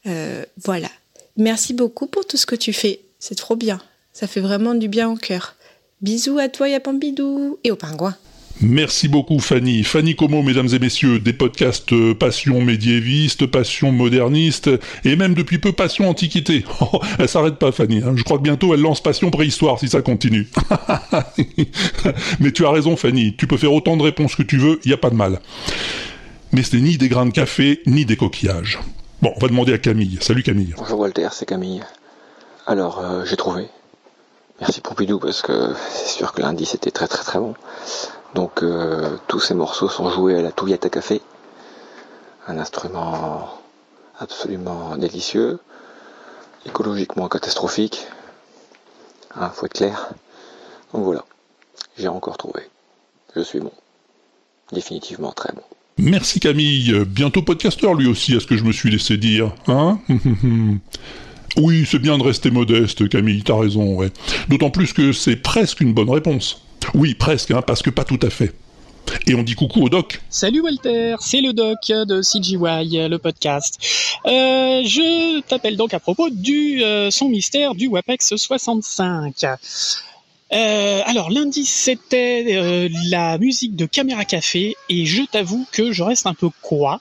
Euh, 0.06 0.42
voilà. 0.64 0.88
Merci 1.36 1.74
beaucoup 1.74 2.06
pour 2.06 2.26
tout 2.26 2.38
ce 2.38 2.46
que 2.46 2.56
tu 2.56 2.72
fais. 2.72 3.00
C'est 3.18 3.34
trop 3.34 3.54
bien. 3.54 3.82
Ça 4.14 4.26
fait 4.26 4.40
vraiment 4.40 4.74
du 4.74 4.88
bien 4.88 5.10
au 5.10 5.16
cœur. 5.16 5.56
Bisous 6.00 6.38
à 6.38 6.48
toi 6.48 6.68
Pompidou 6.80 7.58
et 7.64 7.70
au 7.70 7.76
pingouin. 7.76 8.16
Merci 8.62 9.08
beaucoup 9.08 9.38
Fanny. 9.38 9.82
Fanny 9.82 10.16
Como, 10.16 10.42
mesdames 10.42 10.68
et 10.72 10.78
messieurs, 10.78 11.18
des 11.18 11.34
podcasts 11.34 11.92
euh, 11.92 12.14
passion 12.14 12.62
médiéviste, 12.62 13.46
passion 13.46 13.92
moderniste, 13.92 14.70
et 15.04 15.14
même 15.14 15.34
depuis 15.34 15.58
peu 15.58 15.72
passion 15.72 16.08
antiquité. 16.08 16.64
Oh, 16.80 17.00
elle 17.18 17.28
s'arrête 17.28 17.56
pas 17.56 17.72
Fanny, 17.72 18.02
hein. 18.02 18.12
je 18.14 18.22
crois 18.22 18.38
que 18.38 18.42
bientôt 18.42 18.72
elle 18.72 18.80
lance 18.80 19.02
passion 19.02 19.30
préhistoire 19.30 19.78
si 19.78 19.88
ça 19.88 20.02
continue. 20.02 20.48
Mais 22.40 22.52
tu 22.52 22.64
as 22.64 22.70
raison 22.70 22.96
Fanny, 22.96 23.34
tu 23.36 23.46
peux 23.46 23.56
faire 23.56 23.72
autant 23.72 23.96
de 23.96 24.02
réponses 24.02 24.36
que 24.36 24.42
tu 24.42 24.56
veux, 24.56 24.78
il 24.84 24.88
n'y 24.88 24.94
a 24.94 24.98
pas 24.98 25.10
de 25.10 25.16
mal. 25.16 25.40
Mais 26.52 26.62
ce 26.62 26.76
n'est 26.76 26.82
ni 26.82 26.96
des 26.96 27.08
grains 27.08 27.26
de 27.26 27.32
café, 27.32 27.80
ni 27.86 28.04
des 28.04 28.16
coquillages. 28.16 28.78
Bon, 29.20 29.32
on 29.36 29.40
va 29.40 29.48
demander 29.48 29.72
à 29.72 29.78
Camille. 29.78 30.18
Salut 30.20 30.42
Camille. 30.42 30.74
Bonjour 30.76 31.00
Walter, 31.00 31.28
c'est 31.32 31.46
Camille. 31.46 31.82
Alors, 32.66 33.00
euh, 33.00 33.24
j'ai 33.24 33.36
trouvé. 33.36 33.66
Merci 34.60 34.80
Pompidou 34.80 35.18
parce 35.18 35.42
que 35.42 35.74
c'est 35.90 36.08
sûr 36.08 36.32
que 36.32 36.40
l'indice 36.40 36.74
était 36.74 36.90
très 36.90 37.08
très 37.08 37.24
très 37.24 37.38
bon. 37.38 37.54
Donc 38.36 38.62
euh, 38.62 39.16
tous 39.28 39.40
ces 39.40 39.54
morceaux 39.54 39.88
sont 39.88 40.10
joués 40.10 40.36
à 40.38 40.42
la 40.42 40.52
touillette 40.52 40.84
à 40.84 40.90
café. 40.90 41.22
Un 42.46 42.58
instrument 42.58 43.48
absolument 44.20 44.98
délicieux, 44.98 45.58
écologiquement 46.66 47.28
catastrophique. 47.28 48.06
Hein, 49.34 49.50
faut 49.54 49.64
être 49.64 49.72
clair. 49.72 50.10
Donc 50.92 51.04
voilà, 51.04 51.24
j'ai 51.96 52.08
encore 52.08 52.36
trouvé. 52.36 52.60
Je 53.34 53.40
suis 53.40 53.60
bon. 53.60 53.72
Définitivement 54.70 55.32
très 55.32 55.54
bon. 55.54 55.62
Merci 55.96 56.38
Camille, 56.38 57.06
bientôt 57.06 57.40
podcasteur 57.40 57.94
lui 57.94 58.06
aussi, 58.06 58.36
à 58.36 58.40
ce 58.40 58.46
que 58.46 58.58
je 58.58 58.64
me 58.64 58.72
suis 58.72 58.90
laissé 58.90 59.16
dire, 59.16 59.54
hein 59.66 59.98
Oui, 61.56 61.88
c'est 61.90 62.00
bien 62.00 62.18
de 62.18 62.22
rester 62.22 62.50
modeste, 62.50 63.08
Camille, 63.08 63.42
t'as 63.42 63.58
raison. 63.58 64.06
D'autant 64.50 64.68
plus 64.68 64.92
que 64.92 65.12
c'est 65.12 65.36
presque 65.36 65.80
une 65.80 65.94
bonne 65.94 66.10
réponse. 66.10 66.65
Oui, 66.94 67.14
presque, 67.14 67.50
hein, 67.50 67.62
parce 67.62 67.82
que 67.82 67.90
pas 67.90 68.04
tout 68.04 68.20
à 68.22 68.30
fait. 68.30 68.54
Et 69.26 69.34
on 69.34 69.42
dit 69.42 69.54
coucou 69.54 69.82
au 69.82 69.88
doc. 69.88 70.20
Salut 70.30 70.60
Walter, 70.60 71.16
c'est 71.20 71.40
le 71.40 71.52
doc 71.52 71.78
de 71.88 72.22
CGY, 72.22 73.08
le 73.08 73.16
podcast. 73.18 73.78
Euh, 74.26 74.82
je 74.84 75.40
t'appelle 75.42 75.76
donc 75.76 75.94
à 75.94 76.00
propos 76.00 76.30
du 76.30 76.82
euh, 76.82 77.10
son 77.10 77.28
mystère 77.28 77.74
du 77.74 77.88
WAPEX 77.88 78.36
65. 78.36 79.44
Euh, 80.52 81.02
alors 81.06 81.30
lundi 81.30 81.64
c'était 81.64 82.88
la 83.10 83.36
musique 83.36 83.74
de 83.74 83.84
Caméra 83.84 84.24
Café 84.24 84.76
et 84.88 85.04
je 85.04 85.22
t'avoue 85.24 85.66
que 85.72 85.90
je 85.90 86.04
reste 86.04 86.26
un 86.26 86.34
peu 86.34 86.50
quoi. 86.62 87.00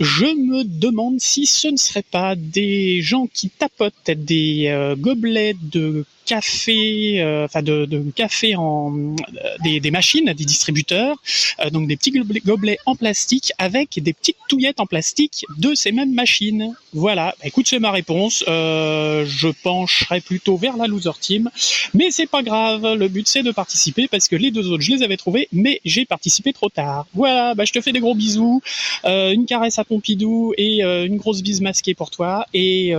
Je 0.00 0.26
me 0.26 0.64
demande 0.64 1.20
si 1.20 1.46
ce 1.46 1.68
ne 1.68 1.76
serait 1.76 2.02
pas 2.02 2.34
des 2.34 3.00
gens 3.00 3.28
qui 3.32 3.48
tapotent 3.48 4.10
des 4.10 4.94
gobelets 4.98 5.56
de 5.60 6.04
café, 6.24 7.20
euh, 7.20 7.44
enfin 7.44 7.62
de, 7.62 7.86
café 8.14 8.56
en 8.56 8.94
euh, 8.94 9.56
des, 9.64 9.80
des 9.80 9.90
machines, 9.90 10.26
des 10.26 10.44
distributeurs, 10.44 11.16
euh, 11.60 11.70
donc 11.70 11.88
des 11.88 11.96
petits 11.96 12.12
gobelets, 12.12 12.78
en 12.86 12.94
plastique 12.94 13.52
avec 13.58 14.02
des 14.02 14.12
petites 14.12 14.36
touillettes 14.48 14.80
en 14.80 14.86
plastique 14.86 15.44
de 15.58 15.74
ces 15.74 15.92
mêmes 15.92 16.12
machines. 16.12 16.74
Voilà. 16.92 17.34
Bah, 17.38 17.46
écoute, 17.46 17.66
c'est 17.68 17.78
ma 17.78 17.90
réponse. 17.90 18.44
Je 18.46 19.48
pencherai 19.62 20.20
plutôt 20.20 20.56
vers 20.56 20.76
la 20.76 20.86
loser 20.86 21.18
team, 21.20 21.50
mais 21.94 22.10
c'est 22.10 22.26
pas 22.26 22.42
grave. 22.42 22.94
Le 22.94 23.08
but 23.08 23.26
c'est 23.26 23.42
de 23.42 23.52
participer 23.52 24.08
parce 24.08 24.28
que 24.28 24.36
les 24.36 24.50
deux 24.50 24.70
autres 24.70 24.82
je 24.82 24.92
les 24.92 25.02
avais 25.02 25.16
trouvés, 25.16 25.48
mais 25.52 25.80
j'ai 25.84 26.04
participé 26.04 26.52
trop 26.52 26.68
tard. 26.68 27.06
Voilà. 27.14 27.54
Bah, 27.54 27.64
je 27.64 27.72
te 27.72 27.80
fais 27.80 27.92
des 27.92 28.00
gros 28.00 28.14
bisous, 28.14 28.62
une 29.04 29.46
caresse 29.46 29.78
à 29.78 29.84
Pompidou 29.84 30.52
et 30.56 30.82
une 30.82 31.16
grosse 31.16 31.42
bise 31.42 31.60
masquée 31.60 31.94
pour 31.94 32.10
toi 32.10 32.46
et 32.54 32.94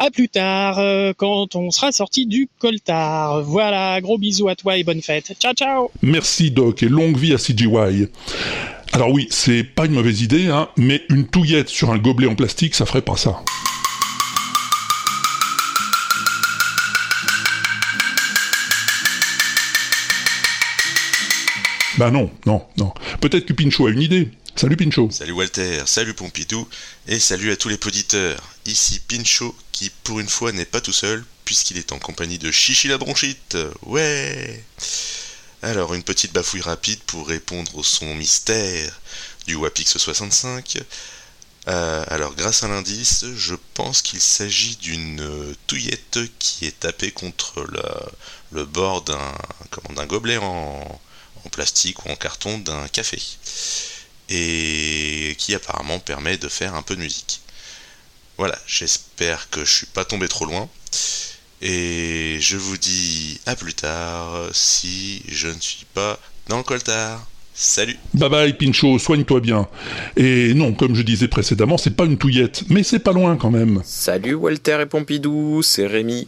à 0.00 0.10
plus 0.10 0.28
tard 0.28 0.78
euh, 0.78 1.12
quand 1.16 1.54
on 1.54 1.70
sera 1.70 1.92
sorti 1.92 2.26
du 2.26 2.48
coltard. 2.58 3.42
Voilà. 3.42 4.00
Gros 4.00 4.18
bisous 4.18 4.48
à 4.48 4.56
toi 4.56 4.76
et 4.76 4.82
bonne 4.82 5.02
fête. 5.02 5.36
Ciao 5.38 5.52
ciao. 5.54 5.90
Merci 6.02 6.50
Doc 6.50 6.82
et 6.82 6.88
longue 6.88 7.16
vie 7.16 7.34
à 7.34 7.36
CGY. 7.36 8.08
Alors 8.92 9.12
oui, 9.12 9.28
c'est 9.30 9.62
pas 9.62 9.86
une 9.86 9.92
mauvaise 9.92 10.22
idée, 10.22 10.48
hein, 10.48 10.68
mais 10.76 11.02
une 11.10 11.26
touillette 11.26 11.68
sur 11.68 11.92
un 11.92 11.98
gobelet 11.98 12.26
en 12.26 12.34
plastique, 12.34 12.74
ça 12.74 12.86
ferait 12.86 13.02
pas 13.02 13.16
ça. 13.16 13.42
Bah 21.98 22.10
non, 22.10 22.30
non, 22.46 22.62
non. 22.78 22.92
Peut-être 23.20 23.44
que 23.44 23.52
Pinchot 23.52 23.86
a 23.86 23.90
une 23.90 24.00
idée. 24.00 24.30
Salut 24.60 24.76
Pinchot. 24.76 25.10
Salut 25.10 25.32
Walter, 25.32 25.84
salut 25.86 26.12
Pompidou, 26.12 26.68
et 27.08 27.18
salut 27.18 27.50
à 27.50 27.56
tous 27.56 27.70
les 27.70 27.78
poditeurs. 27.78 28.38
Ici 28.66 29.00
Pinchot, 29.00 29.56
qui 29.72 29.88
pour 30.04 30.20
une 30.20 30.28
fois 30.28 30.52
n'est 30.52 30.66
pas 30.66 30.82
tout 30.82 30.92
seul, 30.92 31.24
puisqu'il 31.46 31.78
est 31.78 31.92
en 31.92 31.98
compagnie 31.98 32.38
de 32.38 32.50
Chichi 32.50 32.86
la 32.86 32.98
bronchite. 32.98 33.56
Ouais 33.84 34.62
Alors, 35.62 35.94
une 35.94 36.02
petite 36.02 36.34
bafouille 36.34 36.60
rapide 36.60 37.02
pour 37.04 37.26
répondre 37.26 37.74
au 37.74 37.82
son 37.82 38.14
mystère 38.14 39.00
du 39.46 39.54
Wapix 39.54 39.96
65. 39.96 40.76
Euh, 41.68 42.04
alors, 42.08 42.34
grâce 42.34 42.62
à 42.62 42.68
l'indice, 42.68 43.24
je 43.34 43.54
pense 43.72 44.02
qu'il 44.02 44.20
s'agit 44.20 44.76
d'une 44.76 45.56
touillette 45.68 46.18
qui 46.38 46.66
est 46.66 46.80
tapée 46.80 47.12
contre 47.12 47.66
le, 48.52 48.66
bord 48.66 49.00
d'un 49.00 50.06
gobelet 50.06 50.36
en 50.36 51.00
plastique 51.50 52.04
ou 52.04 52.10
en 52.10 52.16
carton 52.16 52.58
d'un 52.58 52.88
café 52.88 53.18
et 54.30 55.34
qui 55.38 55.54
apparemment 55.54 55.98
permet 55.98 56.36
de 56.38 56.48
faire 56.48 56.74
un 56.74 56.82
peu 56.82 56.96
de 56.96 57.00
musique. 57.00 57.40
Voilà, 58.38 58.58
j'espère 58.66 59.50
que 59.50 59.64
je 59.64 59.70
suis 59.70 59.86
pas 59.86 60.04
tombé 60.04 60.28
trop 60.28 60.46
loin. 60.46 60.68
Et 61.62 62.38
je 62.40 62.56
vous 62.56 62.78
dis 62.78 63.38
à 63.44 63.54
plus 63.54 63.74
tard 63.74 64.48
si 64.52 65.22
je 65.28 65.48
ne 65.48 65.60
suis 65.60 65.84
pas 65.92 66.18
dans 66.48 66.56
le 66.56 66.62
coltard. 66.62 67.26
Salut 67.52 67.98
Bye 68.14 68.30
bye 68.30 68.52
Pinchot, 68.54 68.98
soigne-toi 68.98 69.40
bien. 69.40 69.68
Et 70.16 70.54
non, 70.54 70.72
comme 70.72 70.94
je 70.94 71.02
disais 71.02 71.28
précédemment, 71.28 71.76
c'est 71.76 71.94
pas 71.94 72.06
une 72.06 72.16
touillette, 72.16 72.62
mais 72.70 72.82
c'est 72.82 73.00
pas 73.00 73.12
loin 73.12 73.36
quand 73.36 73.50
même. 73.50 73.82
Salut 73.84 74.32
Walter 74.32 74.78
et 74.80 74.86
Pompidou, 74.86 75.60
c'est 75.62 75.86
Rémi. 75.86 76.26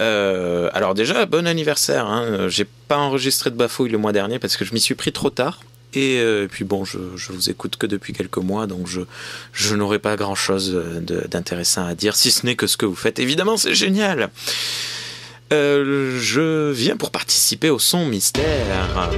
Euh, 0.00 0.70
alors 0.72 0.94
déjà, 0.94 1.26
bon 1.26 1.46
anniversaire. 1.46 2.06
Hein. 2.06 2.48
J'ai 2.48 2.66
pas 2.88 2.96
enregistré 2.96 3.50
de 3.50 3.56
bafouille 3.56 3.90
le 3.90 3.98
mois 3.98 4.12
dernier 4.12 4.40
parce 4.40 4.56
que 4.56 4.64
je 4.64 4.74
m'y 4.74 4.80
suis 4.80 4.96
pris 4.96 5.12
trop 5.12 5.30
tard. 5.30 5.60
Et 5.94 6.18
euh, 6.18 6.46
puis 6.50 6.64
bon, 6.64 6.84
je, 6.84 6.98
vous 7.30 7.50
écoute 7.50 7.76
que 7.76 7.86
depuis 7.86 8.12
quelques 8.12 8.38
mois, 8.38 8.66
donc 8.66 8.86
je, 8.88 9.74
n'aurai 9.74 9.98
pas 9.98 10.16
grand-chose 10.16 10.72
de- 10.72 11.26
d'intéressant 11.28 11.86
à 11.86 11.94
dire, 11.94 12.16
si 12.16 12.30
ce 12.30 12.44
n'est 12.46 12.56
que 12.56 12.66
ce 12.66 12.76
que 12.76 12.86
vous 12.86 12.96
faites. 12.96 13.18
Évidemment, 13.18 13.56
c'est 13.56 13.74
génial. 13.74 14.30
Euh, 15.52 16.18
je 16.20 16.70
viens 16.72 16.96
pour 16.96 17.10
participer 17.10 17.70
au 17.70 17.78
son 17.78 18.06
mystère. 18.06 19.10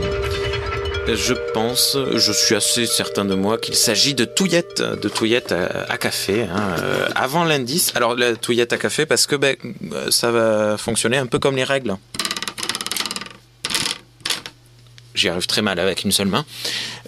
Je 1.08 1.34
pense, 1.54 1.96
je 2.14 2.32
suis 2.32 2.56
assez 2.56 2.84
certain 2.84 3.24
de 3.24 3.34
moi 3.34 3.58
qu'il 3.58 3.76
s'agit 3.76 4.14
de 4.14 4.24
touillettes, 4.24 4.82
de 4.82 5.08
touillettes 5.08 5.52
à, 5.52 5.96
café. 5.98 6.42
hein, 6.42 6.74
euh, 6.80 7.06
avant 7.14 7.44
l'indice, 7.44 7.92
alors 7.94 8.16
la 8.16 8.34
touillette 8.34 8.72
à 8.72 8.76
café 8.76 9.06
parce 9.06 9.26
que 9.26 9.36
ben, 9.36 9.54
euh, 9.92 10.10
ça 10.10 10.32
va 10.32 10.76
fonctionner 10.76 11.16
un 11.16 11.26
peu 11.26 11.38
comme 11.38 11.54
les 11.54 11.64
règles. 11.64 11.94
J'y 15.16 15.30
arrive 15.30 15.46
très 15.46 15.62
mal 15.62 15.80
avec 15.80 16.04
une 16.04 16.12
seule 16.12 16.28
main. 16.28 16.44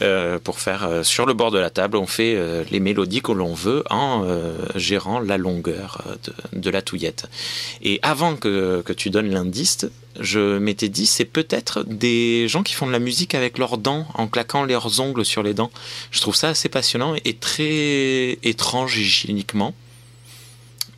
Euh, 0.01 0.39
pour 0.39 0.61
faire 0.61 0.85
euh, 0.85 1.03
sur 1.03 1.27
le 1.27 1.35
bord 1.35 1.51
de 1.51 1.59
la 1.59 1.69
table, 1.69 1.99
on 1.99 2.07
fait 2.07 2.35
euh, 2.35 2.65
les 2.71 2.81
mélodies 2.81 3.21
que 3.21 3.33
l'on 3.33 3.53
veut 3.53 3.85
en 3.91 4.27
gérant 4.75 5.21
la 5.21 5.37
longueur 5.37 6.03
de, 6.25 6.59
de 6.59 6.71
la 6.71 6.83
touillette. 6.83 7.27
Et 7.83 8.01
avant 8.03 8.37
que, 8.37 8.83
que 8.85 8.93
tu 8.93 9.11
donnes 9.11 9.31
l'indice, 9.31 9.87
je 10.19 10.59
m'étais 10.59 10.89
dit 10.89 11.07
c'est 11.07 11.25
peut-être 11.25 11.85
des 11.85 12.49
gens 12.49 12.63
qui 12.63 12.75
font 12.75 12.87
de 12.87 12.93
la 12.93 12.99
musique 12.99 13.35
avec 13.35 13.59
leurs 13.59 13.79
dents 13.79 14.07
en 14.15 14.27
claquant 14.27 14.65
leurs 14.65 15.01
ongles 15.01 15.25
sur 15.25 15.43
les 15.43 15.55
dents. 15.55 15.71
Je 16.11 16.21
trouve 16.21 16.35
ça 16.35 16.49
assez 16.49 16.69
passionnant 16.69 17.15
et 17.25 17.35
très 17.35 18.39
étrange 18.43 18.97
hygiéniquement. 18.97 19.75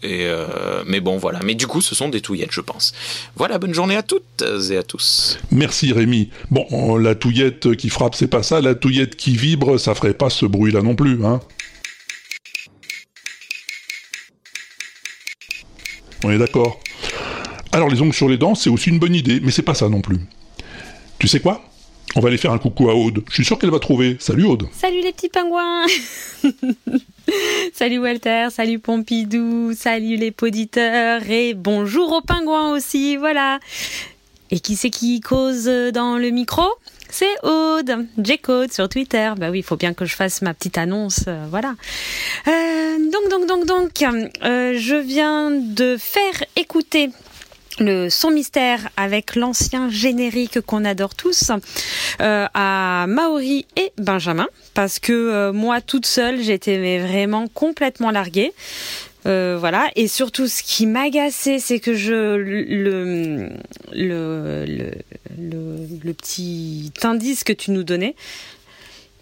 Euh, 0.05 0.83
mais 0.87 1.01
bon 1.01 1.19
voilà, 1.19 1.41
mais 1.45 1.55
du 1.55 1.67
coup 1.67 1.81
ce 1.81 1.95
sont 1.95 2.09
des 2.09 2.21
touillettes 2.21 2.53
je 2.53 2.61
pense. 2.61 2.95
Voilà, 3.37 3.59
bonne 3.59 3.75
journée 3.75 3.97
à 3.97 4.03
toutes 4.03 4.43
et 4.71 4.77
à 4.77 4.83
tous. 4.83 5.39
Merci 5.51 5.93
Rémi. 5.93 6.31
Bon, 6.51 6.67
euh, 6.73 6.99
la 6.99 7.15
touillette 7.15 7.77
qui 7.77 7.89
frappe, 7.91 8.15
c'est 8.15 8.29
pas 8.29 8.43
ça. 8.43 8.61
La 8.61 8.75
touillette 8.75 9.17
qui 9.17 9.37
vibre, 9.37 9.79
ça 9.79 9.95
ferait 9.95 10.15
pas 10.15 10.31
ce 10.31 10.47
bruit-là 10.47 10.83
non 10.83 10.95
plus, 10.95 11.25
hein. 11.25 11.41
On 16.23 16.31
est 16.31 16.39
d'accord. 16.39 16.81
Alors 17.73 17.89
les 17.89 18.03
ongles 18.03 18.15
sur 18.15 18.29
les 18.29 18.37
dents, 18.37 18.55
c'est 18.55 18.69
aussi 18.69 18.91
une 18.91 18.99
bonne 18.99 19.15
idée, 19.15 19.41
mais 19.41 19.51
c'est 19.51 19.63
pas 19.63 19.75
ça 19.75 19.89
non 19.89 20.01
plus. 20.01 20.19
Tu 21.19 21.29
sais 21.29 21.41
quoi? 21.41 21.70
On 22.17 22.21
va 22.21 22.29
aller 22.29 22.39
faire 22.39 22.53
un 22.53 22.59
coucou 22.59 22.91
à 22.91 22.95
Aude. 22.95 23.23
Je 23.29 23.35
suis 23.35 23.45
sûr 23.45 23.59
qu'elle 23.59 23.71
va 23.71 23.79
trouver. 23.79 24.17
Salut 24.19 24.45
Aude. 24.45 24.67
Salut 24.73 25.01
les 25.01 25.13
petits 25.13 25.29
pingouins 25.29 25.87
Salut 27.73 27.99
Walter, 28.01 28.49
salut 28.51 28.81
Pompidou, 28.81 29.73
salut 29.75 30.17
les 30.17 30.33
poditeurs 30.33 31.23
et 31.31 31.55
bonjour 31.55 32.11
aux 32.13 32.21
pingouins 32.21 32.73
aussi, 32.73 33.17
voilà. 33.17 33.61
Et 34.51 34.59
qui 34.59 34.75
c'est 34.75 34.91
qui 34.91 35.21
cause 35.21 35.67
dans 35.95 36.17
le 36.17 36.31
micro? 36.31 36.65
C'est 37.09 37.45
Aude, 37.45 38.07
J-Code 38.19 38.73
sur 38.73 38.89
Twitter. 38.89 39.33
Bah 39.37 39.51
oui, 39.51 39.61
il 39.61 39.63
faut 39.63 39.77
bien 39.77 39.95
que 39.95 40.05
je 40.05 40.15
fasse 40.15 40.43
ma 40.43 40.55
petite 40.55 40.79
annonce, 40.79 41.25
euh, 41.29 41.47
voilà. 41.51 41.75
Euh, 42.49 42.99
donc, 43.13 43.31
donc, 43.31 43.47
donc, 43.47 43.67
donc, 43.67 44.03
euh, 44.43 44.75
je 44.77 44.97
viens 44.97 45.51
de 45.51 45.97
faire 45.97 46.45
écouter 46.57 47.11
le 47.79 48.09
son 48.11 48.31
mystère 48.31 48.89
avec 48.97 49.37
l'ancien 49.37 49.89
générique 49.91 50.61
qu'on 50.61 50.85
adore 50.85 51.15
tous 51.15 51.51
euh, 52.21 52.47
à 52.53 53.07
Maori 53.09 53.67
et 53.77 53.93
Benjamin 53.97 54.49
parce 54.75 54.99
que 54.99 55.13
euh, 55.13 55.53
moi 55.53 55.81
toute 55.81 56.07
seule 56.07 56.43
j'étais 56.43 56.99
vraiment 56.99 57.47
complètement 57.49 58.11
larguée. 58.11 58.53
Euh, 59.27 59.59
voilà. 59.61 59.89
Et 59.97 60.09
surtout 60.09 60.49
ce 60.49 60.63
qui 60.63 60.87
m'agaçait 60.87 61.59
c'est 61.59 61.79
que 61.79 61.95
je 61.95 62.37
le 62.37 62.63
le, 63.93 64.65
le 64.65 64.91
le 65.39 65.77
le 66.03 66.13
petit 66.15 66.93
indice 67.03 67.45
que 67.45 67.53
tu 67.53 67.71
nous 67.71 67.85
donnais 67.85 68.15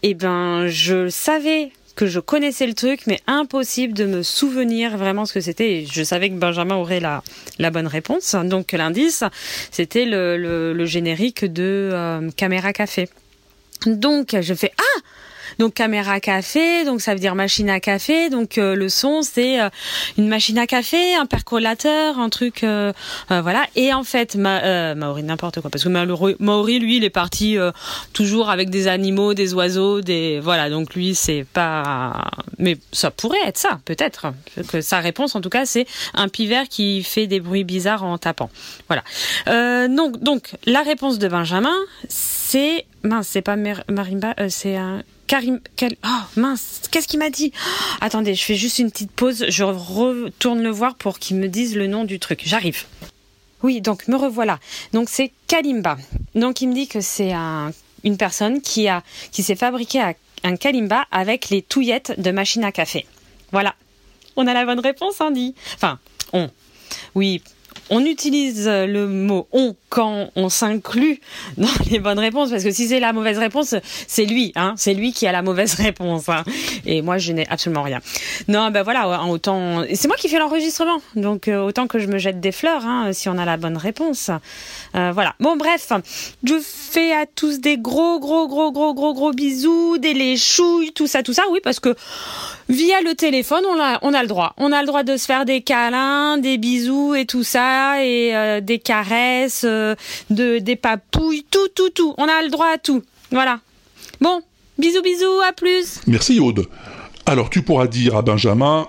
eh 0.02 0.14
ben 0.14 0.68
je 0.68 1.08
savais 1.08 1.72
que 1.98 2.06
je 2.06 2.20
connaissais 2.20 2.68
le 2.68 2.74
truc, 2.74 3.08
mais 3.08 3.18
impossible 3.26 3.92
de 3.92 4.06
me 4.06 4.22
souvenir 4.22 4.96
vraiment 4.96 5.26
ce 5.26 5.32
que 5.32 5.40
c'était. 5.40 5.84
Je 5.84 6.04
savais 6.04 6.30
que 6.30 6.36
Benjamin 6.36 6.76
aurait 6.76 7.00
la, 7.00 7.24
la 7.58 7.72
bonne 7.72 7.88
réponse. 7.88 8.36
Donc 8.36 8.70
l'indice, 8.70 9.24
c'était 9.72 10.04
le, 10.04 10.36
le, 10.36 10.72
le 10.72 10.86
générique 10.86 11.44
de 11.44 11.90
euh, 11.92 12.30
Caméra 12.36 12.72
Café. 12.72 13.08
Donc 13.84 14.36
je 14.40 14.54
fais 14.54 14.70
ah 14.78 15.00
donc 15.58 15.74
caméra 15.74 16.20
café, 16.20 16.84
donc 16.84 17.00
ça 17.00 17.14
veut 17.14 17.20
dire 17.20 17.34
machine 17.34 17.68
à 17.70 17.80
café. 17.80 18.30
Donc 18.30 18.58
euh, 18.58 18.74
le 18.74 18.88
son 18.88 19.22
c'est 19.22 19.60
euh, 19.60 19.68
une 20.16 20.28
machine 20.28 20.58
à 20.58 20.66
café, 20.66 21.14
un 21.16 21.26
percolateur, 21.26 22.18
un 22.18 22.28
truc, 22.28 22.62
euh, 22.62 22.92
voilà. 23.28 23.64
Et 23.74 23.92
en 23.92 24.04
fait, 24.04 24.36
ma, 24.36 24.94
Maori 24.94 25.22
n'importe 25.22 25.60
quoi, 25.60 25.70
parce 25.70 25.84
que 25.84 25.88
Maori 25.88 26.78
lui 26.78 26.98
il 26.98 27.04
est 27.04 27.10
parti 27.10 27.56
toujours 28.12 28.50
avec 28.50 28.70
des 28.70 28.86
animaux, 28.86 29.34
des 29.34 29.54
oiseaux, 29.54 30.00
des 30.00 30.40
voilà. 30.40 30.70
Donc 30.70 30.94
lui 30.94 31.14
c'est 31.14 31.44
pas, 31.52 32.30
mais 32.58 32.78
ça 32.92 33.10
pourrait 33.10 33.38
être 33.44 33.58
ça 33.58 33.80
peut-être. 33.84 34.32
Que 34.68 34.80
sa 34.80 35.00
réponse 35.00 35.34
en 35.34 35.40
tout 35.40 35.50
cas 35.50 35.66
c'est 35.66 35.86
un 36.14 36.28
pivert 36.28 36.68
qui 36.68 37.02
fait 37.02 37.26
des 37.26 37.40
bruits 37.40 37.64
bizarres 37.64 38.04
en 38.04 38.18
tapant. 38.18 38.50
Voilà. 38.88 39.02
Donc 39.88 40.20
donc 40.20 40.54
la 40.66 40.82
réponse 40.82 41.18
de 41.18 41.28
Benjamin 41.28 41.76
c'est 42.08 42.86
mince 43.02 43.28
c'est 43.28 43.42
pas 43.42 43.56
marimba, 43.56 44.34
euh, 44.40 44.48
c'est 44.48 44.76
un 44.76 45.02
Karim, 45.26 45.60
quel, 45.76 45.94
oh 46.06 46.08
mince, 46.36 46.80
qu'est-ce 46.90 47.06
qu'il 47.06 47.18
m'a 47.18 47.28
dit? 47.28 47.52
Oh, 47.54 47.94
Attendez, 48.00 48.34
je 48.34 48.42
fais 48.42 48.54
juste 48.54 48.78
une 48.78 48.90
petite 48.90 49.10
pause, 49.10 49.44
je 49.48 49.62
retourne 49.62 50.62
le 50.62 50.70
voir 50.70 50.94
pour 50.94 51.18
qu'il 51.18 51.36
me 51.36 51.48
dise 51.48 51.76
le 51.76 51.86
nom 51.86 52.04
du 52.04 52.18
truc. 52.18 52.40
J'arrive. 52.46 52.84
Oui, 53.62 53.80
donc 53.82 54.08
me 54.08 54.16
revoilà. 54.16 54.58
Donc 54.94 55.08
c'est 55.10 55.32
Kalimba. 55.46 55.98
Donc 56.34 56.62
il 56.62 56.68
me 56.68 56.74
dit 56.74 56.88
que 56.88 57.00
c'est 57.02 57.32
un- 57.32 57.72
une 58.04 58.16
personne 58.16 58.62
qui 58.62 58.88
s'est 59.32 59.56
fabriqué 59.56 60.00
un- 60.44 60.56
Kalimba 60.56 61.04
avec 61.10 61.50
les 61.50 61.60
touillettes 61.62 62.18
de 62.18 62.30
machine 62.30 62.64
à 62.64 62.72
café. 62.72 63.04
Voilà. 63.52 63.74
On 64.36 64.46
a 64.46 64.54
la 64.54 64.64
bonne 64.64 64.80
réponse, 64.80 65.20
Andy. 65.20 65.54
Enfin, 65.74 65.98
on. 66.32 66.48
Oui, 67.14 67.42
on 67.90 68.04
utilise 68.06 68.66
le 68.66 69.06
mot 69.08 69.46
on 69.52 69.74
quand 69.88 70.30
on 70.36 70.48
s'inclut 70.48 71.20
dans 71.56 71.68
les 71.90 71.98
bonnes 71.98 72.18
réponses 72.18 72.50
parce 72.50 72.64
que 72.64 72.70
si 72.70 72.88
c'est 72.88 73.00
la 73.00 73.12
mauvaise 73.12 73.38
réponse, 73.38 73.74
c'est 74.06 74.24
lui, 74.24 74.52
hein, 74.56 74.74
c'est 74.76 74.94
lui 74.94 75.12
qui 75.12 75.26
a 75.26 75.32
la 75.32 75.42
mauvaise 75.42 75.74
réponse. 75.80 76.28
hein. 76.28 76.44
Et 76.86 77.02
moi, 77.02 77.18
je 77.18 77.32
n'ai 77.32 77.48
absolument 77.48 77.82
rien. 77.82 78.00
Non, 78.48 78.70
ben 78.70 78.82
voilà, 78.82 79.24
autant. 79.26 79.84
C'est 79.94 80.08
moi 80.08 80.16
qui 80.16 80.28
fais 80.28 80.38
l'enregistrement, 80.38 80.98
donc 81.16 81.48
euh, 81.48 81.60
autant 81.60 81.86
que 81.86 81.98
je 81.98 82.06
me 82.06 82.18
jette 82.18 82.40
des 82.40 82.52
fleurs 82.52 82.86
hein, 82.86 83.12
si 83.12 83.28
on 83.28 83.38
a 83.38 83.44
la 83.44 83.56
bonne 83.56 83.76
réponse. 83.76 84.30
Euh, 84.94 85.10
voilà. 85.12 85.34
Bon, 85.40 85.56
bref, 85.56 85.88
je 86.44 86.54
fais 86.62 87.12
à 87.12 87.26
tous 87.26 87.60
des 87.60 87.78
gros, 87.78 88.20
gros, 88.20 88.48
gros, 88.48 88.72
gros, 88.72 88.94
gros, 88.94 89.14
gros 89.14 89.32
bisous, 89.32 89.98
des 89.98 90.14
léchouilles, 90.14 90.92
tout 90.92 91.06
ça, 91.06 91.22
tout 91.22 91.32
ça. 91.32 91.42
Oui, 91.50 91.60
parce 91.62 91.80
que 91.80 91.94
via 92.68 93.00
le 93.00 93.14
téléphone, 93.14 93.64
on 93.68 93.80
a, 93.80 93.98
on 94.02 94.14
a 94.14 94.22
le 94.22 94.28
droit. 94.28 94.54
On 94.58 94.72
a 94.72 94.80
le 94.80 94.86
droit 94.86 95.02
de 95.02 95.16
se 95.16 95.26
faire 95.26 95.44
des 95.44 95.62
câlins, 95.62 96.38
des 96.38 96.58
bisous 96.58 97.14
et 97.14 97.26
tout 97.26 97.42
ça, 97.44 98.04
et 98.04 98.34
euh, 98.34 98.60
des 98.60 98.78
caresses, 98.78 99.64
euh, 99.78 99.94
de, 100.30 100.58
des 100.58 100.76
papouilles, 100.76 101.44
tout, 101.50 101.68
tout, 101.74 101.90
tout. 101.90 102.14
On 102.18 102.24
a 102.24 102.42
le 102.42 102.50
droit 102.50 102.68
à 102.74 102.78
tout. 102.78 103.02
Voilà. 103.30 103.60
Bon, 104.20 104.42
bisous, 104.78 105.02
bisous, 105.02 105.40
à 105.48 105.52
plus. 105.52 106.00
Merci 106.06 106.40
Aude. 106.40 106.66
Alors 107.26 107.50
tu 107.50 107.62
pourras 107.62 107.86
dire 107.86 108.16
à 108.16 108.22
Benjamin 108.22 108.86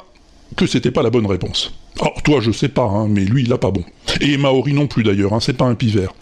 que 0.55 0.65
c'était 0.65 0.91
pas 0.91 1.03
la 1.03 1.09
bonne 1.09 1.25
réponse. 1.25 1.73
Alors 1.99 2.23
toi 2.23 2.39
je 2.39 2.51
sais 2.51 2.69
pas, 2.69 2.83
hein, 2.83 3.07
mais 3.09 3.25
lui 3.25 3.43
il 3.43 3.51
a 3.51 3.57
pas 3.57 3.71
bon. 3.71 3.83
Et 4.21 4.37
Maori 4.37 4.73
non 4.73 4.87
plus 4.87 5.03
d'ailleurs, 5.03 5.33
hein, 5.33 5.39
c'est 5.41 5.57
pas 5.57 5.65
un 5.65 5.75
pivert. 5.75 6.13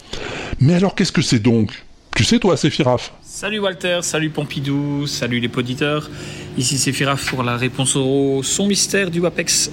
Mais 0.60 0.74
alors 0.74 0.94
qu'est-ce 0.96 1.12
que 1.12 1.22
c'est 1.22 1.38
donc? 1.38 1.84
Tu 2.16 2.24
sais 2.24 2.40
toi, 2.40 2.56
Séphiraf 2.56 3.14
Salut 3.22 3.60
Walter, 3.60 4.00
salut 4.02 4.30
Pompidou, 4.30 5.06
salut 5.06 5.38
les 5.38 5.48
poditeurs. 5.48 6.10
Ici 6.56 6.76
c'est 6.76 6.92
Firaf 6.92 7.30
pour 7.30 7.44
la 7.44 7.56
réponse 7.56 7.94
au 7.94 8.42
son 8.42 8.66
mystère 8.66 9.12
du 9.12 9.20
WAPEX 9.20 9.70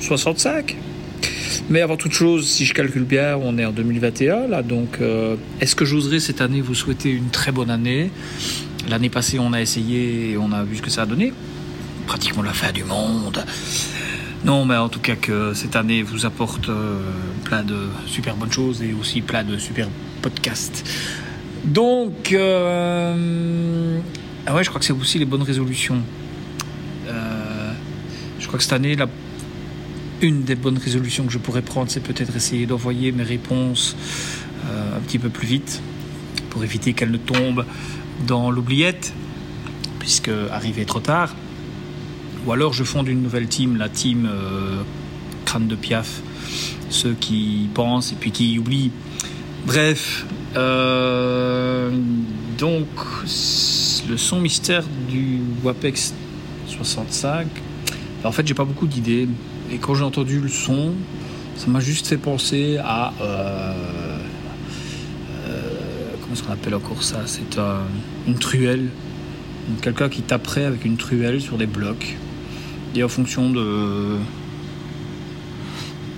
65. 0.00 0.76
Mais 1.68 1.80
avant 1.80 1.96
toute 1.96 2.12
chose, 2.12 2.46
si 2.46 2.64
je 2.64 2.74
calcule 2.74 3.04
bien, 3.04 3.36
on 3.36 3.58
est 3.58 3.64
en 3.64 3.72
2021 3.72 4.48
là, 4.48 4.62
donc 4.62 4.98
euh, 5.00 5.36
est-ce 5.60 5.74
que 5.74 5.84
j'oserais 5.84 6.20
cette 6.20 6.40
année 6.40 6.60
vous 6.60 6.74
souhaiter 6.74 7.10
une 7.10 7.30
très 7.30 7.50
bonne 7.50 7.70
année? 7.70 8.10
L'année 8.88 9.08
passée, 9.08 9.38
on 9.40 9.52
a 9.52 9.60
essayé 9.60 10.30
et 10.30 10.36
on 10.36 10.52
a 10.52 10.62
vu 10.62 10.76
ce 10.76 10.82
que 10.82 10.90
ça 10.90 11.02
a 11.02 11.06
donné. 11.06 11.32
Pratiquement 12.06 12.42
la 12.42 12.52
fin 12.52 12.70
du 12.70 12.84
monde. 12.84 13.44
Non, 14.44 14.64
mais 14.64 14.76
en 14.76 14.88
tout 14.88 15.00
cas 15.00 15.16
que 15.16 15.54
cette 15.54 15.74
année 15.74 16.02
vous 16.02 16.24
apporte 16.24 16.68
euh, 16.68 16.98
plein 17.44 17.64
de 17.64 17.88
super 18.06 18.36
bonnes 18.36 18.52
choses 18.52 18.80
et 18.80 18.92
aussi 18.92 19.20
plein 19.20 19.42
de 19.42 19.58
super 19.58 19.88
podcasts. 20.22 20.88
Donc, 21.64 22.32
euh, 22.32 23.98
ah 24.46 24.54
ouais, 24.54 24.62
je 24.62 24.68
crois 24.68 24.78
que 24.78 24.86
c'est 24.86 24.92
aussi 24.92 25.18
les 25.18 25.24
bonnes 25.24 25.42
résolutions. 25.42 26.00
Euh, 27.08 27.72
je 28.38 28.46
crois 28.46 28.58
que 28.58 28.62
cette 28.62 28.74
année, 28.74 28.94
la, 28.94 29.08
une 30.20 30.42
des 30.42 30.54
bonnes 30.54 30.78
résolutions 30.78 31.24
que 31.24 31.32
je 31.32 31.38
pourrais 31.38 31.62
prendre, 31.62 31.90
c'est 31.90 32.00
peut-être 32.00 32.34
essayer 32.36 32.66
d'envoyer 32.66 33.12
mes 33.12 33.22
réponses 33.22 33.96
euh, 34.66 34.96
un 34.96 35.00
petit 35.00 35.18
peu 35.18 35.28
plus 35.28 35.46
vite 35.46 35.82
pour 36.50 36.64
éviter 36.64 36.92
qu'elles 36.92 37.10
ne 37.10 37.18
tombent 37.18 37.64
dans 38.26 38.50
l'oubliette, 38.50 39.12
puisque 39.98 40.30
arrivé 40.50 40.84
trop 40.84 41.00
tard. 41.00 41.34
Ou 42.46 42.52
alors 42.52 42.72
je 42.72 42.84
fonde 42.84 43.08
une 43.08 43.22
nouvelle 43.22 43.48
team, 43.48 43.76
la 43.76 43.88
team 43.88 44.28
euh, 44.30 44.82
Crâne 45.44 45.66
de 45.66 45.74
Piaf, 45.74 46.22
ceux 46.88 47.14
qui 47.14 47.68
pensent 47.74 48.12
et 48.12 48.16
puis 48.18 48.30
qui 48.30 48.58
oublient. 48.58 48.92
Bref, 49.66 50.24
euh, 50.56 51.90
donc 52.56 52.86
le 54.08 54.16
son 54.16 54.40
mystère 54.40 54.84
du 55.10 55.40
WAPEX 55.64 56.14
65, 56.68 57.48
en 58.24 58.32
fait 58.32 58.46
j'ai 58.46 58.54
pas 58.54 58.64
beaucoup 58.64 58.86
d'idées. 58.86 59.28
Et 59.72 59.78
quand 59.78 59.94
j'ai 59.94 60.04
entendu 60.04 60.40
le 60.40 60.48
son, 60.48 60.92
ça 61.56 61.66
m'a 61.68 61.80
juste 61.80 62.06
fait 62.06 62.18
penser 62.18 62.78
à... 62.78 63.12
euh, 63.20 63.72
euh, 65.48 65.70
comment 66.20 66.34
est-ce 66.34 66.42
qu'on 66.42 66.52
appelle 66.52 66.74
encore 66.74 67.02
ça? 67.02 67.22
C'est 67.26 67.58
euh, 67.58 67.78
une 68.26 68.38
truelle. 68.38 68.88
Quelqu'un 69.82 70.08
qui 70.08 70.22
taperait 70.22 70.64
avec 70.64 70.84
une 70.84 70.96
truelle 70.96 71.40
sur 71.40 71.58
des 71.58 71.66
blocs. 71.66 72.16
Et 72.94 73.02
en 73.02 73.08
fonction 73.08 73.50
de, 73.50 74.16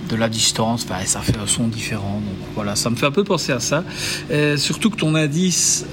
de 0.09 0.15
la 0.15 0.29
distance, 0.29 0.85
bah, 0.85 1.03
ça 1.05 1.21
fait 1.21 1.37
un 1.37 1.47
son 1.47 1.67
différent. 1.67 2.21
Donc 2.23 2.49
voilà, 2.53 2.75
ça 2.75 2.89
me 2.89 2.95
fait 2.95 3.07
un 3.07 3.11
peu 3.11 3.23
penser 3.23 3.51
à 3.51 3.59
ça. 3.59 3.83
Surtout 4.57 4.91
que 4.91 4.97
ton 4.97 5.15
indice, 5.15 5.85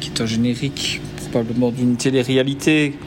qui 0.00 0.10
est 0.10 0.20
un 0.20 0.26
générique 0.26 1.00
probablement 1.30 1.70
d'une 1.70 1.96
télé-réalité 1.96 2.98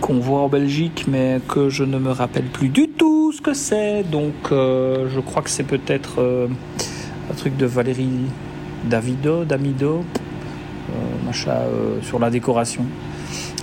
qu'on 0.00 0.18
voit 0.18 0.40
en 0.40 0.48
Belgique, 0.48 1.06
mais 1.08 1.40
que 1.48 1.68
je 1.68 1.84
ne 1.84 1.98
me 1.98 2.10
rappelle 2.10 2.44
plus 2.44 2.68
du 2.68 2.88
tout 2.88 3.32
ce 3.32 3.40
que 3.40 3.54
c'est. 3.54 4.02
Donc 4.02 4.34
euh, 4.52 5.08
je 5.14 5.20
crois 5.20 5.42
que 5.42 5.50
c'est 5.50 5.64
peut-être 5.64 6.20
euh, 6.20 6.46
un 7.30 7.34
truc 7.34 7.56
de 7.56 7.66
Valérie 7.66 8.08
Davido, 8.84 9.44
Damido, 9.44 10.04
euh, 10.90 11.26
machin, 11.26 11.50
euh, 11.50 12.00
sur 12.02 12.18
la 12.18 12.30
décoration 12.30 12.84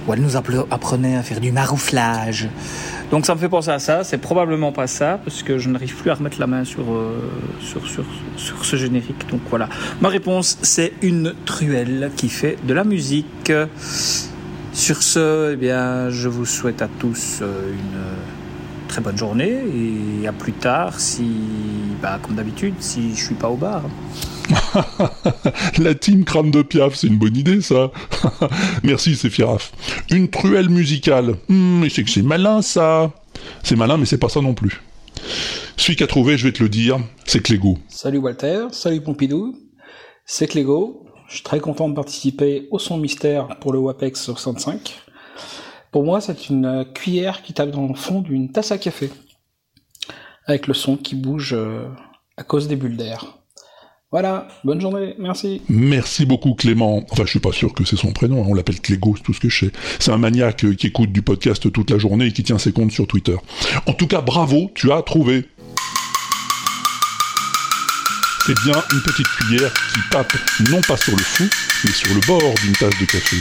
où 0.07 0.13
elle 0.13 0.21
nous 0.21 0.35
appre- 0.35 0.67
apprenait 0.69 1.15
à 1.15 1.23
faire 1.23 1.39
du 1.39 1.51
marouflage. 1.51 2.47
Donc 3.09 3.25
ça 3.25 3.33
me 3.33 3.39
fait 3.39 3.49
penser 3.49 3.71
à 3.71 3.79
ça, 3.79 4.03
c'est 4.03 4.19
probablement 4.19 4.71
pas 4.71 4.85
ça, 4.85 5.19
parce 5.23 5.41
que 5.41 5.57
je 5.57 5.67
n'arrive 5.69 5.95
plus 5.95 6.11
à 6.11 6.13
remettre 6.15 6.39
la 6.39 6.45
main 6.47 6.63
sur, 6.63 6.85
sur, 7.59 7.81
sur 8.35 8.65
ce 8.65 8.75
générique. 8.75 9.29
Donc 9.31 9.41
voilà. 9.49 9.67
Ma 10.01 10.09
réponse, 10.09 10.59
c'est 10.61 10.93
une 11.01 11.33
truelle 11.45 12.11
qui 12.15 12.29
fait 12.29 12.57
de 12.67 12.73
la 12.73 12.83
musique. 12.83 13.51
Sur 14.75 15.01
ce, 15.01 15.53
eh 15.53 15.55
bien, 15.55 16.09
je 16.09 16.27
vous 16.27 16.45
souhaite 16.45 16.81
à 16.81 16.89
tous 16.99 17.39
euh, 17.41 17.71
une 17.71 18.89
très 18.89 18.99
bonne 18.99 19.17
journée 19.17 19.63
et 20.21 20.27
à 20.27 20.33
plus 20.33 20.51
tard 20.51 20.99
si, 20.99 21.31
bah, 22.01 22.19
comme 22.21 22.35
d'habitude, 22.35 22.73
si 22.79 23.15
je 23.15 23.23
suis 23.23 23.35
pas 23.35 23.47
au 23.47 23.55
bar. 23.55 23.83
La 25.77 25.95
team 25.95 26.25
crâne 26.25 26.51
de 26.51 26.61
Piaf, 26.61 26.93
c'est 26.93 27.07
une 27.07 27.17
bonne 27.17 27.37
idée 27.37 27.61
ça. 27.61 27.89
Merci 28.83 29.15
Séphiraf. 29.15 29.71
Une 30.11 30.29
truelle 30.29 30.67
musicale. 30.67 31.35
Hmm, 31.47 31.79
mais 31.79 31.89
c'est 31.89 32.03
que 32.03 32.09
c'est 32.09 32.21
malin 32.21 32.61
ça. 32.61 33.13
C'est 33.63 33.77
malin 33.77 33.95
mais 33.95 34.05
c'est 34.05 34.17
pas 34.17 34.29
ça 34.29 34.41
non 34.41 34.53
plus. 34.53 34.81
Celui 35.77 35.95
qui 35.95 36.03
a 36.03 36.07
trouvé, 36.07 36.37
je 36.37 36.47
vais 36.47 36.53
te 36.53 36.61
le 36.61 36.67
dire, 36.67 36.99
c'est 37.23 37.39
Clégo. 37.41 37.77
Salut 37.87 38.17
Walter, 38.17 38.65
salut 38.71 38.99
Pompidou, 38.99 39.55
c'est 40.25 40.47
Clégo. 40.47 41.04
Je 41.27 41.35
suis 41.35 41.43
très 41.43 41.59
content 41.59 41.89
de 41.89 41.95
participer 41.95 42.67
au 42.71 42.79
son 42.79 42.97
mystère 42.97 43.47
pour 43.59 43.73
le 43.73 43.79
WAPEX 43.79 44.31
65. 44.31 45.01
Pour 45.91 46.03
moi, 46.03 46.21
c'est 46.21 46.49
une 46.49 46.85
cuillère 46.93 47.41
qui 47.41 47.53
tape 47.53 47.71
dans 47.71 47.87
le 47.87 47.95
fond 47.95 48.21
d'une 48.21 48.51
tasse 48.51 48.71
à 48.71 48.77
café, 48.77 49.09
avec 50.45 50.67
le 50.67 50.73
son 50.73 50.97
qui 50.97 51.15
bouge 51.15 51.53
euh, 51.53 51.87
à 52.37 52.43
cause 52.43 52.67
des 52.67 52.75
bulles 52.75 52.97
d'air. 52.97 53.37
Voilà, 54.11 54.47
bonne 54.63 54.79
journée, 54.79 55.15
merci. 55.17 55.61
Merci 55.67 56.25
beaucoup 56.25 56.53
Clément. 56.53 57.03
Enfin, 57.11 57.23
je 57.25 57.31
suis 57.31 57.39
pas 57.39 57.51
sûr 57.51 57.73
que 57.73 57.83
c'est 57.83 57.95
son 57.95 58.13
prénom, 58.13 58.43
hein, 58.43 58.47
on 58.47 58.53
l'appelle 58.53 58.79
Clégo, 58.79 59.15
c'est 59.17 59.23
tout 59.23 59.33
ce 59.33 59.39
que 59.39 59.49
je 59.49 59.65
sais. 59.65 59.71
C'est 59.99 60.11
un 60.11 60.17
maniaque 60.17 60.63
euh, 60.63 60.73
qui 60.73 60.87
écoute 60.87 61.11
du 61.11 61.21
podcast 61.21 61.71
toute 61.71 61.89
la 61.89 61.97
journée 61.97 62.27
et 62.27 62.31
qui 62.31 62.43
tient 62.43 62.59
ses 62.59 62.71
comptes 62.71 62.91
sur 62.91 63.07
Twitter. 63.07 63.35
En 63.87 63.93
tout 63.93 64.07
cas, 64.07 64.21
bravo, 64.21 64.71
tu 64.75 64.91
as 64.91 65.01
trouvé. 65.01 65.45
C'est 68.45 68.53
bien 68.63 68.79
une 68.93 69.01
petite 69.01 69.27
cuillère 69.27 69.73
qui 69.73 69.99
tape 70.11 70.31
non 70.69 70.79
pas 70.81 70.97
sur 70.97 71.13
le 71.13 71.23
fou, 71.23 71.45
mais 71.83 71.91
sur 71.91 72.13
le 72.13 72.21
bord 72.27 72.53
d'une 72.61 72.73
tasse 72.73 72.93
de 72.99 73.05
café. 73.05 73.37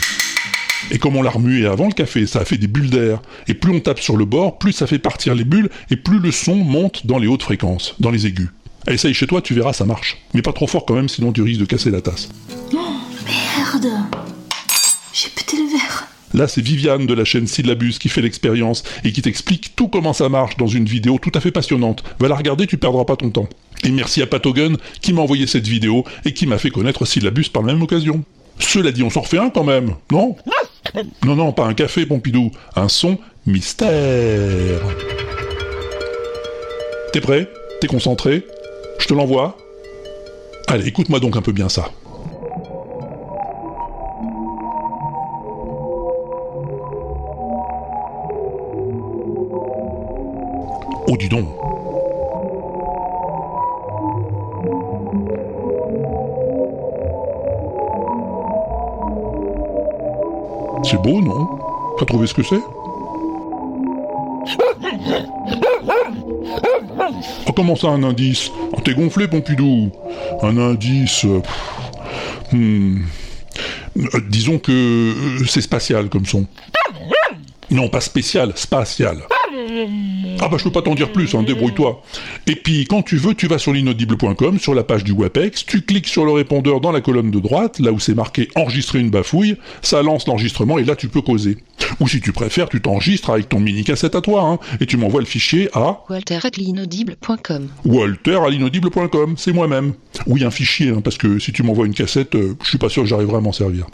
Et 0.91 0.99
comme 0.99 1.17
on 1.17 1.23
l'a 1.23 1.29
remué 1.29 1.67
avant 1.67 1.89
le 1.89 1.93
café, 1.93 2.27
ça 2.27 2.39
a 2.39 2.47
fait 2.47 2.57
des 2.57 2.69
bulles 2.69 2.89
d'air. 2.89 3.21
Et 3.47 3.53
plus 3.53 3.71
on 3.71 3.81
tape 3.81 4.01
sur 4.01 4.17
le 4.17 4.25
bord, 4.25 4.59
plus 4.59 4.73
ça 4.73 4.87
fait 4.87 4.99
partir 4.99 5.35
les 5.35 5.45
bulles, 5.45 5.69
et 5.91 5.97
plus 5.97 6.21
le 6.21 6.31
son 6.31 6.55
monte 6.55 7.07
dans 7.07 7.19
les 7.19 7.27
hautes 7.27 7.43
fréquences, 7.43 7.97
dans 8.01 8.11
les 8.11 8.27
aigus. 8.27 8.49
Essaye 8.87 9.13
chez 9.13 9.27
toi, 9.27 9.43
tu 9.43 9.53
verras, 9.53 9.75
ça 9.75 9.85
marche. 9.85 10.17
Mais 10.33 10.41
pas 10.41 10.55
trop 10.55 10.67
fort 10.67 10.87
quand 10.87 10.95
même, 10.95 11.11
sinon 11.11 11.33
tu 11.33 11.43
risques 11.43 11.61
de 11.61 11.67
casser 11.67 11.91
la 11.91 12.01
tasse. 12.01 12.31
Merde 12.73 13.93
J'ai 15.13 15.29
pété 15.29 15.59
le 15.59 15.71
verre. 15.71 15.84
Là, 16.35 16.49
c'est 16.49 16.61
Viviane 16.61 17.07
de 17.07 17.15
la 17.15 17.25
chaîne 17.25 17.47
Syllabus 17.47 17.93
qui 18.01 18.09
fait 18.09 18.21
l'expérience 18.21 18.83
et 19.05 19.13
qui 19.13 19.23
t'explique 19.23 19.77
tout 19.77 19.87
comment 19.87 20.13
ça 20.13 20.29
marche 20.29 20.57
dans 20.57 20.67
une 20.67 20.85
vidéo 20.85 21.19
tout 21.23 21.31
à 21.35 21.41
fait 21.41 21.53
passionnante. 21.53 22.03
Va 22.19 22.27
la 22.27 22.35
regarder, 22.35 22.67
tu 22.67 22.77
perdras 22.77 23.05
pas 23.05 23.15
ton 23.15 23.31
temps. 23.31 23.49
Et 23.85 23.91
merci 23.91 24.21
à 24.21 24.27
Patogun 24.27 24.75
qui 25.01 25.13
m'a 25.13 25.23
envoyé 25.23 25.47
cette 25.47 25.69
vidéo 25.69 26.05
et 26.25 26.35
qui 26.35 26.47
m'a 26.47 26.59
fait 26.59 26.71
connaître 26.71 27.05
Syllabus 27.05 27.51
par 27.53 27.63
la 27.63 27.73
même 27.73 27.83
occasion. 27.83 28.25
Cela 28.59 28.91
dit, 28.91 29.05
on 29.05 29.11
s'en 29.11 29.21
refait 29.21 29.39
un 29.39 29.51
quand 29.51 29.63
même, 29.63 29.95
non? 30.11 30.35
Non, 31.25 31.37
non, 31.37 31.53
pas 31.53 31.67
un 31.67 31.75
café, 31.75 32.05
Pompidou, 32.05 32.51
un 32.75 32.89
son 32.89 33.17
mystère. 33.47 34.81
T'es 37.13 37.21
prêt? 37.21 37.49
T'es 37.81 37.87
concentré? 37.87 38.45
Je 38.99 39.07
te 39.07 39.15
l'envoie? 39.15 39.57
Allez, 40.67 40.89
écoute-moi 40.89 41.21
donc 41.21 41.37
un 41.37 41.43
peu 41.43 41.53
bien 41.53 41.69
ça. 41.69 41.91
Oh 51.07 51.17
dis 51.17 51.29
donc 51.29 51.47
C'est 60.85 61.01
beau, 61.01 61.21
non? 61.21 61.49
T'as 61.99 62.05
trouvé 62.05 62.27
ce 62.27 62.35
que 62.35 62.43
c'est? 62.43 62.61
Oh, 67.47 67.53
Comment 67.57 67.77
ça, 67.77 67.89
un 67.89 68.03
indice? 68.03 68.51
Oh, 68.73 68.81
T'es 68.83 68.95
gonflé, 68.95 69.29
Pompidou 69.29 69.91
Un 70.43 70.59
indice... 70.59 71.25
Euh, 71.25 71.41
hmm. 72.53 72.99
Euh, 73.97 74.21
disons 74.29 74.59
que 74.59 74.73
euh, 74.73 75.45
c'est 75.47 75.61
spatial 75.61 76.09
comme 76.09 76.27
son. 76.27 76.47
Non, 77.71 77.89
pas 77.89 78.01
spécial, 78.01 78.53
spatial. 78.57 79.19
Ah 80.41 80.49
bah 80.49 80.57
je 80.59 80.65
peux 80.65 80.71
pas 80.71 80.83
t'en 80.83 80.95
dire 80.95 81.13
plus, 81.13 81.35
hein, 81.35 81.43
débrouille-toi. 81.43 82.03
Et 82.47 82.57
puis 82.57 82.85
quand 82.87 83.03
tu 83.03 83.17
veux, 83.17 83.35
tu 83.35 83.47
vas 83.47 83.59
sur 83.59 83.73
l'inaudible.com, 83.73 84.59
sur 84.59 84.75
la 84.75 84.85
page 84.85 85.05
du 85.05 85.13
WAPEX, 85.13 85.67
tu 85.67 85.83
cliques 85.83 86.09
sur 86.09 86.25
le 86.25 86.33
répondeur 86.33 86.81
dans 86.81 86.93
la 86.93 87.01
colonne 87.01 87.31
de 87.31 87.41
droite, 87.41 87.79
là 87.79 87.93
où 87.93 87.99
c'est 87.99 88.15
marqué 88.15 88.49
enregistrer 88.55 89.01
une 89.01 89.11
bafouille, 89.11 89.57
ça 89.83 90.03
lance 90.03 90.27
l'enregistrement 90.27 90.79
et 90.79 90.85
là 90.85 90.97
tu 90.97 91.09
peux 91.09 91.23
causer. 91.23 91.59
Ou 92.01 92.09
si 92.09 92.21
tu 92.21 92.33
préfères, 92.33 92.69
tu 92.69 92.81
t'enregistres 92.81 93.31
avec 93.31 93.49
ton 93.49 93.61
mini 93.61 93.85
cassette 93.85 94.15
à 94.15 94.21
toi, 94.21 94.43
hein, 94.43 94.59
et 94.81 94.87
tu 94.87 94.97
m'envoies 94.97 95.21
le 95.21 95.27
fichier 95.27 95.69
à 95.75 96.01
walter.l'inaudible.com. 96.09 97.69
Walter 97.85 98.39
à 98.45 98.51
l'inaudible.com, 98.51 99.35
c'est 99.37 99.53
moi-même. 99.53 99.95
Oui, 100.27 100.45
un 100.45 100.51
fichier, 100.51 100.91
hein, 100.91 101.01
parce 101.03 101.19
que 101.19 101.39
si 101.39 101.53
tu 101.53 101.63
m'envoies 101.63 101.87
une 101.87 101.95
cassette, 101.95 102.35
euh, 102.35 102.57
je 102.63 102.69
suis 102.69 102.79
pas 102.79 102.89
sûr 102.89 103.03
que 103.03 103.09
j'arriverai 103.09 103.37
à 103.37 103.41
m'en 103.41 103.53
servir. 103.53 103.87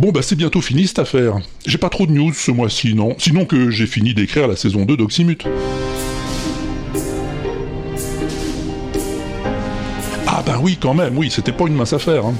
Bon 0.00 0.12
bah 0.12 0.22
c'est 0.22 0.34
bientôt 0.34 0.62
fini 0.62 0.86
cette 0.86 1.00
affaire. 1.00 1.34
J'ai 1.66 1.76
pas 1.76 1.90
trop 1.90 2.06
de 2.06 2.12
news 2.12 2.32
ce 2.32 2.50
mois-ci, 2.50 2.94
non 2.94 3.14
Sinon 3.18 3.44
que 3.44 3.68
j'ai 3.68 3.86
fini 3.86 4.14
d'écrire 4.14 4.48
la 4.48 4.56
saison 4.56 4.86
2 4.86 4.96
d'Oxymute. 4.96 5.44
Ah 10.26 10.42
bah 10.46 10.58
oui 10.62 10.78
quand 10.80 10.94
même, 10.94 11.18
oui, 11.18 11.30
c'était 11.30 11.52
pas 11.52 11.66
une 11.66 11.74
mince 11.74 11.92
affaire. 11.92 12.24
hein. 12.24 12.34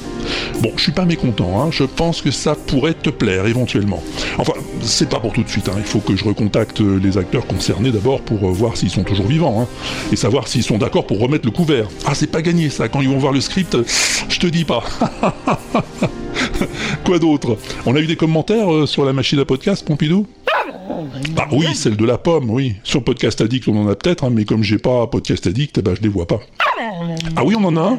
Bon, 0.63 0.73
je 0.77 0.83
suis 0.83 0.93
pas 0.93 1.05
mécontent, 1.05 1.61
hein. 1.61 1.69
je 1.71 1.85
pense 1.85 2.23
que 2.23 2.31
ça 2.31 2.55
pourrait 2.55 2.95
te 2.95 3.11
plaire 3.11 3.45
éventuellement. 3.45 4.03
Enfin, 4.39 4.55
c'est 4.81 5.11
pas 5.11 5.21
pour 5.21 5.35
tout 5.35 5.43
de 5.43 5.49
suite, 5.51 5.69
hein. 5.69 5.75
il 5.77 5.85
faut 5.85 6.01
que 6.01 6.17
je 6.17 6.25
recontacte 6.25 6.81
euh, 6.81 6.99
les 6.99 7.19
acteurs 7.19 7.47
concernés 7.47 7.91
d'abord 7.91 8.23
pour 8.23 8.49
euh, 8.49 8.53
voir 8.53 8.79
s'ils 8.79 8.89
sont 8.91 9.05
toujours 9.05 9.27
vivants, 9.27 9.61
hein. 9.61 9.67
et 10.13 10.17
savoir 10.17 10.49
s'ils 10.49 10.63
sont 10.63 10.79
d'accord 10.79 11.07
pour 11.07 11.19
remettre 11.19 11.45
le 11.45 11.51
couvert. 11.51 11.89
Ah 12.07 12.15
c'est 12.15 12.31
pas 12.31 12.41
gagné 12.41 12.71
ça, 12.71 12.89
quand 12.89 13.03
ils 13.03 13.09
vont 13.11 13.19
voir 13.19 13.35
le 13.35 13.43
script, 13.43 13.75
euh, 13.75 13.85
je 14.31 14.39
te 14.39 14.47
dis 14.47 14.65
pas. 14.65 14.83
Quoi 17.05 17.19
d'autre 17.19 17.57
On 17.87 17.95
a 17.97 18.01
eu 18.01 18.07
des 18.07 18.17
commentaires 18.17 18.73
euh, 18.73 18.87
sur 18.87 19.05
la 19.05 19.13
machine 19.13 19.39
à 19.39 19.45
podcast, 19.45 19.85
Pompidou 19.87 20.27
Ah 21.37 21.49
oui, 21.53 21.67
celle 21.75 21.97
de 21.97 22.05
la 22.05 22.19
pomme, 22.19 22.51
oui. 22.51 22.77
Sur 22.85 23.03
Podcast 23.05 23.41
Addict, 23.41 23.69
on 23.69 23.77
en 23.77 23.89
a 23.89 23.95
peut-être, 23.95 24.25
hein, 24.25 24.31
mais 24.31 24.45
comme 24.45 24.63
j'ai 24.63 24.79
pas 24.79 25.07
Podcast 25.07 25.47
Addict, 25.47 25.81
ben, 25.81 25.95
je 25.97 26.03
les 26.03 26.09
vois 26.09 26.27
pas. 26.27 26.41
Ah 27.37 27.45
oui, 27.45 27.55
on 27.59 27.65
en 27.65 27.77
a 27.77 27.81
un 27.81 27.99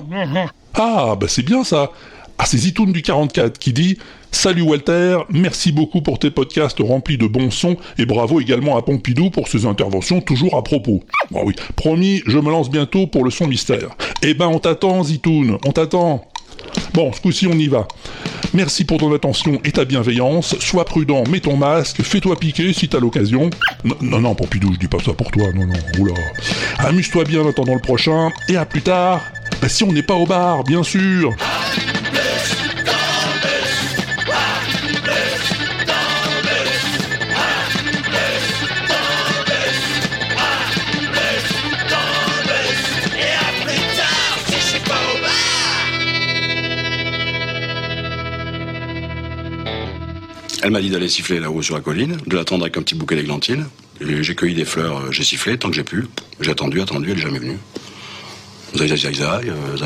Ah, 0.74 1.16
bah 1.20 1.28
c'est 1.28 1.44
bien 1.44 1.64
ça. 1.64 1.92
Ah, 2.38 2.46
c'est 2.46 2.58
Zitoun 2.58 2.92
du 2.92 3.02
44 3.04 3.60
qui 3.60 3.72
dit 3.72 3.98
Salut 4.32 4.64
Walter, 4.64 5.20
merci 5.30 5.72
beaucoup 5.72 6.02
pour 6.02 6.18
tes 6.18 6.32
podcasts 6.32 6.80
remplis 6.80 7.18
de 7.18 7.28
bons 7.28 7.52
sons 7.52 7.76
et 8.00 8.06
bravo 8.06 8.40
également 8.40 8.78
à 8.78 8.82
Pompidou 8.82 9.30
pour 9.30 9.48
ses 9.48 9.66
interventions 9.66 10.22
toujours 10.22 10.58
à 10.58 10.64
propos. 10.64 11.04
Ah 11.36 11.42
oui, 11.46 11.54
promis, 11.76 12.24
je 12.26 12.40
me 12.40 12.50
lance 12.50 12.72
bientôt 12.72 13.06
pour 13.06 13.24
le 13.24 13.30
son 13.30 13.46
mystère. 13.48 13.90
Eh 14.24 14.34
ben, 14.34 14.48
on 14.48 14.58
t'attend, 14.60 15.04
Zitoun, 15.04 15.58
on 15.66 15.72
t'attend. 15.72 16.26
Bon, 16.94 17.12
ce 17.14 17.22
coup-ci, 17.22 17.48
on 17.48 17.54
y 17.54 17.68
va. 17.68 17.88
Merci 18.54 18.84
pour 18.84 18.98
ton 18.98 19.14
attention 19.14 19.62
et 19.64 19.72
ta 19.72 19.86
bienveillance. 19.86 20.60
Sois 20.60 20.84
prudent, 20.84 21.24
mets 21.30 21.40
ton 21.40 21.56
masque, 21.56 22.02
fais-toi 22.02 22.38
piquer 22.38 22.74
si 22.74 22.90
t'as 22.90 23.00
l'occasion. 23.00 23.50
Non, 23.84 23.96
non, 24.02 24.20
non, 24.20 24.36
Pompidou, 24.36 24.74
je 24.74 24.80
dis 24.80 24.88
pas 24.88 25.00
ça 25.00 25.14
pour 25.14 25.32
toi, 25.32 25.48
non, 25.54 25.68
non, 25.68 25.74
oula. 26.00 26.14
Amuse-toi 26.80 27.24
bien 27.24 27.42
en 27.42 27.50
attendant 27.50 27.76
le 27.76 27.82
prochain, 27.82 28.30
et 28.50 28.58
à 28.58 28.66
plus 28.66 28.82
tard. 28.82 29.22
Bah, 29.62 29.70
si 29.70 29.84
on 29.84 29.92
n'est 29.92 30.04
pas 30.04 30.16
au 30.16 30.26
bar, 30.26 30.64
bien 30.64 30.84
sûr. 30.84 31.34
Elle 50.64 50.70
m'a 50.72 50.82
dit 50.82 50.92
d'aller 50.92 51.10
siffler 51.10 51.40
là-haut 51.40 51.64
sur 51.64 51.74
la 51.76 51.82
colline, 51.82 52.18
de 52.28 52.36
l'attendre 52.36 52.64
avec 52.64 52.78
un 52.78 52.84
petit 52.84 52.94
bouquet 52.94 53.16
d'églantines. 53.16 53.66
J'ai 54.00 54.36
cueilli 54.36 54.54
des 54.54 54.66
fleurs, 54.66 54.98
euh, 54.98 55.12
j'ai 55.12 55.24
sifflé 55.24 55.58
tant 55.58 55.70
que 55.70 55.76
j'ai 55.76 55.84
pu. 55.84 56.08
J'ai 56.40 56.52
attendu, 56.52 56.82
attendu, 56.82 57.12
elle 57.12 57.18
est 57.18 57.22
jamais 57.22 57.40
venue. 57.40 57.58
Zai 58.76 58.88
zai 58.88 58.96
zai 58.96 59.14
zai, 59.14 59.24
euh, 59.24 59.78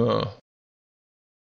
euh. 0.00 0.22